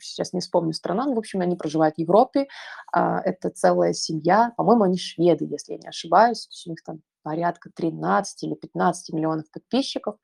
сейчас 0.00 0.32
не 0.32 0.40
вспомню 0.40 0.72
страна, 0.72 1.06
но, 1.06 1.14
в 1.14 1.18
общем, 1.18 1.40
они 1.40 1.56
проживают 1.56 1.96
в 1.96 1.98
Европе, 1.98 2.46
а, 2.92 3.20
это 3.20 3.50
целая 3.50 3.92
семья, 3.92 4.52
по-моему, 4.56 4.84
они 4.84 4.98
шведы, 4.98 5.46
если 5.46 5.72
я 5.72 5.78
не 5.78 5.88
ошибаюсь, 5.88 6.48
у 6.66 6.70
них 6.70 6.82
там 6.82 7.00
порядка 7.24 7.70
13 7.74 8.42
или 8.44 8.54
15 8.54 9.12
миллионов 9.14 9.50
подписчиков. 9.50 10.16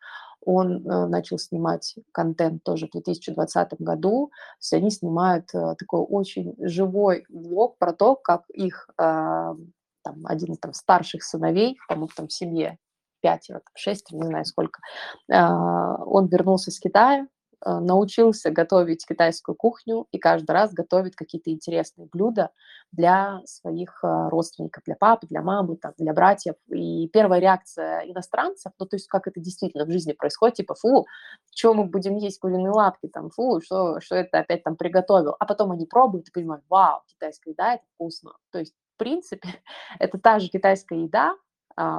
Он 0.42 0.86
э, 0.86 1.06
начал 1.06 1.38
снимать 1.38 1.96
контент 2.12 2.62
тоже 2.62 2.86
в 2.86 2.92
2020 2.92 3.80
году. 3.80 4.28
То 4.28 4.58
есть 4.60 4.72
они 4.74 4.90
снимают 4.90 5.48
э, 5.54 5.74
такой 5.78 6.00
очень 6.00 6.54
живой 6.58 7.24
влог 7.28 7.78
про 7.78 7.92
то, 7.92 8.16
как 8.16 8.48
их 8.50 8.88
а, 8.96 9.54
там, 10.02 10.26
один 10.26 10.52
из 10.52 10.58
там, 10.58 10.72
старших 10.72 11.24
сыновей, 11.24 11.78
по-моему, 11.88 12.08
там 12.14 12.28
в 12.28 12.32
семье 12.32 12.78
пятеро, 13.20 13.60
шестеро, 13.74 14.18
не 14.18 14.26
знаю 14.28 14.46
сколько, 14.46 14.80
он 15.28 16.28
вернулся 16.28 16.70
с 16.70 16.80
Китая, 16.80 17.26
научился 17.64 18.50
готовить 18.50 19.06
китайскую 19.06 19.54
кухню 19.54 20.06
и 20.12 20.18
каждый 20.18 20.52
раз 20.52 20.72
готовит 20.72 21.16
какие-то 21.16 21.50
интересные 21.50 22.08
блюда 22.10 22.50
для 22.92 23.40
своих 23.44 24.00
э, 24.02 24.28
родственников, 24.28 24.82
для 24.84 24.96
папы, 24.96 25.26
для 25.26 25.42
мамы, 25.42 25.76
там, 25.76 25.92
для 25.98 26.12
братьев. 26.12 26.54
И 26.68 27.08
первая 27.08 27.40
реакция 27.40 28.00
иностранцев, 28.00 28.72
ну, 28.78 28.86
то 28.86 28.96
есть 28.96 29.06
как 29.06 29.26
это 29.26 29.40
действительно 29.40 29.84
в 29.84 29.90
жизни 29.90 30.12
происходит, 30.12 30.56
типа, 30.56 30.74
фу, 30.74 31.06
что 31.54 31.74
мы 31.74 31.84
будем 31.84 32.16
есть 32.16 32.38
куриные 32.38 32.70
лапки, 32.70 33.08
там, 33.08 33.30
фу, 33.30 33.60
что, 33.60 34.00
что 34.00 34.16
это 34.16 34.40
опять 34.40 34.64
там 34.64 34.76
приготовил. 34.76 35.36
А 35.38 35.46
потом 35.46 35.70
они 35.72 35.86
пробуют 35.86 36.28
и 36.28 36.32
понимают, 36.32 36.64
вау, 36.68 37.02
китайская 37.06 37.50
еда, 37.50 37.74
это 37.74 37.84
вкусно. 37.94 38.32
То 38.50 38.58
есть 38.58 38.74
в 38.94 38.98
принципе, 38.98 39.48
это 39.98 40.18
та 40.18 40.38
же 40.38 40.48
китайская 40.48 41.02
еда, 41.02 41.34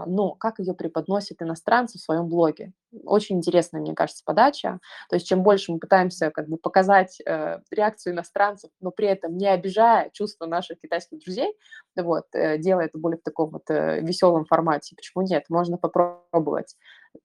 но 0.07 0.31
как 0.31 0.59
ее 0.59 0.73
преподносят 0.73 1.41
иностранцы 1.41 1.97
в 1.97 2.01
своем 2.01 2.27
блоге. 2.27 2.73
Очень 3.05 3.37
интересная, 3.37 3.81
мне 3.81 3.93
кажется, 3.93 4.23
подача. 4.25 4.79
То 5.09 5.15
есть 5.15 5.27
чем 5.27 5.43
больше 5.43 5.71
мы 5.71 5.79
пытаемся 5.79 6.29
как 6.31 6.47
бы 6.47 6.57
показать 6.57 7.19
э, 7.25 7.59
реакцию 7.71 8.13
иностранцев, 8.13 8.69
но 8.79 8.91
при 8.91 9.07
этом 9.07 9.37
не 9.37 9.47
обижая 9.47 10.09
чувства 10.11 10.45
наших 10.45 10.79
китайских 10.79 11.19
друзей, 11.19 11.53
вот, 11.95 12.25
э, 12.33 12.57
делая 12.57 12.85
это 12.85 12.97
более 12.97 13.17
в 13.17 13.23
таком 13.23 13.51
вот 13.51 13.69
э, 13.69 14.01
веселом 14.01 14.45
формате. 14.45 14.95
Почему 14.95 15.23
нет? 15.23 15.45
Можно 15.49 15.77
попробовать. 15.77 16.75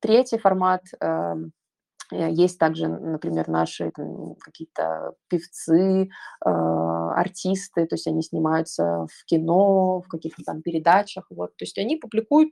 Третий 0.00 0.38
формат 0.38 0.82
э, 1.00 1.07
Э, 1.07 1.34
есть 2.12 2.59
также, 2.59 2.88
например, 2.88 3.48
наши 3.48 3.90
какие-то 4.40 5.14
певцы, 5.28 6.04
э, 6.04 6.48
артисты, 6.48 7.86
то 7.86 7.94
есть 7.94 8.07
они 8.07 8.22
снимаются 8.22 9.07
в 9.11 9.24
кино, 9.26 10.02
в 10.02 10.09
каких-то 10.09 10.42
там 10.44 10.62
передачах, 10.62 11.26
вот, 11.30 11.57
то 11.57 11.64
есть 11.64 11.78
они 11.78 11.96
публикуют 11.96 12.50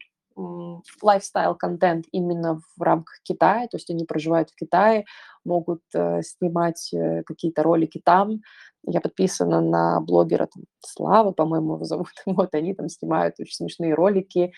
лайфстайл-контент 1.03 2.07
именно 2.13 2.61
в 2.77 2.83
рамках 2.83 3.21
Китая, 3.23 3.69
то 3.69 3.77
есть 3.77 3.91
они 3.91 4.05
проживают 4.05 4.51
в 4.51 4.57
Китае, 4.57 5.05
могут 5.45 5.83
э, 5.95 6.23
снимать 6.23 6.93
э, 6.93 7.23
какие-то 7.25 7.63
ролики 7.63 8.01
там. 8.05 8.41
Я 8.87 9.01
подписана 9.01 9.61
на 9.61 10.01
блогера 10.01 10.49
там, 10.53 10.65
Слава, 10.81 11.33
по-моему, 11.33 11.75
его 11.75 11.85
зовут. 11.85 12.09
Вот 12.27 12.55
они 12.55 12.75
там 12.75 12.89
снимают 12.89 13.37
очень 13.39 13.55
смешные 13.55 13.95
ролики 13.95 14.53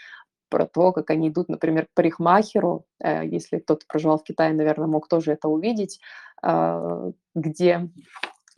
про 0.57 0.67
то, 0.67 0.91
как 0.91 1.11
они 1.11 1.29
идут, 1.29 1.51
например, 1.51 1.85
к 1.85 1.95
парикмахеру. 1.95 2.87
Э, 2.99 3.27
если 3.27 3.59
кто-то 3.59 3.85
проживал 3.87 4.19
в 4.19 4.23
Китае, 4.23 4.55
наверное, 4.55 4.87
мог 4.87 5.07
тоже 5.07 5.33
это 5.33 5.49
увидеть, 5.49 6.01
а, 6.43 7.11
где 7.35 7.91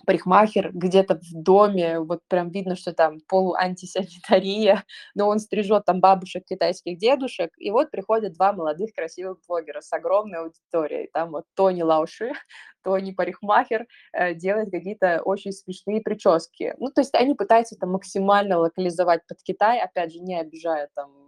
парикмахер 0.06 0.70
где-то 0.72 1.16
в 1.16 1.32
доме, 1.32 1.98
вот 1.98 2.20
прям 2.28 2.50
видно, 2.50 2.76
что 2.76 2.92
там 2.92 3.18
полуантисанитария, 3.28 4.84
но 5.16 5.26
он 5.26 5.40
стрижет 5.40 5.86
там 5.86 5.98
бабушек, 5.98 6.44
китайских 6.44 6.98
дедушек, 6.98 7.50
и 7.58 7.72
вот 7.72 7.90
приходят 7.90 8.34
два 8.34 8.52
молодых 8.52 8.92
красивых 8.94 9.38
блогера 9.48 9.80
с 9.80 9.92
огромной 9.92 10.38
аудиторией. 10.38 11.10
Там 11.12 11.32
вот 11.32 11.46
Тони 11.54 11.82
Лауши, 11.82 12.30
Тони 12.84 13.10
парикмахер 13.10 13.88
э, 14.12 14.34
делает 14.34 14.70
какие-то 14.70 15.20
очень 15.24 15.50
смешные 15.50 16.00
прически. 16.00 16.76
Ну, 16.78 16.92
то 16.92 17.00
есть 17.00 17.16
они 17.16 17.34
пытаются 17.34 17.74
там 17.74 17.90
максимально 17.90 18.58
локализовать 18.58 19.26
под 19.26 19.42
Китай, 19.42 19.80
опять 19.80 20.12
же, 20.12 20.20
не 20.20 20.38
обижая 20.38 20.88
там 20.94 21.10
Э, 21.10 21.27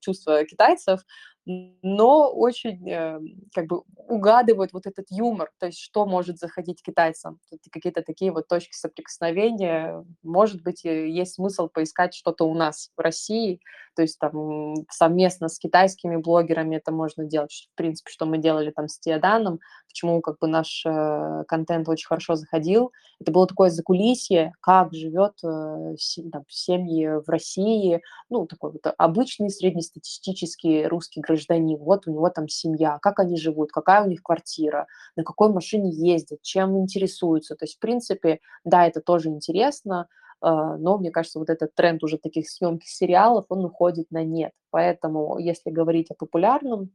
чувства 0.00 0.44
китайцев, 0.44 1.00
но 1.46 2.30
очень 2.30 2.88
э, 2.88 3.20
как 3.54 3.66
бы 3.66 3.82
угадывают 3.96 4.72
вот 4.72 4.86
этот 4.86 5.06
юмор, 5.10 5.50
то 5.58 5.66
есть 5.66 5.78
что 5.78 6.06
может 6.06 6.38
заходить 6.38 6.82
китайцам, 6.82 7.38
какие-то 7.70 8.02
такие 8.02 8.32
вот 8.32 8.48
точки 8.48 8.74
соприкосновения. 8.74 10.04
Может 10.22 10.62
быть, 10.62 10.84
есть 10.84 11.34
смысл 11.34 11.68
поискать 11.68 12.14
что-то 12.14 12.44
у 12.44 12.54
нас 12.54 12.90
в 12.96 13.00
России, 13.00 13.60
то 13.94 14.02
есть 14.02 14.18
там 14.18 14.74
совместно 14.90 15.48
с 15.48 15.58
китайскими 15.58 16.16
блогерами 16.16 16.76
это 16.76 16.92
можно 16.92 17.24
делать, 17.24 17.68
в 17.72 17.76
принципе, 17.76 18.10
что 18.10 18.26
мы 18.26 18.38
делали 18.38 18.70
там 18.70 18.88
с 18.88 18.98
Теоданом, 18.98 19.60
почему 19.88 20.20
как 20.20 20.38
бы 20.38 20.48
наш 20.48 20.84
э, 20.86 21.44
контент 21.46 21.88
очень 21.88 22.06
хорошо 22.06 22.34
заходил. 22.34 22.92
Это 23.20 23.30
было 23.32 23.46
такое 23.46 23.70
закулисье, 23.70 24.52
как 24.60 24.92
живет 24.92 25.34
э, 25.44 25.94
там, 26.32 26.44
семьи 26.48 27.06
в 27.24 27.28
России, 27.28 28.02
ну, 28.28 28.46
такой 28.46 28.72
вот 28.72 28.94
обычный 28.98 29.50
среднестатистический 29.50 30.86
русский 30.86 31.20
гражданин. 31.20 31.33
Вот 31.78 32.06
у 32.06 32.10
него 32.10 32.28
там 32.30 32.48
семья, 32.48 32.98
как 33.00 33.18
они 33.18 33.36
живут, 33.36 33.72
какая 33.72 34.04
у 34.04 34.08
них 34.08 34.22
квартира, 34.22 34.86
на 35.16 35.24
какой 35.24 35.52
машине 35.52 35.90
ездят, 35.90 36.42
чем 36.42 36.78
интересуются. 36.78 37.56
То 37.56 37.64
есть, 37.64 37.76
в 37.76 37.80
принципе, 37.80 38.40
да, 38.64 38.86
это 38.86 39.00
тоже 39.00 39.28
интересно, 39.28 40.08
а, 40.40 40.76
но 40.76 40.98
мне 40.98 41.10
кажется, 41.10 41.38
вот 41.38 41.48
этот 41.48 41.74
тренд 41.74 42.02
уже 42.04 42.18
таких 42.18 42.48
съемки 42.50 42.86
сериалов, 42.86 43.46
он 43.48 43.64
уходит 43.64 44.10
на 44.10 44.24
нет. 44.24 44.52
Поэтому, 44.70 45.38
если 45.38 45.70
говорить 45.70 46.10
о 46.10 46.14
популярном, 46.14 46.90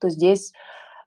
то 0.00 0.08
здесь 0.08 0.52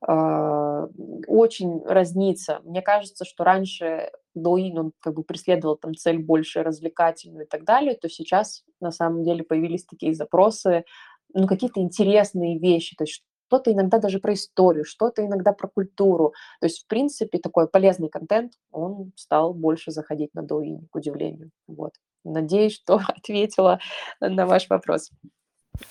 э, 0.07 0.87
очень 1.27 1.83
разнится. 1.85 2.61
Мне 2.63 2.81
кажется, 2.81 3.25
что 3.25 3.43
раньше 3.43 4.11
Доин, 4.33 4.77
он 4.77 4.91
как 4.99 5.15
бы 5.15 5.23
преследовал 5.23 5.75
там 5.75 5.95
цель 5.95 6.19
больше 6.19 6.63
развлекательную 6.63 7.45
и 7.45 7.49
так 7.49 7.65
далее, 7.65 7.95
то 7.95 8.07
сейчас 8.07 8.63
на 8.79 8.91
самом 8.91 9.23
деле 9.23 9.43
появились 9.43 9.85
такие 9.85 10.13
запросы, 10.13 10.85
ну, 11.33 11.47
какие-то 11.47 11.79
интересные 11.79 12.59
вещи, 12.59 12.95
то 12.95 13.03
есть 13.03 13.23
что-то 13.47 13.71
иногда 13.71 13.99
даже 13.99 14.19
про 14.19 14.33
историю, 14.33 14.85
что-то 14.85 15.25
иногда 15.25 15.53
про 15.53 15.67
культуру. 15.67 16.33
То 16.59 16.67
есть, 16.67 16.83
в 16.83 16.87
принципе, 16.87 17.37
такой 17.37 17.67
полезный 17.67 18.09
контент, 18.09 18.53
он 18.71 19.13
стал 19.15 19.53
больше 19.53 19.91
заходить 19.91 20.33
на 20.33 20.41
Douyin, 20.41 20.87
к 20.91 20.95
удивлению. 20.95 21.51
Вот. 21.67 21.93
Надеюсь, 22.23 22.75
что 22.75 22.99
ответила 23.07 23.79
на 24.19 24.45
ваш 24.45 24.69
вопрос. 24.69 25.11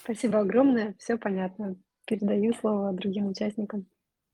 Спасибо 0.02 0.40
огромное, 0.40 0.94
все 0.98 1.16
понятно. 1.16 1.76
Передаю 2.06 2.52
слово 2.54 2.92
другим 2.92 3.28
участникам. 3.28 3.86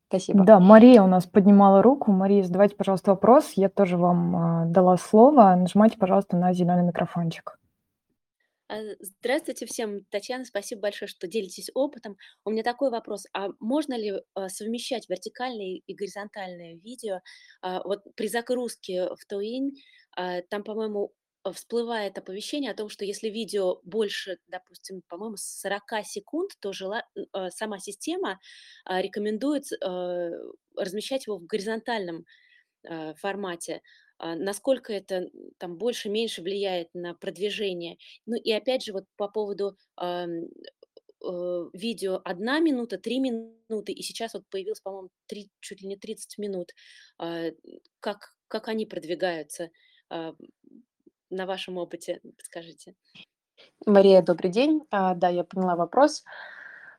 Спасибо. 0.08 0.44
Да, 0.44 0.60
Мария 0.60 1.02
у 1.02 1.06
нас 1.06 1.26
поднимала 1.26 1.82
руку. 1.82 2.12
Мария, 2.12 2.42
задавайте, 2.42 2.76
пожалуйста, 2.76 3.12
вопрос. 3.12 3.52
Я 3.56 3.70
тоже 3.70 3.96
вам 3.96 4.66
э, 4.66 4.66
дала 4.66 4.98
слово. 4.98 5.54
Нажимайте, 5.56 5.96
пожалуйста, 5.96 6.36
на 6.36 6.52
зеленый 6.52 6.84
микрофончик. 6.84 7.58
А, 8.72 8.80
здравствуйте 9.00 9.66
всем. 9.66 10.02
Татьяна, 10.06 10.46
спасибо 10.46 10.80
большое, 10.80 11.06
что 11.06 11.26
делитесь 11.26 11.70
опытом. 11.74 12.16
У 12.46 12.50
меня 12.50 12.62
такой 12.62 12.90
вопрос. 12.90 13.26
А 13.34 13.48
можно 13.60 13.92
ли 13.92 14.14
а, 14.34 14.48
совмещать 14.48 15.10
вертикальное 15.10 15.82
и 15.86 15.94
горизонтальное 15.94 16.76
видео? 16.76 17.20
А, 17.60 17.82
вот 17.82 18.02
при 18.16 18.28
загрузке 18.28 19.08
в 19.14 19.26
Туин, 19.28 19.72
там, 20.16 20.62
по-моему, 20.64 21.12
всплывает 21.52 22.16
оповещение 22.16 22.70
о 22.70 22.74
том, 22.74 22.88
что 22.88 23.04
если 23.04 23.28
видео 23.28 23.80
больше, 23.82 24.38
допустим, 24.46 25.02
по-моему, 25.06 25.36
40 25.36 25.82
секунд, 26.04 26.52
то 26.60 26.72
жела... 26.72 27.04
сама 27.50 27.78
система 27.78 28.38
рекомендует 28.86 29.64
размещать 30.76 31.26
его 31.26 31.38
в 31.38 31.46
горизонтальном 31.46 32.26
формате. 33.16 33.80
А, 34.22 34.36
насколько 34.36 34.92
это 34.92 35.28
там 35.58 35.76
больше-меньше 35.76 36.42
влияет 36.42 36.88
на 36.94 37.12
продвижение. 37.12 37.98
Ну 38.24 38.36
и 38.36 38.52
опять 38.52 38.84
же 38.84 38.92
вот 38.92 39.04
по 39.16 39.26
поводу 39.26 39.76
э, 40.00 40.26
видео 41.72 42.20
одна 42.24 42.60
минута, 42.60 42.98
три 42.98 43.18
минуты, 43.18 43.92
и 43.92 44.02
сейчас 44.02 44.34
вот 44.34 44.44
появилось, 44.48 44.80
по-моему, 44.80 45.08
3, 45.26 45.50
чуть 45.60 45.82
ли 45.82 45.88
не 45.88 45.96
30 45.96 46.38
минут. 46.38 46.72
А, 47.18 47.50
как, 47.98 48.34
как 48.46 48.68
они 48.68 48.86
продвигаются 48.86 49.70
а, 50.08 50.34
на 51.30 51.46
вашем 51.46 51.76
опыте, 51.76 52.20
подскажите? 52.36 52.94
Мария, 53.86 54.22
добрый 54.22 54.52
день. 54.52 54.82
Да, 54.90 55.28
я 55.28 55.42
поняла 55.42 55.74
вопрос. 55.74 56.22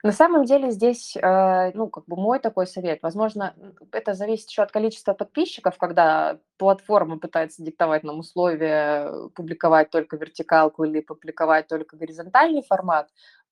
На 0.04 0.12
самом 0.12 0.44
деле 0.44 0.70
здесь, 0.72 1.16
э, 1.16 1.72
ну, 1.74 1.88
как 1.88 2.06
бы 2.08 2.18
мой 2.18 2.40
такой 2.40 2.68
совет, 2.68 3.00
возможно, 3.02 3.56
это 3.94 4.14
зависит 4.14 4.50
еще 4.50 4.62
от 4.62 4.72
количества 4.72 5.14
подписчиков, 5.14 5.78
когда 5.78 6.40
платформа 6.58 7.20
пытается 7.20 7.64
диктовать 7.64 8.04
нам 8.04 8.20
условия 8.20 9.30
публиковать 9.34 9.92
только 9.92 10.18
вертикалку 10.18 10.84
или 10.84 11.00
публиковать 11.00 11.68
только 11.68 11.96
горизонтальный 11.96 12.64
формат. 12.64 13.08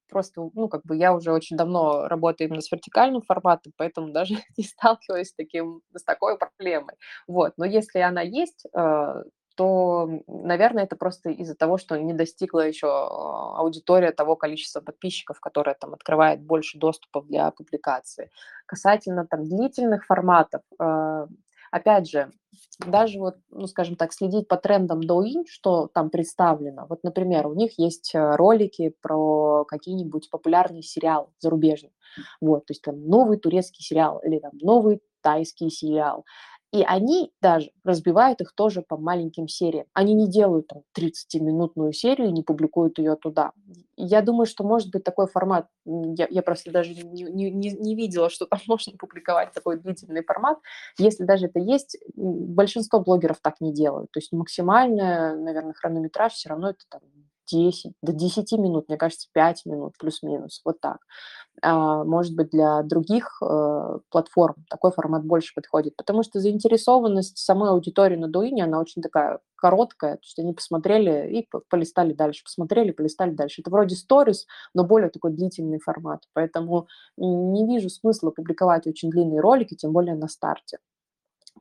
Просто, 0.09 0.49
ну, 0.53 0.67
как 0.67 0.81
бы 0.83 0.97
я 0.97 1.13
уже 1.13 1.31
очень 1.31 1.55
давно 1.55 2.09
работаю 2.09 2.49
именно 2.49 2.61
с 2.61 2.69
вертикальным 2.69 3.21
форматом, 3.21 3.71
поэтому 3.77 4.11
даже 4.11 4.33
не 4.57 4.65
сталкиваюсь 4.65 5.29
с, 5.29 5.33
таким, 5.33 5.81
с 5.95 6.03
такой 6.03 6.37
проблемой. 6.37 6.95
Вот. 7.27 7.53
Но 7.55 7.63
если 7.63 7.99
она 7.99 8.21
есть, 8.21 8.65
э, 8.73 9.23
то, 9.55 10.09
наверное, 10.27 10.83
это 10.83 10.95
просто 10.95 11.29
из-за 11.29 11.55
того, 11.55 11.77
что 11.77 11.97
не 11.97 12.13
достигла 12.13 12.67
еще 12.67 12.87
а, 12.87 13.59
аудитория 13.59 14.11
того 14.11 14.35
количества 14.35 14.81
подписчиков, 14.81 15.39
которое 15.39 15.75
там 15.75 15.93
открывает 15.93 16.41
больше 16.41 16.77
доступов 16.77 17.27
для 17.27 17.51
публикации. 17.51 18.29
Касательно 18.65 19.25
там 19.25 19.43
длительных 19.43 20.05
форматов, 20.05 20.61
э, 20.79 21.27
опять 21.71 22.09
же, 22.09 22.31
даже 22.79 23.19
вот, 23.19 23.37
ну, 23.49 23.67
скажем 23.67 23.95
так, 23.95 24.13
следить 24.13 24.47
по 24.47 24.57
трендам 24.57 25.01
Douyin, 25.01 25.45
что 25.47 25.87
там 25.87 26.09
представлено. 26.09 26.85
Вот, 26.89 27.03
например, 27.03 27.47
у 27.47 27.53
них 27.53 27.77
есть 27.77 28.13
э, 28.13 28.35
ролики 28.35 28.93
про 29.01 29.65
какие-нибудь 29.65 30.29
популярные 30.29 30.83
сериалы 30.83 31.27
зарубежные. 31.39 31.93
Вот, 32.41 32.65
то 32.65 32.71
есть 32.71 32.81
там 32.81 33.07
новый 33.07 33.37
турецкий 33.37 33.83
сериал 33.83 34.19
или 34.19 34.39
там 34.39 34.51
новый 34.61 35.01
тайский 35.21 35.69
сериал. 35.69 36.25
И 36.71 36.83
они 36.83 37.33
даже 37.41 37.71
разбивают 37.83 38.39
их 38.39 38.53
тоже 38.53 38.81
по 38.81 38.95
маленьким 38.95 39.49
сериям. 39.49 39.87
Они 39.93 40.13
не 40.13 40.29
делают 40.29 40.67
там 40.67 40.83
30-минутную 40.97 41.91
серию 41.91 42.29
и 42.29 42.31
не 42.31 42.43
публикуют 42.43 42.97
ее 42.97 43.15
туда. 43.17 43.51
Я 43.97 44.21
думаю, 44.21 44.45
что 44.45 44.63
может 44.63 44.89
быть 44.89 45.03
такой 45.03 45.27
формат. 45.27 45.67
Я, 45.85 46.27
я 46.29 46.41
просто 46.41 46.71
даже 46.71 46.93
не, 46.93 47.23
не, 47.23 47.71
не 47.71 47.95
видела, 47.95 48.29
что 48.29 48.45
там 48.45 48.59
можно 48.67 48.97
публиковать 48.97 49.51
такой 49.51 49.79
длительный 49.79 50.23
формат. 50.23 50.59
Если 50.97 51.25
даже 51.25 51.47
это 51.47 51.59
есть, 51.59 51.97
большинство 52.15 53.01
блогеров 53.01 53.39
так 53.41 53.59
не 53.59 53.73
делают. 53.73 54.09
То 54.11 54.19
есть 54.19 54.31
максимальная, 54.31 55.35
наверное, 55.35 55.73
хронометраж 55.73 56.33
все 56.33 56.49
равно 56.49 56.69
это 56.69 56.85
там 56.89 57.01
10, 57.51 57.93
до 58.01 58.13
10 58.13 58.51
минут, 58.53 58.87
мне 58.87 58.97
кажется, 58.97 59.27
5 59.33 59.65
минут 59.65 59.93
плюс-минус, 59.99 60.61
вот 60.65 60.79
так. 60.79 60.97
А, 61.61 62.03
может 62.03 62.35
быть, 62.35 62.49
для 62.49 62.81
других 62.83 63.41
э, 63.41 63.99
платформ 64.09 64.55
такой 64.69 64.91
формат 64.91 65.25
больше 65.25 65.53
подходит, 65.53 65.95
потому 65.95 66.23
что 66.23 66.39
заинтересованность 66.39 67.37
самой 67.37 67.69
аудитории 67.69 68.15
на 68.15 68.27
Дуине, 68.27 68.63
она 68.63 68.79
очень 68.79 69.01
такая 69.01 69.39
короткая, 69.55 70.15
то 70.15 70.23
есть 70.23 70.39
они 70.39 70.53
посмотрели 70.53 71.39
и 71.39 71.47
полистали 71.69 72.13
дальше, 72.13 72.43
посмотрели, 72.43 72.91
полистали 72.91 73.31
дальше. 73.31 73.61
Это 73.61 73.69
вроде 73.69 73.95
сторис, 73.95 74.47
но 74.73 74.83
более 74.83 75.09
такой 75.09 75.31
длительный 75.33 75.79
формат, 75.79 76.23
поэтому 76.33 76.87
не 77.17 77.67
вижу 77.67 77.89
смысла 77.89 78.31
публиковать 78.31 78.87
очень 78.87 79.11
длинные 79.11 79.41
ролики, 79.41 79.75
тем 79.75 79.93
более 79.93 80.15
на 80.15 80.27
старте. 80.27 80.79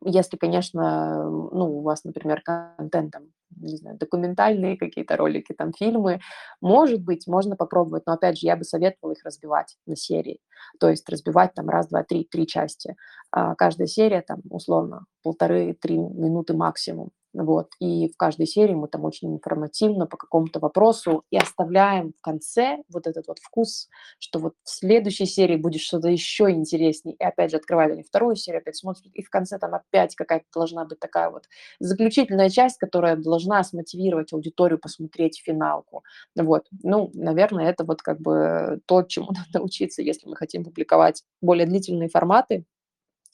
Если, 0.05 0.36
конечно, 0.36 1.24
ну, 1.24 1.78
у 1.78 1.82
вас, 1.82 2.05
например, 2.05 2.43
контент 2.43 3.12
там 3.12 3.24
не 3.57 3.76
знаю, 3.76 3.99
документальные 3.99 4.76
какие-то 4.76 5.16
ролики, 5.16 5.53
там 5.53 5.72
фильмы, 5.72 6.20
может 6.61 7.03
быть, 7.03 7.26
можно 7.26 7.57
попробовать, 7.57 8.05
но 8.07 8.14
опять 8.14 8.38
же, 8.38 8.47
я 8.47 8.57
бы 8.57 8.64
советовала 8.64 9.12
их 9.12 9.24
разбивать 9.24 9.76
на 9.86 9.97
серии, 9.97 10.41
то 10.78 10.88
есть 10.88 11.09
разбивать 11.09 11.55
там 11.55 11.68
раз, 11.68 11.88
два, 11.88 12.03
три, 12.05 12.24
три 12.24 12.47
части. 12.47 12.97
А 13.32 13.55
каждая 13.55 13.86
серия 13.86 14.22
там 14.22 14.41
условно 14.49 15.07
полторы-три 15.22 15.99
минуты 15.99 16.55
максимум. 16.55 17.11
Вот. 17.33 17.70
И 17.78 18.09
в 18.11 18.16
каждой 18.16 18.47
серии 18.47 18.74
мы 18.74 18.89
там 18.89 19.05
очень 19.05 19.33
информативно 19.33 20.07
по 20.07 20.16
какому-то 20.16 20.59
вопросу 20.59 21.24
и 21.31 21.37
оставляем 21.37 22.12
в 22.12 22.20
конце 22.20 22.78
вот 22.89 23.07
этот 23.07 23.28
вот 23.28 23.39
вкус, 23.39 23.89
что 24.18 24.41
вот 24.41 24.55
в 24.64 24.70
следующей 24.70 25.26
серии 25.26 25.57
будет 25.57 25.81
что-то 25.81 26.09
еще 26.09 26.51
интереснее. 26.51 27.14
И 27.14 27.22
опять 27.22 27.53
же 27.53 27.59
открывают 27.59 27.93
они 27.93 28.03
вторую 28.03 28.35
серию, 28.37 28.61
опять 28.61 28.76
смотрят, 28.76 29.07
и 29.14 29.22
в 29.22 29.31
конце 29.31 29.59
там 29.59 29.74
опять 29.74 30.16
какая-то 30.16 30.47
должна 30.53 30.85
быть 30.85 30.99
такая 30.99 31.31
вот 31.31 31.45
заключительная 31.78 32.51
часть, 32.51 32.78
которая 32.78 33.16
должна 33.16 33.62
смотивировать 33.62 34.33
аудиторию 34.33 34.78
посмотреть 34.78 35.41
финалку. 35.45 36.03
Вот. 36.37 36.66
Ну, 36.83 37.11
наверное, 37.14 37.70
это 37.70 37.85
вот 37.85 38.03
как 38.03 38.20
бы 38.20 38.81
то, 38.87 39.03
чему 39.03 39.28
надо 39.53 39.64
учиться, 39.64 40.03
если 40.03 40.28
мы 40.28 40.37
хотим 40.37 40.64
публиковать 40.64 41.22
более 41.41 41.66
длительные 41.66 42.09
форматы, 42.09 42.64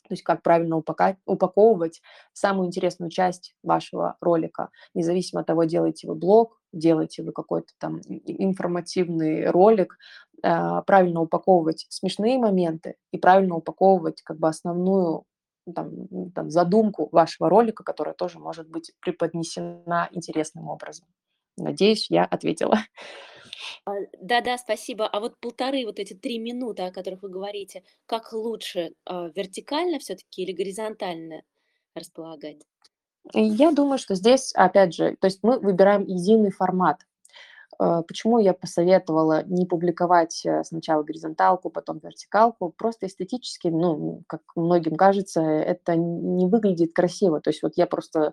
то 0.09 0.15
есть 0.15 0.23
как 0.23 0.43
правильно 0.43 0.77
упаковывать 0.77 2.01
самую 2.33 2.69
интересную 2.69 3.11
часть 3.11 3.55
вашего 3.63 4.17
ролика, 4.21 4.71
независимо 4.95 5.41
от 5.41 5.47
того, 5.47 5.65
делаете 5.65 6.09
вы 6.09 6.15
блог, 6.15 6.61
делаете 6.73 7.23
вы 7.23 7.33
какой-то 7.33 7.73
там 7.79 8.01
информативный 8.09 9.51
ролик, 9.51 9.97
а, 10.43 10.83
правильно 10.83 11.21
упаковывать 11.21 11.87
смешные 11.89 12.39
моменты 12.39 12.97
и 13.13 13.19
правильно 13.19 13.57
упаковывать 13.57 14.23
как 14.23 14.39
бы 14.39 14.49
основную 14.49 15.25
там, 15.75 16.31
там, 16.35 16.51
задумку 16.51 17.09
вашего 17.11 17.49
ролика, 17.49 17.83
которая 17.83 18.15
тоже 18.15 18.39
может 18.39 18.69
быть 18.69 18.93
преподнесена 19.01 20.09
интересным 20.13 20.69
образом. 20.69 21.07
Надеюсь, 21.57 22.11
я 22.11 22.25
ответила. 22.25 22.79
А, 23.85 23.93
да-да, 24.21 24.59
спасибо. 24.59 25.07
А 25.07 25.21
вот 25.21 25.39
полторы 25.41 25.85
вот 25.87 25.99
эти 25.99 26.15
три 26.15 26.39
минуты, 26.39 26.83
о 26.83 26.93
которых 26.93 27.23
вы 27.23 27.29
говорите, 27.29 27.83
как 28.07 28.33
лучше, 28.33 28.93
а, 29.05 29.29
вертикально 29.35 29.99
все-таки 29.99 30.43
или 30.43 30.53
горизонтально 30.53 31.43
располагать? 31.95 32.63
Я 33.35 33.73
думаю, 33.73 33.99
что 33.99 34.15
здесь, 34.15 34.53
опять 34.55 34.95
же, 34.95 35.17
то 35.21 35.27
есть 35.27 35.41
мы 35.43 35.59
выбираем 35.59 36.05
единый 36.05 36.51
формат. 36.51 37.01
Э, 37.81 38.03
почему 38.07 38.39
я 38.39 38.55
посоветовала 38.55 39.45
не 39.45 39.67
публиковать 39.67 40.45
э, 40.45 40.65
сначала 40.65 41.03
горизонталку, 41.03 41.71
потом 41.71 41.99
вертикалку? 41.99 42.73
Просто 42.77 43.07
эстетически, 43.07 43.69
ну, 43.69 44.23
как 44.27 44.43
многим 44.57 44.97
кажется, 44.97 45.41
это 45.43 45.97
не 45.97 46.47
выглядит 46.47 46.93
красиво. 46.95 47.41
То 47.41 47.51
есть 47.51 47.63
вот 47.63 47.73
я 47.77 47.87
просто, 47.87 48.33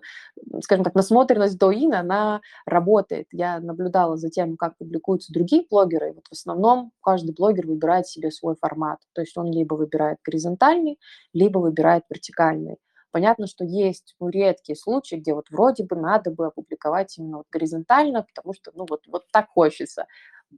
скажем 0.62 0.84
так, 0.84 0.94
насмотренность 0.94 1.58
Доина, 1.58 2.00
она 2.00 2.40
работает. 2.66 3.26
Я 3.32 3.60
наблюдала 3.60 4.16
за 4.16 4.30
тем, 4.30 4.56
как 4.56 4.76
публикуются 4.78 5.32
другие 5.32 5.64
блогеры. 5.70 6.12
Вот 6.14 6.26
в 6.28 6.32
основном 6.32 6.92
каждый 7.02 7.34
блогер 7.34 7.66
выбирает 7.66 8.06
себе 8.06 8.30
свой 8.30 8.56
формат. 8.60 8.98
То 9.14 9.20
есть 9.22 9.36
он 9.36 9.50
либо 9.50 9.74
выбирает 9.74 10.18
горизонтальный, 10.24 10.98
либо 11.32 11.58
выбирает 11.58 12.04
вертикальный. 12.10 12.76
Понятно, 13.14 13.46
что 13.46 13.64
есть 13.64 14.16
ну, 14.18 14.28
редкие 14.28 14.74
случаи, 14.74 15.14
где 15.14 15.34
вот 15.34 15.48
вроде 15.48 15.84
бы 15.84 15.94
надо 15.94 16.32
бы 16.32 16.46
опубликовать 16.46 17.16
именно 17.16 17.36
вот 17.36 17.46
горизонтально, 17.48 18.24
потому 18.24 18.52
что 18.54 18.72
ну 18.74 18.86
вот, 18.90 19.06
вот 19.06 19.22
так 19.30 19.50
хочется. 19.50 20.08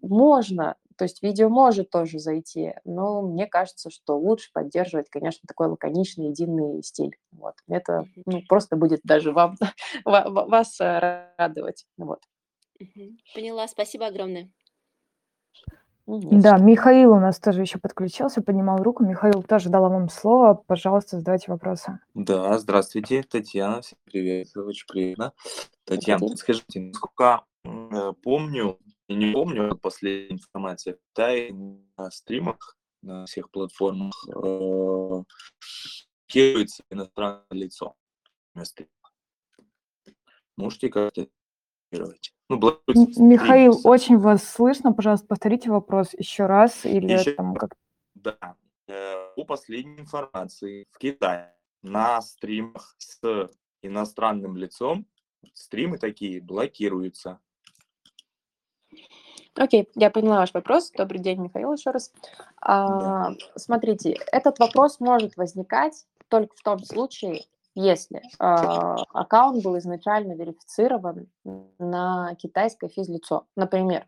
Можно, 0.01 0.77
то 0.97 1.05
есть 1.05 1.23
видео 1.23 1.51
может 1.51 1.91
тоже 1.91 2.19
зайти, 2.19 2.73
но 2.87 3.21
мне 3.21 3.47
кажется, 3.47 3.91
что 3.91 4.17
лучше 4.19 4.51
поддерживать, 4.55 5.11
конечно, 5.11 5.43
такой 5.47 5.67
лаконичный, 5.67 6.29
единый 6.29 6.83
стиль. 6.83 7.19
Вот. 7.31 7.57
Это 7.69 8.07
ну, 8.25 8.41
просто 8.49 8.77
будет 8.77 9.01
даже 9.05 9.33
вам, 9.33 9.57
вас 10.07 10.81
э, 10.81 11.29
радовать. 11.37 11.85
Вот. 11.99 12.21
Поняла, 13.35 13.69
спасибо 13.69 14.07
огромное. 14.07 14.51
Да, 16.07 16.59
Михаил 16.59 17.13
у 17.13 17.19
нас 17.19 17.41
тоже 17.41 17.63
еще 17.63 17.79
подключился, 17.79 18.41
поднимал 18.41 18.81
руку. 18.81 19.05
Михаил 19.05 19.43
тоже 19.43 19.71
дала 19.71 19.89
вам 19.89 20.09
слово. 20.09 20.55
Пожалуйста, 20.55 21.19
задавайте 21.19 21.51
вопросы. 21.51 21.99
Да, 22.15 22.57
здравствуйте, 22.59 23.25
Татьяна, 23.25 23.81
всем 23.81 23.99
привет, 24.05 24.57
очень 24.57 24.87
приятно. 24.87 25.33
Татьяна, 25.85 26.29
скажите, 26.37 26.81
насколько 26.81 27.45
э, 27.65 28.13
помню, 28.23 28.79
не 29.09 29.33
помню 29.33 29.77
последняя 29.77 30.35
информация, 30.35 30.95
в 30.95 30.99
Китае 31.09 31.53
на 31.53 32.11
стримах, 32.13 32.77
на 33.03 33.27
всех 33.27 33.51
платформах 33.51 34.15
э, 34.29 35.25
иностранное 36.91 37.43
лицо 37.51 37.97
на 38.55 38.65
стримах. 38.65 39.13
Можете 40.57 40.89
как-то 40.89 41.27
ну, 42.49 42.81
Михаил, 43.19 43.73
стрим. 43.73 43.91
очень 43.91 44.19
вас 44.19 44.45
слышно. 44.45 44.93
Пожалуйста, 44.93 45.27
повторите 45.27 45.71
вопрос 45.71 46.15
еще 46.17 46.47
раз 46.47 46.85
или 46.85 47.13
еще 47.13 47.33
там 47.33 47.55
как 47.55 47.75
Да. 48.15 48.57
Э, 48.89 49.35
по 49.35 49.45
последней 49.45 49.99
информации 49.99 50.87
в 50.93 50.99
Китае 50.99 51.55
на 51.83 52.21
стримах 52.23 52.95
с 52.99 53.51
иностранным 53.83 54.57
лицом 54.57 55.07
стримы 55.55 55.99
такие 55.99 56.41
блокируются. 56.41 57.41
Окей, 59.55 59.83
okay, 59.83 59.89
я 59.95 60.11
поняла 60.11 60.39
ваш 60.39 60.53
вопрос. 60.53 60.91
Добрый 60.91 61.19
день, 61.19 61.41
Михаил, 61.41 61.73
еще 61.73 61.91
раз. 61.91 62.13
А, 62.61 63.33
смотрите, 63.57 64.19
этот 64.31 64.59
вопрос 64.59 65.01
может 65.01 65.37
возникать 65.37 66.07
только 66.29 66.55
в 66.57 66.63
том 66.63 66.85
случае, 66.85 67.45
если 67.77 68.19
э, 68.19 68.23
аккаунт 69.13 69.63
был 69.63 69.77
изначально 69.79 70.33
верифицирован 70.33 71.29
на 71.79 72.35
китайское 72.37 72.89
физлицо. 72.89 73.47
Например, 73.55 74.01
э, 74.03 74.07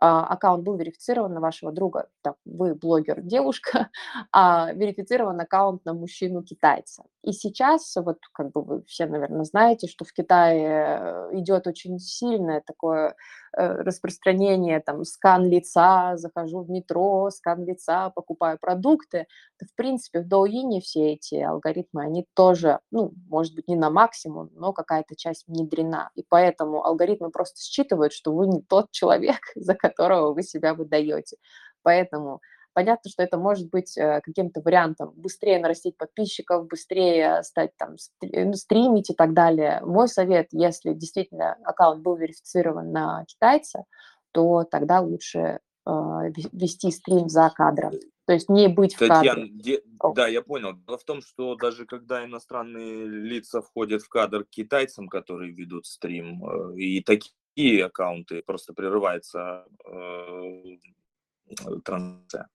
аккаунт 0.00 0.64
был 0.64 0.76
верифицирован 0.76 1.34
на 1.34 1.40
вашего 1.40 1.72
друга, 1.72 2.08
так, 2.22 2.36
вы 2.46 2.74
блогер-девушка, 2.74 3.90
а 4.32 4.72
верифицирован 4.72 5.38
аккаунт 5.40 5.84
на 5.84 5.92
мужчину-китайца. 5.92 7.04
И 7.22 7.32
сейчас, 7.32 7.94
вот 7.96 8.18
как 8.32 8.50
бы 8.50 8.62
вы 8.62 8.84
все, 8.84 9.06
наверное, 9.06 9.44
знаете, 9.44 9.86
что 9.86 10.04
в 10.04 10.12
Китае 10.12 10.66
э, 10.66 11.38
идет 11.38 11.68
очень 11.68 12.00
сильное 12.00 12.62
такое 12.66 13.14
э, 13.56 13.64
распространение, 13.82 14.80
там, 14.80 15.04
скан 15.04 15.48
лица, 15.48 16.16
захожу 16.16 16.62
в 16.62 16.70
метро, 16.70 17.30
скан 17.30 17.64
лица, 17.64 18.10
покупаю 18.10 18.58
продукты. 18.60 19.26
В 19.60 19.72
принципе, 19.76 20.20
в 20.20 20.28
Доуине 20.28 20.80
все 20.80 21.12
эти 21.12 21.36
алгоритмы, 21.36 22.02
они 22.02 22.26
тоже, 22.34 22.80
ну, 22.90 23.12
может 23.28 23.54
быть, 23.54 23.68
не 23.68 23.76
на 23.76 23.90
максимум, 23.90 24.50
но 24.54 24.72
какая-то 24.72 25.14
часть 25.14 25.46
внедрена. 25.46 26.10
И 26.16 26.24
поэтому 26.28 26.84
алгоритмы 26.84 27.30
просто 27.30 27.60
считывают, 27.60 28.12
что 28.12 28.32
вы 28.32 28.48
не 28.48 28.62
тот 28.62 28.90
человек, 28.90 29.38
за 29.54 29.74
которого 29.74 30.34
вы 30.34 30.42
себя 30.42 30.74
выдаете. 30.74 31.36
Поэтому 31.82 32.40
Понятно, 32.74 33.10
что 33.10 33.22
это 33.22 33.36
может 33.36 33.68
быть 33.70 33.96
э, 33.98 34.20
каким-то 34.22 34.60
вариантом 34.62 35.12
быстрее 35.14 35.58
нарастить 35.58 35.96
подписчиков, 35.96 36.66
быстрее 36.66 37.42
стать 37.42 37.76
там 37.76 37.96
ну, 38.22 38.54
стримить 38.54 39.10
и 39.10 39.14
так 39.14 39.34
далее. 39.34 39.80
Мой 39.84 40.08
совет, 40.08 40.48
если 40.52 40.94
действительно 40.94 41.56
аккаунт 41.64 42.02
был 42.02 42.16
верифицирован 42.16 42.90
на 42.90 43.24
китайца, 43.26 43.84
то 44.32 44.64
тогда 44.64 45.00
лучше 45.00 45.38
э, 45.38 45.90
вести 46.52 46.90
стрим 46.90 47.28
за 47.28 47.50
кадром. 47.50 47.92
То 48.26 48.32
есть 48.34 48.48
не 48.48 48.68
быть 48.68 48.96
Татьяна, 48.96 49.22
в 49.22 49.26
кадре. 49.26 49.48
Де, 49.50 49.82
да, 50.14 50.28
я 50.28 50.42
понял. 50.42 50.74
Дело 50.74 50.96
в 50.96 51.04
том, 51.04 51.20
что 51.22 51.56
даже 51.56 51.86
когда 51.86 52.24
иностранные 52.24 53.06
лица 53.06 53.60
входят 53.60 54.02
в 54.02 54.08
кадр 54.08 54.44
к 54.44 54.50
китайцам, 54.50 55.08
которые 55.08 55.52
ведут 55.52 55.86
стрим, 55.86 56.44
э, 56.44 56.76
и 56.76 57.02
такие 57.02 57.84
аккаунты 57.84 58.42
просто 58.46 58.72
прерывается 58.72 59.66
э, 59.84 60.76
трансляция. 61.84 62.48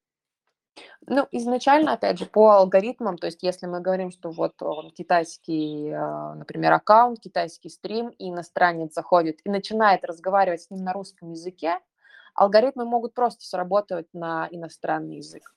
Ну, 1.05 1.27
изначально, 1.31 1.93
опять 1.93 2.19
же, 2.19 2.25
по 2.25 2.51
алгоритмам, 2.51 3.17
то 3.17 3.27
есть 3.27 3.43
если 3.43 3.65
мы 3.65 3.79
говорим, 3.79 4.11
что 4.11 4.29
вот 4.29 4.61
он 4.61 4.91
китайский, 4.91 5.91
а, 5.91 6.35
например, 6.35 6.73
аккаунт, 6.73 7.19
китайский 7.19 7.69
стрим, 7.69 8.09
и 8.09 8.29
иностранец 8.29 8.93
заходит 8.93 9.39
и 9.45 9.49
начинает 9.49 10.03
разговаривать 10.03 10.63
с 10.63 10.69
ним 10.69 10.83
на 10.83 10.93
русском 10.93 11.31
языке, 11.31 11.79
алгоритмы 12.35 12.85
могут 12.85 13.13
просто 13.13 13.45
сработать 13.45 14.07
на 14.13 14.47
иностранный 14.51 15.17
язык. 15.17 15.55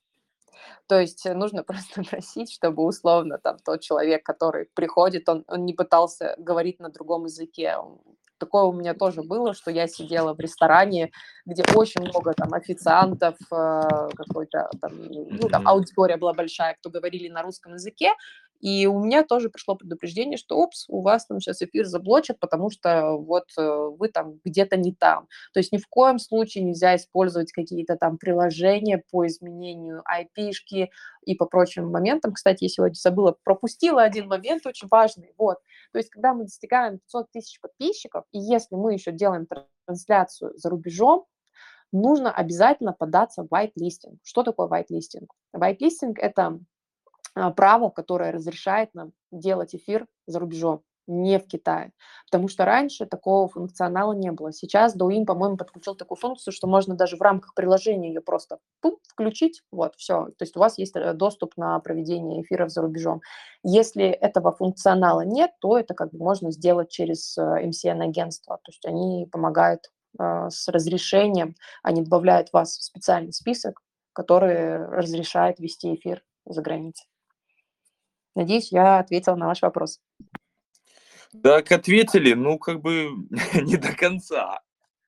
То 0.86 1.00
есть 1.00 1.24
нужно 1.24 1.62
просто 1.64 2.02
просить, 2.02 2.52
чтобы 2.52 2.84
условно 2.84 3.38
там 3.38 3.58
тот 3.58 3.80
человек, 3.80 4.24
который 4.24 4.66
приходит, 4.74 5.28
он, 5.28 5.44
он 5.46 5.64
не 5.64 5.74
пытался 5.74 6.34
говорить 6.38 6.80
на 6.80 6.90
другом 6.90 7.24
языке, 7.24 7.76
он 7.76 8.00
Такое 8.40 8.62
у 8.64 8.72
меня 8.72 8.94
тоже 8.94 9.22
было, 9.22 9.52
что 9.52 9.70
я 9.70 9.86
сидела 9.86 10.32
в 10.32 10.40
ресторане, 10.40 11.10
где 11.44 11.62
очень 11.74 12.00
много 12.00 12.32
там 12.32 12.54
официантов, 12.54 13.36
э, 13.52 14.08
какой-то 14.16 14.70
там, 14.80 14.92
ну, 14.94 15.48
там 15.48 15.68
аудитория 15.68 16.16
была 16.16 16.32
большая, 16.32 16.74
кто 16.74 16.88
говорили 16.88 17.28
на 17.28 17.42
русском 17.42 17.74
языке, 17.74 18.10
и 18.60 18.86
у 18.86 19.02
меня 19.02 19.24
тоже 19.24 19.48
пришло 19.48 19.74
предупреждение, 19.74 20.36
что, 20.36 20.56
опс, 20.56 20.84
у 20.88 21.00
вас 21.00 21.26
там 21.26 21.40
сейчас 21.40 21.62
эфир 21.62 21.86
заблочат, 21.86 22.38
потому 22.38 22.70
что 22.70 23.16
вот 23.16 23.44
э, 23.58 23.62
вы 23.98 24.08
там 24.08 24.38
где-то 24.44 24.76
не 24.76 24.94
там. 24.94 25.28
То 25.52 25.60
есть 25.60 25.72
ни 25.72 25.78
в 25.78 25.88
коем 25.88 26.18
случае 26.18 26.64
нельзя 26.64 26.94
использовать 26.96 27.52
какие-то 27.52 27.96
там 27.96 28.18
приложения 28.18 29.02
по 29.10 29.26
изменению 29.26 30.02
IP-шки 30.06 30.88
и 31.24 31.34
по 31.34 31.46
прочим 31.46 31.90
моментам. 31.90 32.34
Кстати, 32.34 32.64
я 32.64 32.68
сегодня 32.68 32.94
забыла, 32.94 33.34
пропустила 33.44 34.02
один 34.02 34.28
момент 34.28 34.66
очень 34.66 34.88
важный. 34.90 35.32
Вот. 35.38 35.58
То 35.92 35.98
есть 35.98 36.10
когда 36.10 36.34
мы 36.34 36.44
достигаем 36.44 36.98
500 36.98 37.30
тысяч 37.32 37.60
подписчиков, 37.60 38.24
и 38.32 38.38
если 38.38 38.74
мы 38.74 38.92
еще 38.92 39.10
делаем 39.10 39.46
трансляцию 39.86 40.52
за 40.56 40.68
рубежом, 40.68 41.24
нужно 41.92 42.30
обязательно 42.30 42.92
податься 42.92 43.42
в 43.42 43.46
whitelisting. 43.46 44.18
Что 44.22 44.42
такое 44.42 44.68
whitelisting? 44.68 45.26
Whitelisting– 45.56 46.14
это 46.16 46.60
право, 47.48 47.88
которое 47.88 48.32
разрешает 48.32 48.94
нам 48.94 49.12
делать 49.32 49.74
эфир 49.74 50.06
за 50.26 50.38
рубежом, 50.38 50.82
не 51.10 51.38
в 51.38 51.46
Китае. 51.46 51.92
Потому 52.30 52.48
что 52.48 52.64
раньше 52.64 53.04
такого 53.06 53.48
функционала 53.48 54.12
не 54.12 54.30
было. 54.30 54.52
Сейчас 54.52 54.96
Douyin, 54.96 55.24
по-моему, 55.24 55.56
подключил 55.56 55.94
такую 55.94 56.16
функцию, 56.16 56.52
что 56.52 56.66
можно 56.66 56.94
даже 56.94 57.16
в 57.16 57.22
рамках 57.22 57.54
приложения 57.54 58.08
ее 58.08 58.20
просто 58.20 58.58
пум, 58.80 58.98
включить, 59.08 59.62
вот, 59.72 59.96
все. 59.96 60.26
То 60.38 60.44
есть 60.44 60.56
у 60.56 60.60
вас 60.60 60.78
есть 60.78 60.94
э, 60.96 61.12
доступ 61.14 61.56
на 61.56 61.78
проведение 61.80 62.42
эфиров 62.42 62.70
за 62.70 62.82
рубежом. 62.82 63.20
Если 63.62 64.04
этого 64.04 64.52
функционала 64.52 65.22
нет, 65.22 65.50
то 65.60 65.78
это 65.78 65.94
как 65.94 66.12
бы 66.12 66.18
можно 66.18 66.52
сделать 66.52 66.90
через 66.90 67.36
MCN-агентство. 67.36 68.56
То 68.62 68.70
есть 68.70 68.86
они 68.86 69.26
помогают 69.30 69.90
э, 70.18 70.48
с 70.48 70.68
разрешением, 70.68 71.56
они 71.82 72.02
добавляют 72.02 72.52
вас 72.52 72.78
в 72.78 72.84
специальный 72.84 73.32
список, 73.32 73.80
который 74.12 74.86
разрешает 74.86 75.58
вести 75.58 75.94
эфир 75.94 76.22
за 76.46 76.62
границей. 76.62 77.09
Надеюсь, 78.40 78.72
я 78.72 79.00
ответила 79.00 79.34
на 79.34 79.48
ваш 79.48 79.60
вопрос. 79.60 80.00
Так, 81.42 81.70
ответили, 81.72 82.32
ну, 82.32 82.58
как 82.58 82.80
бы 82.80 83.10
не 83.54 83.76
до 83.76 83.94
конца. 83.94 84.62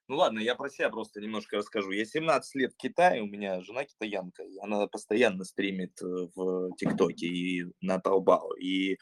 Ну 0.07 0.17
ладно, 0.17 0.39
я 0.39 0.55
про 0.55 0.69
себя 0.69 0.91
просто 0.91 1.23
немножко 1.23 1.57
расскажу. 1.57 1.93
Я 1.93 2.05
17 2.05 2.55
лет 2.57 2.75
в 2.75 2.77
Китае, 2.77 3.23
у 3.23 3.27
меня 3.27 3.63
жена 3.63 3.87
китаянка, 3.87 4.43
и 4.43 4.59
она 4.59 4.87
постоянно 4.87 5.45
стримит 5.45 5.93
э, 6.03 6.29
в 6.35 6.77
ТикТоке 6.77 7.27
и 7.27 7.65
на 7.81 7.99
Таобао. 7.99 8.53
И 8.61 8.99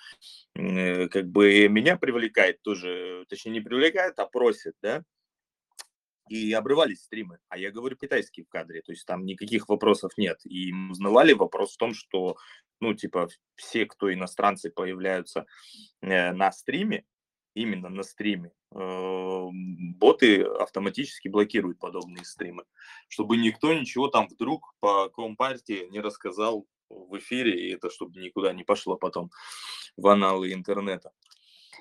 э, 0.54 1.08
как 1.08 1.28
бы 1.28 1.66
меня 1.66 1.96
привлекает 1.96 2.62
тоже, 2.62 3.24
точнее 3.28 3.50
не 3.50 3.60
привлекает, 3.60 4.20
а 4.20 4.26
просит, 4.26 4.74
да, 4.80 5.02
и 6.28 6.52
обрывались 6.52 7.02
стримы. 7.02 7.38
А 7.48 7.58
я 7.58 7.72
говорю 7.72 7.96
китайский 7.96 8.44
в 8.44 8.48
кадре, 8.48 8.80
то 8.82 8.92
есть 8.92 9.04
там 9.04 9.26
никаких 9.26 9.68
вопросов 9.68 10.12
нет. 10.16 10.38
И 10.44 10.72
узнавали 10.72 11.32
вопрос 11.32 11.74
в 11.74 11.76
том, 11.76 11.92
что, 11.92 12.36
ну, 12.80 12.94
типа, 12.94 13.28
все, 13.56 13.86
кто 13.86 14.12
иностранцы 14.12 14.70
появляются 14.70 15.46
э, 16.00 16.32
на 16.32 16.50
стриме, 16.52 17.04
именно 17.54 17.88
на 17.88 18.02
стриме, 18.02 18.52
э, 18.72 19.48
боты 19.96 20.42
автоматически 20.42 21.28
блокируют 21.28 21.78
подобные 21.78 22.24
стримы, 22.24 22.64
чтобы 23.08 23.36
никто 23.36 23.72
ничего 23.72 24.08
там 24.08 24.28
вдруг 24.28 24.74
по 24.80 25.08
компартии 25.10 25.88
не 25.90 26.00
рассказал 26.00 26.66
в 26.88 27.18
эфире, 27.18 27.68
и 27.68 27.74
это 27.74 27.90
чтобы 27.90 28.20
никуда 28.20 28.52
не 28.52 28.64
пошло 28.64 28.96
потом 28.96 29.30
в 29.96 30.06
аналы 30.08 30.52
интернета. 30.52 31.12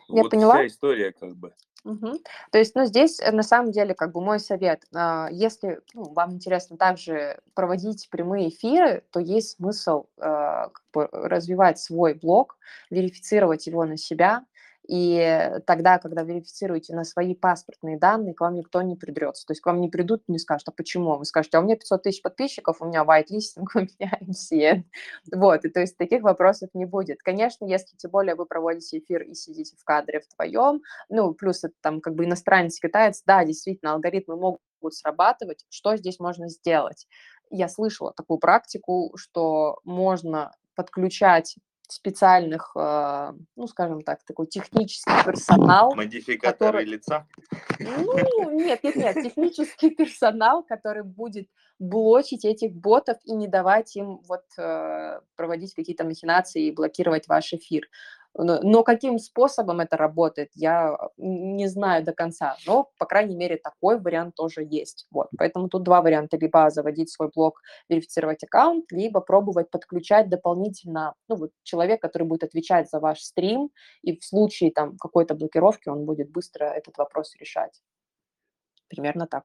Я 0.08 0.24
вот 0.24 0.32
поняла. 0.32 0.56
вся 0.56 0.68
история 0.68 1.12
как 1.12 1.36
бы. 1.36 1.54
Угу. 1.86 2.20
То 2.52 2.58
есть, 2.58 2.76
ну, 2.76 2.86
здесь 2.86 3.20
э, 3.22 3.32
на 3.32 3.44
самом 3.44 3.72
деле, 3.72 3.94
как 3.96 4.12
бы 4.12 4.22
мой 4.22 4.40
совет, 4.40 4.84
а, 4.94 5.30
если 5.32 5.80
ну, 5.94 6.04
вам 6.12 6.34
интересно 6.34 6.78
также 6.78 7.40
проводить 7.54 8.10
прямые 8.10 8.50
эфиры, 8.50 9.04
то 9.12 9.20
есть 9.20 9.52
смысл 9.58 10.06
а, 10.18 10.70
как 10.70 10.84
бы 10.94 11.10
развивать 11.12 11.80
свой 11.80 12.14
блог, 12.16 12.58
верифицировать 12.90 13.68
его 13.68 13.86
на 13.86 13.96
себя, 13.98 14.44
и 14.90 15.52
тогда, 15.68 16.00
когда 16.00 16.24
верифицируете 16.24 16.96
на 16.96 17.04
свои 17.04 17.36
паспортные 17.36 18.00
данные, 18.00 18.34
к 18.34 18.42
вам 18.42 18.56
никто 18.56 18.82
не 18.82 18.96
придрется. 18.96 19.46
То 19.46 19.52
есть 19.52 19.62
к 19.62 19.66
вам 19.68 19.82
не 19.82 19.88
придут, 19.88 20.24
не 20.28 20.40
скажут, 20.40 20.70
а 20.70 20.72
почему? 20.72 21.16
Вы 21.16 21.26
скажете, 21.26 21.58
а 21.58 21.60
у 21.60 21.64
меня 21.64 21.76
500 21.76 22.02
тысяч 22.02 22.22
подписчиков, 22.24 22.82
у 22.82 22.86
меня 22.86 23.04
white 23.04 23.28
listing, 23.32 23.68
у 23.76 23.80
меня 23.82 24.18
MCN. 24.20 24.84
Вот, 25.32 25.64
и 25.64 25.70
то 25.70 25.80
есть 25.80 25.96
таких 25.96 26.24
вопросов 26.24 26.72
не 26.74 26.86
будет. 26.86 27.22
Конечно, 27.22 27.66
если 27.66 27.96
тем 27.98 28.10
более 28.10 28.34
вы 28.34 28.48
проводите 28.48 28.98
эфир 28.98 29.22
и 29.22 29.36
сидите 29.36 29.76
в 29.78 29.84
кадре 29.84 30.24
вдвоем, 30.28 30.82
ну, 31.08 31.36
плюс 31.36 31.64
это 31.64 31.76
там 31.82 32.02
как 32.02 32.16
бы 32.16 32.26
иностранец, 32.26 32.80
китаец, 32.80 33.22
да, 33.28 33.46
действительно, 33.46 33.94
алгоритмы 33.94 34.38
могут 34.38 34.60
срабатывать. 34.96 35.66
Что 35.70 35.98
здесь 35.98 36.20
можно 36.20 36.50
сделать? 36.50 37.06
Я 37.52 37.70
слышала 37.70 38.12
такую 38.12 38.40
практику, 38.40 39.14
что 39.18 39.82
можно 39.84 40.52
подключать 40.74 41.58
специальных, 41.92 42.72
э, 42.76 43.34
ну, 43.56 43.68
скажем 43.68 44.04
так, 44.04 44.24
такой 44.24 44.48
технический 44.48 45.12
персонал. 45.26 45.96
Модификаторы 45.96 46.80
который... 46.80 46.86
лица? 46.86 47.28
Ну, 47.80 48.52
нет, 48.52 48.84
нет, 48.84 48.96
нет, 48.96 49.16
технический 49.16 49.90
персонал, 49.90 50.64
который 50.64 51.04
будет 51.04 51.48
блочить 51.80 52.46
этих 52.46 52.74
ботов 52.74 53.18
и 53.24 53.34
не 53.34 53.48
давать 53.48 53.96
им 53.96 54.22
вот 54.28 54.44
э, 54.58 55.22
проводить 55.36 55.74
какие-то 55.74 56.04
махинации 56.04 56.66
и 56.66 56.72
блокировать 56.72 57.28
ваш 57.28 57.54
эфир. 57.54 57.88
Но 58.36 58.84
каким 58.84 59.18
способом 59.18 59.80
это 59.80 59.98
работает, 59.98 60.50
я 60.54 60.98
не 61.18 61.68
знаю 61.68 62.04
до 62.06 62.14
конца. 62.14 62.58
Но, 62.66 62.90
по 62.98 63.06
крайней 63.06 63.36
мере, 63.36 63.58
такой 63.58 64.00
вариант 64.00 64.36
тоже 64.36 64.66
есть. 64.70 65.08
Вот. 65.12 65.30
Поэтому 65.38 65.68
тут 65.68 65.84
два 65.84 66.02
варианта. 66.02 66.38
Либо 66.38 66.70
заводить 66.70 67.12
свой 67.12 67.30
блог, 67.36 67.62
верифицировать 67.90 68.44
аккаунт, 68.44 68.92
либо 68.92 69.20
пробовать 69.20 69.70
подключать 69.72 70.30
дополнительно 70.30 71.16
ну, 71.28 71.36
вот, 71.36 71.52
человек, 71.64 72.02
который 72.02 72.28
будет 72.28 72.44
отвечать 72.44 72.90
за 72.90 73.00
ваш 73.00 73.22
стрим, 73.22 73.72
и 74.04 74.18
в 74.18 74.24
случае 74.24 74.72
там 74.72 74.98
какой-то 74.98 75.36
блокировки 75.36 75.90
он 75.90 76.06
будет 76.06 76.32
быстро 76.32 76.66
этот 76.66 76.98
вопрос 76.98 77.36
решать. 77.40 77.82
Примерно 78.90 79.28
так. 79.28 79.44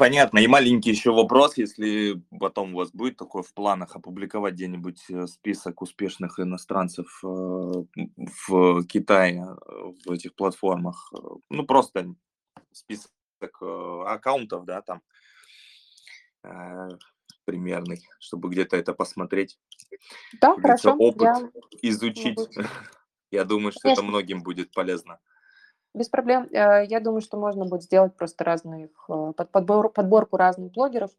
Понятно. 0.00 0.38
И 0.38 0.46
маленький 0.46 0.88
еще 0.88 1.12
вопрос, 1.12 1.58
если 1.58 2.22
потом 2.38 2.72
у 2.74 2.78
вас 2.78 2.90
будет 2.90 3.18
такое 3.18 3.42
в 3.42 3.52
планах 3.52 3.94
опубликовать 3.94 4.54
где-нибудь 4.54 5.02
э, 5.10 5.26
список 5.26 5.82
успешных 5.82 6.40
иностранцев 6.40 7.20
э, 7.22 7.26
в 7.26 8.84
Китае, 8.86 9.44
э, 9.44 9.92
в 10.06 10.10
этих 10.10 10.34
платформах. 10.34 11.12
Ну, 11.50 11.66
просто 11.66 12.14
список 12.72 13.10
аккаунтов, 14.06 14.64
да, 14.64 14.80
там. 14.80 15.02
примерный, 17.44 18.00
чтобы 18.20 18.48
где-то 18.48 18.78
это 18.78 18.94
посмотреть. 18.94 19.58
Да, 20.40 20.56
хорошо. 20.56 20.94
Опыт 20.94 21.20
Я... 21.20 21.50
изучить. 21.82 22.38
Я 23.30 23.44
думаю, 23.44 23.72
что 23.72 23.82
Конечно. 23.82 24.00
это 24.00 24.08
многим 24.08 24.42
будет 24.42 24.72
полезно. 24.72 25.20
Без 25.94 26.08
проблем. 26.08 26.48
Э, 26.52 26.84
Я 26.86 27.00
думаю, 27.00 27.20
что 27.20 27.36
можно 27.36 27.64
будет 27.64 27.82
сделать 27.82 28.14
просто 28.14 28.44
разных, 28.44 28.90
э, 29.08 29.32
под- 29.36 29.50
подбор, 29.50 29.88
подборку 29.90 30.36
разных 30.36 30.72
блогеров. 30.72 31.10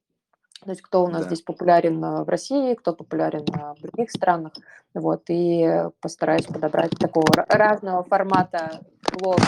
То 0.64 0.70
есть 0.70 0.82
кто 0.82 1.04
у 1.04 1.08
нас 1.08 1.22
Да. 1.24 1.28
здесь 1.28 1.42
популярен 1.42 2.04
э, 2.04 2.24
в 2.24 2.30
России, 2.30 2.76
кто 2.76 2.94
популярен 2.94 3.46
в 3.46 3.82
других 3.82 4.12
странах. 4.12 4.54
Вот, 4.94 5.24
и 5.30 5.68
постараюсь 6.02 6.46
подобрать 6.46 6.92
такого 6.92 7.26
ра- 7.26 7.46
разного 7.50 8.04
формата 8.04 8.80
блог. 9.14 9.40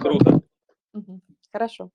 Круто. 0.00 0.40
Мгм. 0.92 1.20
Хорошо. 1.52 1.90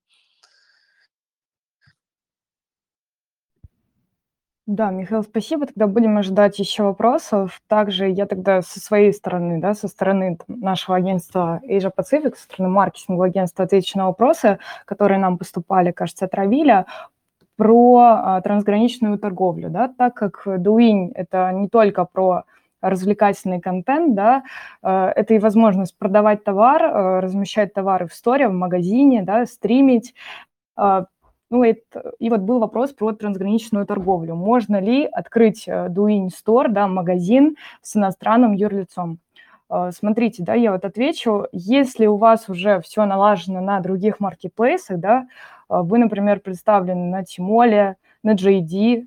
Да, 4.67 4.91
Михаил, 4.91 5.23
спасибо. 5.23 5.65
Тогда 5.65 5.87
будем 5.87 6.17
ожидать 6.17 6.59
еще 6.59 6.83
вопросов. 6.83 7.59
Также 7.67 8.07
я 8.09 8.27
тогда 8.27 8.61
со 8.61 8.79
своей 8.79 9.11
стороны, 9.11 9.59
да, 9.59 9.73
со 9.73 9.87
стороны 9.87 10.37
нашего 10.47 10.97
агентства 10.97 11.59
Asia 11.67 11.91
Pacific, 11.95 12.35
со 12.35 12.43
стороны 12.43 12.69
маркетингового 12.69 13.25
агентства 13.25 13.65
отвечу 13.65 13.97
на 13.97 14.07
вопросы, 14.07 14.59
которые 14.85 15.19
нам 15.19 15.37
поступали, 15.37 15.91
кажется, 15.91 16.25
от 16.25 16.35
Равиля, 16.35 16.85
про 17.57 17.97
а, 17.99 18.41
трансграничную 18.41 19.19
торговлю, 19.19 19.69
да, 19.69 19.87
так 19.87 20.13
как 20.15 20.43
Дуинь– 20.61 21.11
это 21.15 21.51
не 21.53 21.67
только 21.67 22.05
про 22.05 22.45
развлекательный 22.81 23.61
контент, 23.61 24.15
да, 24.15 24.43
э, 24.81 24.89
это 25.15 25.35
и 25.35 25.39
возможность 25.39 25.95
продавать 25.97 26.43
товар, 26.43 26.81
э, 26.81 27.19
размещать 27.19 27.73
товары 27.73 28.07
в 28.07 28.13
сторе, 28.13 28.47
в 28.47 28.53
магазине, 28.53 29.21
да, 29.21 29.45
стримить, 29.45 30.15
э, 30.77 31.05
ну, 31.51 31.63
это, 31.63 32.13
и 32.17 32.29
вот 32.29 32.39
был 32.39 32.59
вопрос 32.59 32.93
про 32.93 33.11
трансграничную 33.11 33.85
торговлю. 33.85 34.35
Можно 34.35 34.79
ли 34.79 35.05
открыть 35.05 35.67
Дуинь 35.89 36.29
Store, 36.29 36.69
да, 36.69 36.87
магазин 36.87 37.57
с 37.81 37.97
иностранным 37.97 38.53
юрлицом? 38.53 39.19
Э, 39.69 39.91
Смотрите, 39.91 40.43
да, 40.43 40.53
я 40.53 40.71
вот 40.71 40.85
отвечу, 40.85 41.47
если 41.51 42.05
у 42.05 42.15
вас 42.15 42.47
уже 42.49 42.79
все 42.81 43.05
налажено 43.05 43.59
на 43.59 43.81
других 43.81 44.21
маркетплейсах, 44.21 44.97
да, 44.99 45.27
э, 45.69 45.81
вы, 45.81 45.97
например, 45.97 46.39
представлены 46.39 47.05
на 47.05 47.25
Тимоле, 47.25 47.97
на 48.23 48.33
JD, 48.33 49.05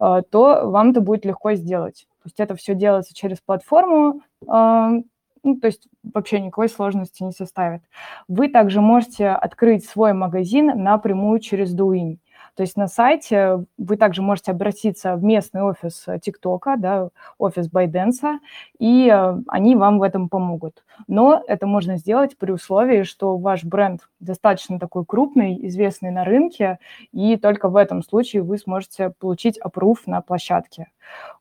э, 0.00 0.22
то 0.30 0.70
вам 0.70 0.90
это 0.90 1.00
будет 1.00 1.24
легко 1.24 1.54
сделать. 1.54 2.06
То 2.22 2.26
есть 2.26 2.40
это 2.40 2.56
все 2.56 2.74
делается 2.74 3.14
через 3.14 3.38
платформу, 3.38 4.22
э, 4.42 5.02
ну, 5.44 5.56
то 5.56 5.68
есть 5.68 5.88
вообще 6.02 6.40
никакой 6.40 6.68
сложности 6.68 7.22
не 7.22 7.32
составит. 7.32 7.82
Вы 8.28 8.48
также 8.48 8.80
можете 8.80 9.28
открыть 9.28 9.86
свой 9.86 10.12
магазин 10.12 10.72
напрямую 10.82 11.38
через 11.38 11.74
Douyin. 11.76 12.18
То 12.56 12.62
есть 12.62 12.76
на 12.76 12.86
сайте 12.86 13.64
вы 13.78 13.96
также 13.96 14.22
можете 14.22 14.52
обратиться 14.52 15.16
в 15.16 15.24
местный 15.24 15.62
офис 15.62 16.06
ТикТока, 16.22 16.76
да, 16.76 17.08
офис 17.36 17.68
Байденса, 17.68 18.38
и 18.78 19.08
э, 19.08 19.36
они 19.48 19.74
вам 19.74 19.98
в 19.98 20.02
этом 20.02 20.28
помогут. 20.28 20.84
Но 21.08 21.42
это 21.48 21.66
можно 21.66 21.96
сделать 21.96 22.38
при 22.38 22.52
условии, 22.52 23.02
что 23.02 23.36
ваш 23.38 23.64
бренд 23.64 24.02
достаточно 24.20 24.78
такой 24.78 25.04
крупный, 25.04 25.66
известный 25.66 26.12
на 26.12 26.24
рынке, 26.24 26.78
и 27.10 27.36
только 27.36 27.68
в 27.68 27.76
этом 27.76 28.04
случае 28.04 28.42
вы 28.42 28.56
сможете 28.58 29.10
получить 29.10 29.58
аппрув 29.58 30.06
на 30.06 30.20
площадке. 30.20 30.88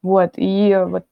Вот, 0.01 0.33
и 0.37 0.83
вот 0.87 1.05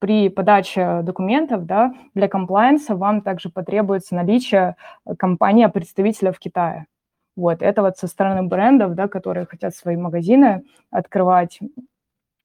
при 0.00 0.28
подаче 0.28 1.02
документов 1.04 1.66
да, 1.66 1.94
для 2.14 2.28
комплайенса 2.28 2.96
вам 2.96 3.22
также 3.22 3.50
потребуется 3.50 4.16
наличие 4.16 4.76
компании-представителя 5.18 6.32
в 6.32 6.38
Китае. 6.40 6.86
Вот, 7.36 7.62
это 7.62 7.82
вот 7.82 7.96
со 7.96 8.08
стороны 8.08 8.42
брендов, 8.42 8.94
да, 8.94 9.06
которые 9.06 9.46
хотят 9.46 9.74
свои 9.76 9.96
магазины 9.96 10.64
открывать. 10.90 11.60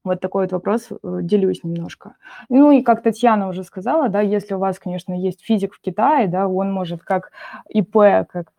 Вот 0.06 0.22
такой 0.22 0.44
вот 0.44 0.54
вопрос 0.54 0.88
э, 0.92 1.20
делюсь 1.22 1.64
немножко. 1.64 2.16
Ну 2.48 2.72
и 2.72 2.82
как 2.82 3.04
Татьяна 3.04 3.50
уже 3.50 3.64
сказала, 3.64 4.08
да, 4.08 4.22
если 4.22 4.54
у 4.54 4.60
вас, 4.60 4.80
конечно, 4.80 5.14
есть 5.14 5.44
физик 5.44 5.74
в 5.74 5.82
Китае, 5.82 6.28
да, 6.28 6.48
он 6.48 6.72
может 6.72 7.04
как 7.04 7.32
ИП, 7.68 7.94
как 8.30 8.54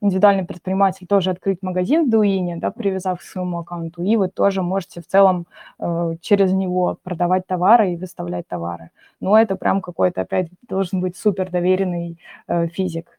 индивидуальный 0.00 0.44
предприниматель 0.44 1.06
тоже 1.06 1.30
открыть 1.30 1.62
магазин 1.62 2.06
в 2.06 2.10
Дуине, 2.10 2.56
да, 2.56 2.70
привязав 2.70 3.18
к 3.18 3.22
своему 3.22 3.58
аккаунту, 3.58 4.02
и 4.02 4.16
вы 4.16 4.28
тоже 4.28 4.62
можете 4.62 5.00
в 5.00 5.06
целом 5.06 5.46
э, 5.80 6.14
через 6.20 6.52
него 6.52 6.98
продавать 7.02 7.46
товары 7.46 7.92
и 7.92 7.96
выставлять 7.96 8.46
товары. 8.46 8.90
Но 9.20 9.36
это 9.38 9.56
прям 9.56 9.80
какой-то 9.80 10.20
опять 10.20 10.48
должен 10.68 11.00
быть 11.00 11.16
супер 11.16 11.50
доверенный 11.50 12.18
э, 12.46 12.68
физик. 12.68 13.18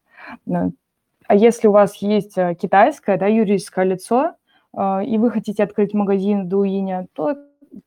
А 1.28 1.36
если 1.36 1.68
у 1.68 1.72
вас 1.72 1.96
есть 1.98 2.38
э, 2.38 2.56
китайское, 2.56 3.18
да, 3.18 3.28
юридическое 3.28 3.86
лицо, 3.86 4.34
э, 4.78 5.06
и 5.06 5.18
вы 5.18 5.32
хотите 5.32 5.64
открыть 5.64 5.94
магазин 5.94 6.46
в 6.46 6.48
Дуине, 6.48 7.08
то 7.14 7.36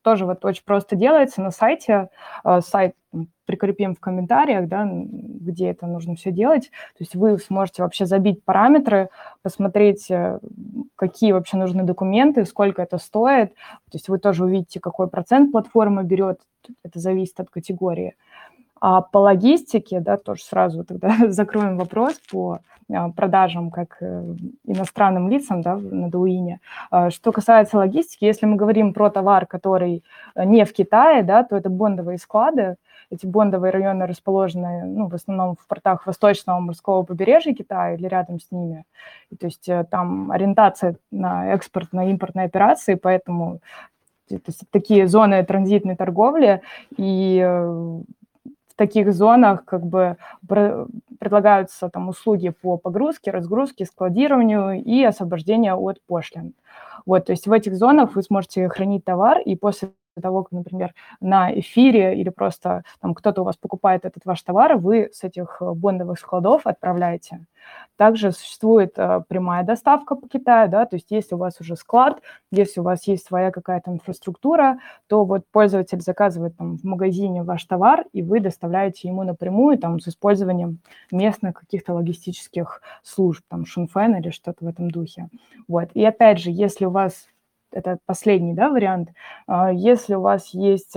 тоже 0.03 0.26
вот 0.26 0.45
очень 0.45 0.64
просто 0.64 0.97
делается 0.97 1.43
на 1.43 1.51
сайте. 1.51 2.09
Э, 2.45 2.61
сайт 2.61 2.95
прикрепим 3.47 3.95
в 3.95 4.01
комментариях, 4.01 4.68
да, 4.68 4.87
где 4.87 5.70
это 5.70 5.87
нужно 5.87 6.14
все 6.16 6.31
делать. 6.31 6.64
То 6.64 7.01
есть 7.01 7.14
вы 7.14 7.39
сможете 7.39 7.83
вообще 7.83 8.05
забить 8.05 8.45
параметры, 8.45 9.09
посмотреть, 9.43 10.11
э, 10.11 10.39
какие 10.97 11.33
вообще 11.33 11.57
нужны 11.57 11.85
документы, 11.85 12.45
сколько 12.45 12.83
это 12.83 12.99
стоит. 12.99 13.55
То 13.55 13.95
есть 13.95 14.09
вы 14.09 14.18
тоже 14.18 14.45
увидите, 14.45 14.81
какой 14.81 15.09
процент 15.09 15.53
платформа 15.53 16.03
берет. 16.03 16.41
Это 16.85 16.99
зависит 16.99 17.41
от 17.41 17.49
категории. 17.49 18.14
А 18.81 19.01
по 19.01 19.18
логистике, 19.18 20.01
да, 20.01 20.18
тоже 20.18 20.43
сразу 20.43 20.85
тогда 20.85 21.16
закроем 21.29 21.79
вопрос 21.79 22.20
по 22.31 22.61
продажам 23.16 23.70
как 23.70 23.99
иностранным 24.64 25.28
лицам 25.28 25.62
да, 25.62 25.76
на 25.76 26.11
Дуине. 26.11 26.61
Что 27.11 27.32
касается 27.32 27.76
логистики, 27.76 28.24
если 28.24 28.47
мы 28.47 28.57
говорим 28.57 28.93
про 28.93 29.11
товар, 29.11 29.47
который 29.47 30.03
не 30.36 30.64
в 30.64 30.72
Китае, 30.72 31.22
да, 31.22 31.45
то 31.45 31.57
это 31.57 31.68
бондовые 31.68 32.18
склады. 32.18 32.76
Эти 33.11 33.24
бондовые 33.24 33.70
районы 33.72 34.07
расположены 34.07 34.84
ну, 34.84 35.09
в 35.09 35.14
основном 35.14 35.57
в 35.57 35.66
портах 35.66 36.07
восточного 36.07 36.61
морского 36.61 37.05
побережья 37.05 37.55
Китая 37.55 37.95
или 37.95 38.07
рядом 38.07 38.39
с 38.39 38.51
ними. 38.51 38.84
И, 39.30 39.36
то 39.36 39.47
есть 39.47 39.68
там 39.91 40.30
ориентация 40.30 40.97
на 41.11 41.53
экспорт, 41.55 41.93
на 41.93 42.11
импортные 42.11 42.47
операции, 42.47 42.97
поэтому 42.97 43.61
то 44.28 44.41
есть, 44.47 44.62
такие 44.70 45.09
зоны 45.09 45.43
транзитной 45.43 45.97
торговли, 45.97 46.61
и 46.99 47.39
таких 48.79 49.12
зонах 49.12 49.64
как 49.66 49.85
бы 49.85 50.16
предлагаются 51.18 51.91
там 51.91 52.09
услуги 52.09 52.49
по 52.49 52.79
погрузке, 52.79 53.31
разгрузке, 53.31 53.85
складированию 53.85 54.83
и 54.83 55.05
освобождению 55.05 55.79
от 55.83 56.01
пошлин. 56.07 56.55
Вот, 57.05 57.26
то 57.26 57.33
есть 57.33 57.47
в 57.47 57.53
этих 57.53 57.76
зонах 57.76 58.14
вы 58.14 58.22
сможете 58.22 58.68
хранить 58.68 59.05
товар, 59.05 59.41
и 59.41 59.57
после 59.57 59.91
того, 60.21 60.43
как, 60.43 60.53
например, 60.53 60.95
на 61.21 61.53
эфире 61.59 62.21
или 62.21 62.29
просто 62.29 62.83
там 63.01 63.14
кто-то 63.14 63.43
у 63.43 63.45
вас 63.45 63.57
покупает 63.57 64.05
этот 64.05 64.25
ваш 64.25 64.43
товар, 64.43 64.77
вы 64.77 65.11
с 65.12 65.25
этих 65.25 65.61
бондовых 65.61 66.19
складов 66.19 66.66
отправляете. 66.66 67.41
Также 67.97 68.33
существует 68.33 68.93
э, 68.97 69.23
прямая 69.29 69.64
доставка 69.64 70.14
по 70.14 70.29
Китаю, 70.29 70.71
да, 70.71 70.87
то 70.87 70.97
есть 70.97 71.11
если 71.11 71.35
у 71.35 71.39
вас 71.39 71.61
уже 71.61 71.75
склад, 71.77 72.23
если 72.53 72.81
у 72.81 72.85
вас 72.85 73.07
есть 73.09 73.27
своя 73.27 73.51
какая-то 73.51 73.91
инфраструктура, 73.91 74.79
то 75.09 75.25
вот 75.25 75.43
пользователь 75.51 76.01
заказывает 76.01 76.57
там 76.57 76.79
в 76.79 76.85
магазине 76.85 77.43
ваш 77.43 77.64
товар, 77.64 78.05
и 78.12 78.23
вы 78.23 78.41
доставляете 78.41 79.09
ему 79.09 79.25
напрямую 79.25 79.79
там 79.79 79.99
с 80.01 80.09
использованием 80.09 80.79
местных 81.11 81.55
каких-то 81.55 81.95
логистических 81.95 82.83
служб, 83.03 83.43
там 83.49 83.66
Шунфен 83.66 84.14
или 84.16 84.31
что-то 84.31 84.64
в 84.64 84.69
этом 84.69 84.91
духе. 84.91 85.29
Вот. 85.66 85.91
И 85.95 86.05
опять 86.05 86.39
же, 86.39 86.51
если 86.51 86.85
у 86.85 86.91
вас 86.91 87.29
это 87.73 87.99
последний 88.07 88.55
да, 88.55 88.69
вариант. 88.71 89.11
Если 89.73 90.14
у 90.14 90.21
вас 90.21 90.49
есть 90.55 90.97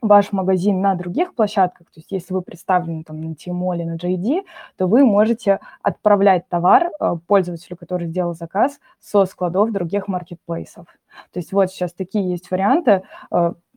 ваш 0.00 0.30
магазин 0.30 0.80
на 0.80 0.94
других 0.94 1.34
площадках, 1.34 1.88
то 1.88 1.94
есть 1.96 2.12
если 2.12 2.32
вы 2.32 2.42
представлены 2.42 3.02
там 3.02 3.20
на 3.20 3.34
Тимоле, 3.34 3.84
на 3.84 3.96
JD, 3.96 4.42
то 4.76 4.86
вы 4.86 5.04
можете 5.04 5.58
отправлять 5.82 6.48
товар 6.48 6.90
пользователю, 7.26 7.76
который 7.76 8.06
сделал 8.06 8.34
заказ, 8.34 8.78
со 9.00 9.24
складов 9.24 9.72
других 9.72 10.06
маркетплейсов. 10.06 10.86
То 11.32 11.40
есть 11.40 11.52
вот 11.52 11.70
сейчас 11.70 11.92
такие 11.92 12.30
есть 12.30 12.50
варианты. 12.50 13.02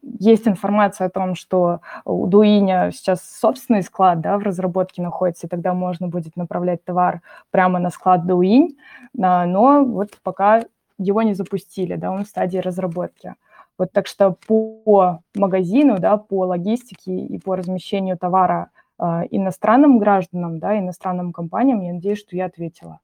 Есть 0.03 0.47
информация 0.47 1.07
о 1.07 1.11
том, 1.11 1.35
что 1.35 1.81
у 2.05 2.25
Дуиня 2.25 2.91
сейчас 2.91 3.21
собственный 3.23 3.83
склад 3.83 4.21
да, 4.21 4.37
в 4.37 4.41
разработке 4.41 5.01
находится, 5.01 5.45
и 5.45 5.49
тогда 5.49 5.73
можно 5.73 6.07
будет 6.07 6.35
направлять 6.35 6.83
товар 6.83 7.21
прямо 7.51 7.77
на 7.79 7.91
склад 7.91 8.25
Дуинь, 8.25 8.77
но 9.13 9.83
вот 9.85 10.09
пока 10.23 10.63
его 11.01 11.21
не 11.21 11.33
запустили, 11.33 11.95
да, 11.95 12.11
он 12.11 12.23
в 12.23 12.27
стадии 12.27 12.59
разработки. 12.59 13.35
Вот 13.77 13.91
так 13.91 14.07
что 14.07 14.37
по 14.47 15.21
магазину, 15.35 15.99
да, 15.99 16.17
по 16.17 16.45
логистике 16.45 17.11
и 17.17 17.39
по 17.39 17.55
размещению 17.55 18.17
товара 18.17 18.69
э, 18.99 19.03
иностранным 19.31 19.97
гражданам, 19.97 20.59
да, 20.59 20.77
иностранным 20.77 21.33
компаниям, 21.33 21.81
я 21.81 21.93
надеюсь, 21.93 22.19
что 22.19 22.35
я 22.35 22.45
ответила. 22.45 22.99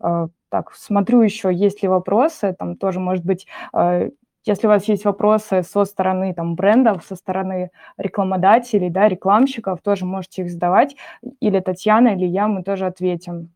Э, 0.00 0.28
так, 0.48 0.74
смотрю 0.74 1.22
еще, 1.22 1.52
есть 1.52 1.82
ли 1.82 1.88
вопросы, 1.88 2.54
там 2.56 2.76
тоже, 2.76 3.00
может 3.00 3.24
быть, 3.24 3.46
э, 3.74 4.10
если 4.44 4.66
у 4.66 4.70
вас 4.70 4.84
есть 4.84 5.04
вопросы 5.04 5.62
со 5.62 5.84
стороны 5.84 6.34
там, 6.34 6.56
брендов, 6.56 7.04
со 7.04 7.16
стороны 7.16 7.70
рекламодателей, 7.96 8.90
да, 8.90 9.08
рекламщиков, 9.08 9.80
тоже 9.82 10.04
можете 10.04 10.42
их 10.42 10.50
задавать. 10.50 10.96
Или 11.40 11.60
Татьяна, 11.60 12.08
или 12.08 12.26
я, 12.26 12.48
мы 12.48 12.62
тоже 12.64 12.86
ответим. 12.86 13.52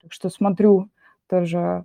Так 0.00 0.12
что 0.12 0.30
смотрю 0.30 0.88
тоже 1.28 1.84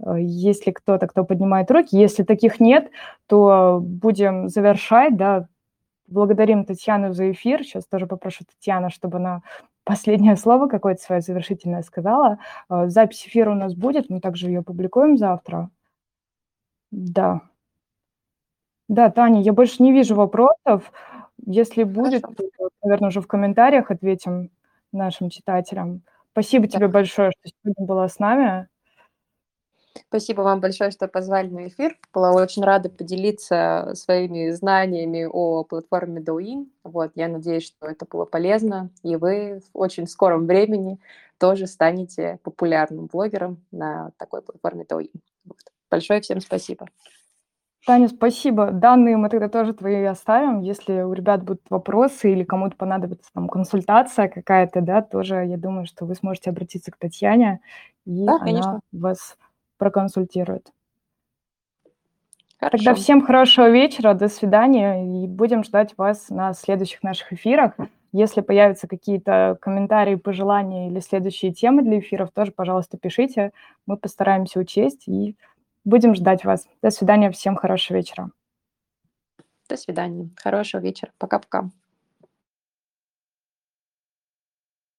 э, 0.00 0.16
есть 0.20 0.66
ли 0.66 0.72
кто-то, 0.72 1.06
кто 1.06 1.24
поднимает 1.24 1.70
руки. 1.70 1.96
Если 1.96 2.22
таких 2.22 2.60
нет, 2.60 2.90
то 3.26 3.80
будем 3.82 4.48
завершать, 4.48 5.16
да. 5.16 5.48
Благодарим 6.06 6.64
Татьяну 6.64 7.12
за 7.14 7.32
эфир. 7.32 7.62
Сейчас 7.64 7.86
тоже 7.86 8.06
попрошу 8.06 8.44
Татьяну, 8.44 8.90
чтобы 8.90 9.18
она 9.18 9.42
последнее 9.84 10.36
слово 10.36 10.68
какое-то 10.68 11.02
свое 11.02 11.20
завершительное 11.20 11.82
сказала. 11.82 12.38
Э, 12.70 12.88
запись 12.88 13.26
эфира 13.26 13.50
у 13.50 13.54
нас 13.54 13.74
будет, 13.74 14.10
мы 14.10 14.20
также 14.20 14.48
ее 14.48 14.62
публикуем 14.62 15.16
завтра. 15.16 15.70
Да. 16.90 17.42
Да, 18.88 19.10
Таня, 19.10 19.40
я 19.40 19.52
больше 19.52 19.82
не 19.82 19.92
вижу 19.92 20.14
вопросов. 20.14 20.92
Если 21.46 21.84
будет, 21.84 22.22
Хорошо. 22.22 22.48
то, 22.58 22.68
наверное, 22.82 23.08
уже 23.08 23.20
в 23.20 23.26
комментариях 23.26 23.90
ответим 23.90 24.50
нашим 24.92 25.30
читателям. 25.30 26.02
Спасибо 26.32 26.68
тебе 26.68 26.88
большое, 26.88 27.32
что 27.32 27.50
сегодня 27.62 27.86
была 27.86 28.08
с 28.08 28.18
нами. 28.18 28.68
Спасибо 30.08 30.42
вам 30.42 30.60
большое, 30.60 30.90
что 30.90 31.06
позвали 31.08 31.48
на 31.48 31.68
эфир. 31.68 31.96
Была 32.12 32.32
очень 32.32 32.64
рада 32.64 32.88
поделиться 32.88 33.92
своими 33.94 34.50
знаниями 34.50 35.24
о 35.30 35.64
платформе 35.64 36.20
Douyin. 36.20 36.66
Вот, 36.82 37.12
я 37.14 37.28
надеюсь, 37.28 37.64
что 37.66 37.86
это 37.86 38.04
было 38.04 38.24
полезно, 38.24 38.90
и 39.02 39.16
вы 39.16 39.60
в 39.72 39.78
очень 39.78 40.06
скором 40.06 40.46
времени 40.46 40.98
тоже 41.38 41.66
станете 41.66 42.38
популярным 42.42 43.06
блогером 43.06 43.62
на 43.70 44.10
такой 44.18 44.42
платформе 44.42 44.84
Douyin. 44.88 45.12
Вот. 45.44 45.58
Большое 45.90 46.20
всем 46.20 46.40
спасибо. 46.40 46.88
Таня, 47.86 48.08
спасибо. 48.08 48.70
Данные 48.72 49.16
мы 49.18 49.28
тогда 49.28 49.48
тоже 49.48 49.74
твои 49.74 50.02
оставим. 50.04 50.60
Если 50.60 51.02
у 51.02 51.12
ребят 51.12 51.44
будут 51.44 51.62
вопросы 51.68 52.32
или 52.32 52.42
кому-то 52.42 52.76
понадобится 52.76 53.30
там 53.34 53.48
консультация 53.48 54.28
какая-то, 54.28 54.80
да, 54.80 55.02
тоже 55.02 55.44
я 55.46 55.58
думаю, 55.58 55.86
что 55.86 56.06
вы 56.06 56.14
сможете 56.14 56.50
обратиться 56.50 56.90
к 56.90 56.96
Татьяне, 56.96 57.60
и 58.06 58.24
Да, 58.26 58.36
она 58.36 58.40
конечно. 58.40 58.80
вас 58.92 59.36
проконсультирует. 59.78 60.70
Хорошо. 62.58 62.84
Тогда 62.84 62.94
всем 62.94 63.20
хорошего 63.20 63.68
вечера, 63.68 64.14
до 64.14 64.28
свидания, 64.28 65.04
и 65.04 65.26
будем 65.26 65.64
ждать 65.64 65.94
вас 65.98 66.30
на 66.30 66.54
следующих 66.54 67.02
наших 67.02 67.32
эфирах. 67.32 67.74
Если 68.12 68.40
появятся 68.40 68.86
какие-то 68.86 69.58
комментарии, 69.60 70.14
пожелания 70.14 70.88
или 70.88 71.00
следующие 71.00 71.52
темы 71.52 71.82
для 71.82 71.98
эфиров, 71.98 72.30
тоже, 72.32 72.52
пожалуйста, 72.52 72.96
пишите. 72.96 73.50
Мы 73.86 73.96
постараемся 73.96 74.60
учесть 74.60 75.08
и 75.08 75.36
будем 75.84 76.14
ждать 76.14 76.44
вас. 76.44 76.66
До 76.80 76.90
свидания, 76.90 77.30
всем 77.30 77.56
хорошего 77.56 77.96
вечера. 77.96 78.30
До 79.68 79.76
свидания. 79.76 80.30
Хорошего 80.36 80.80
вечера. 80.80 81.10
Пока-пока. 81.18 81.70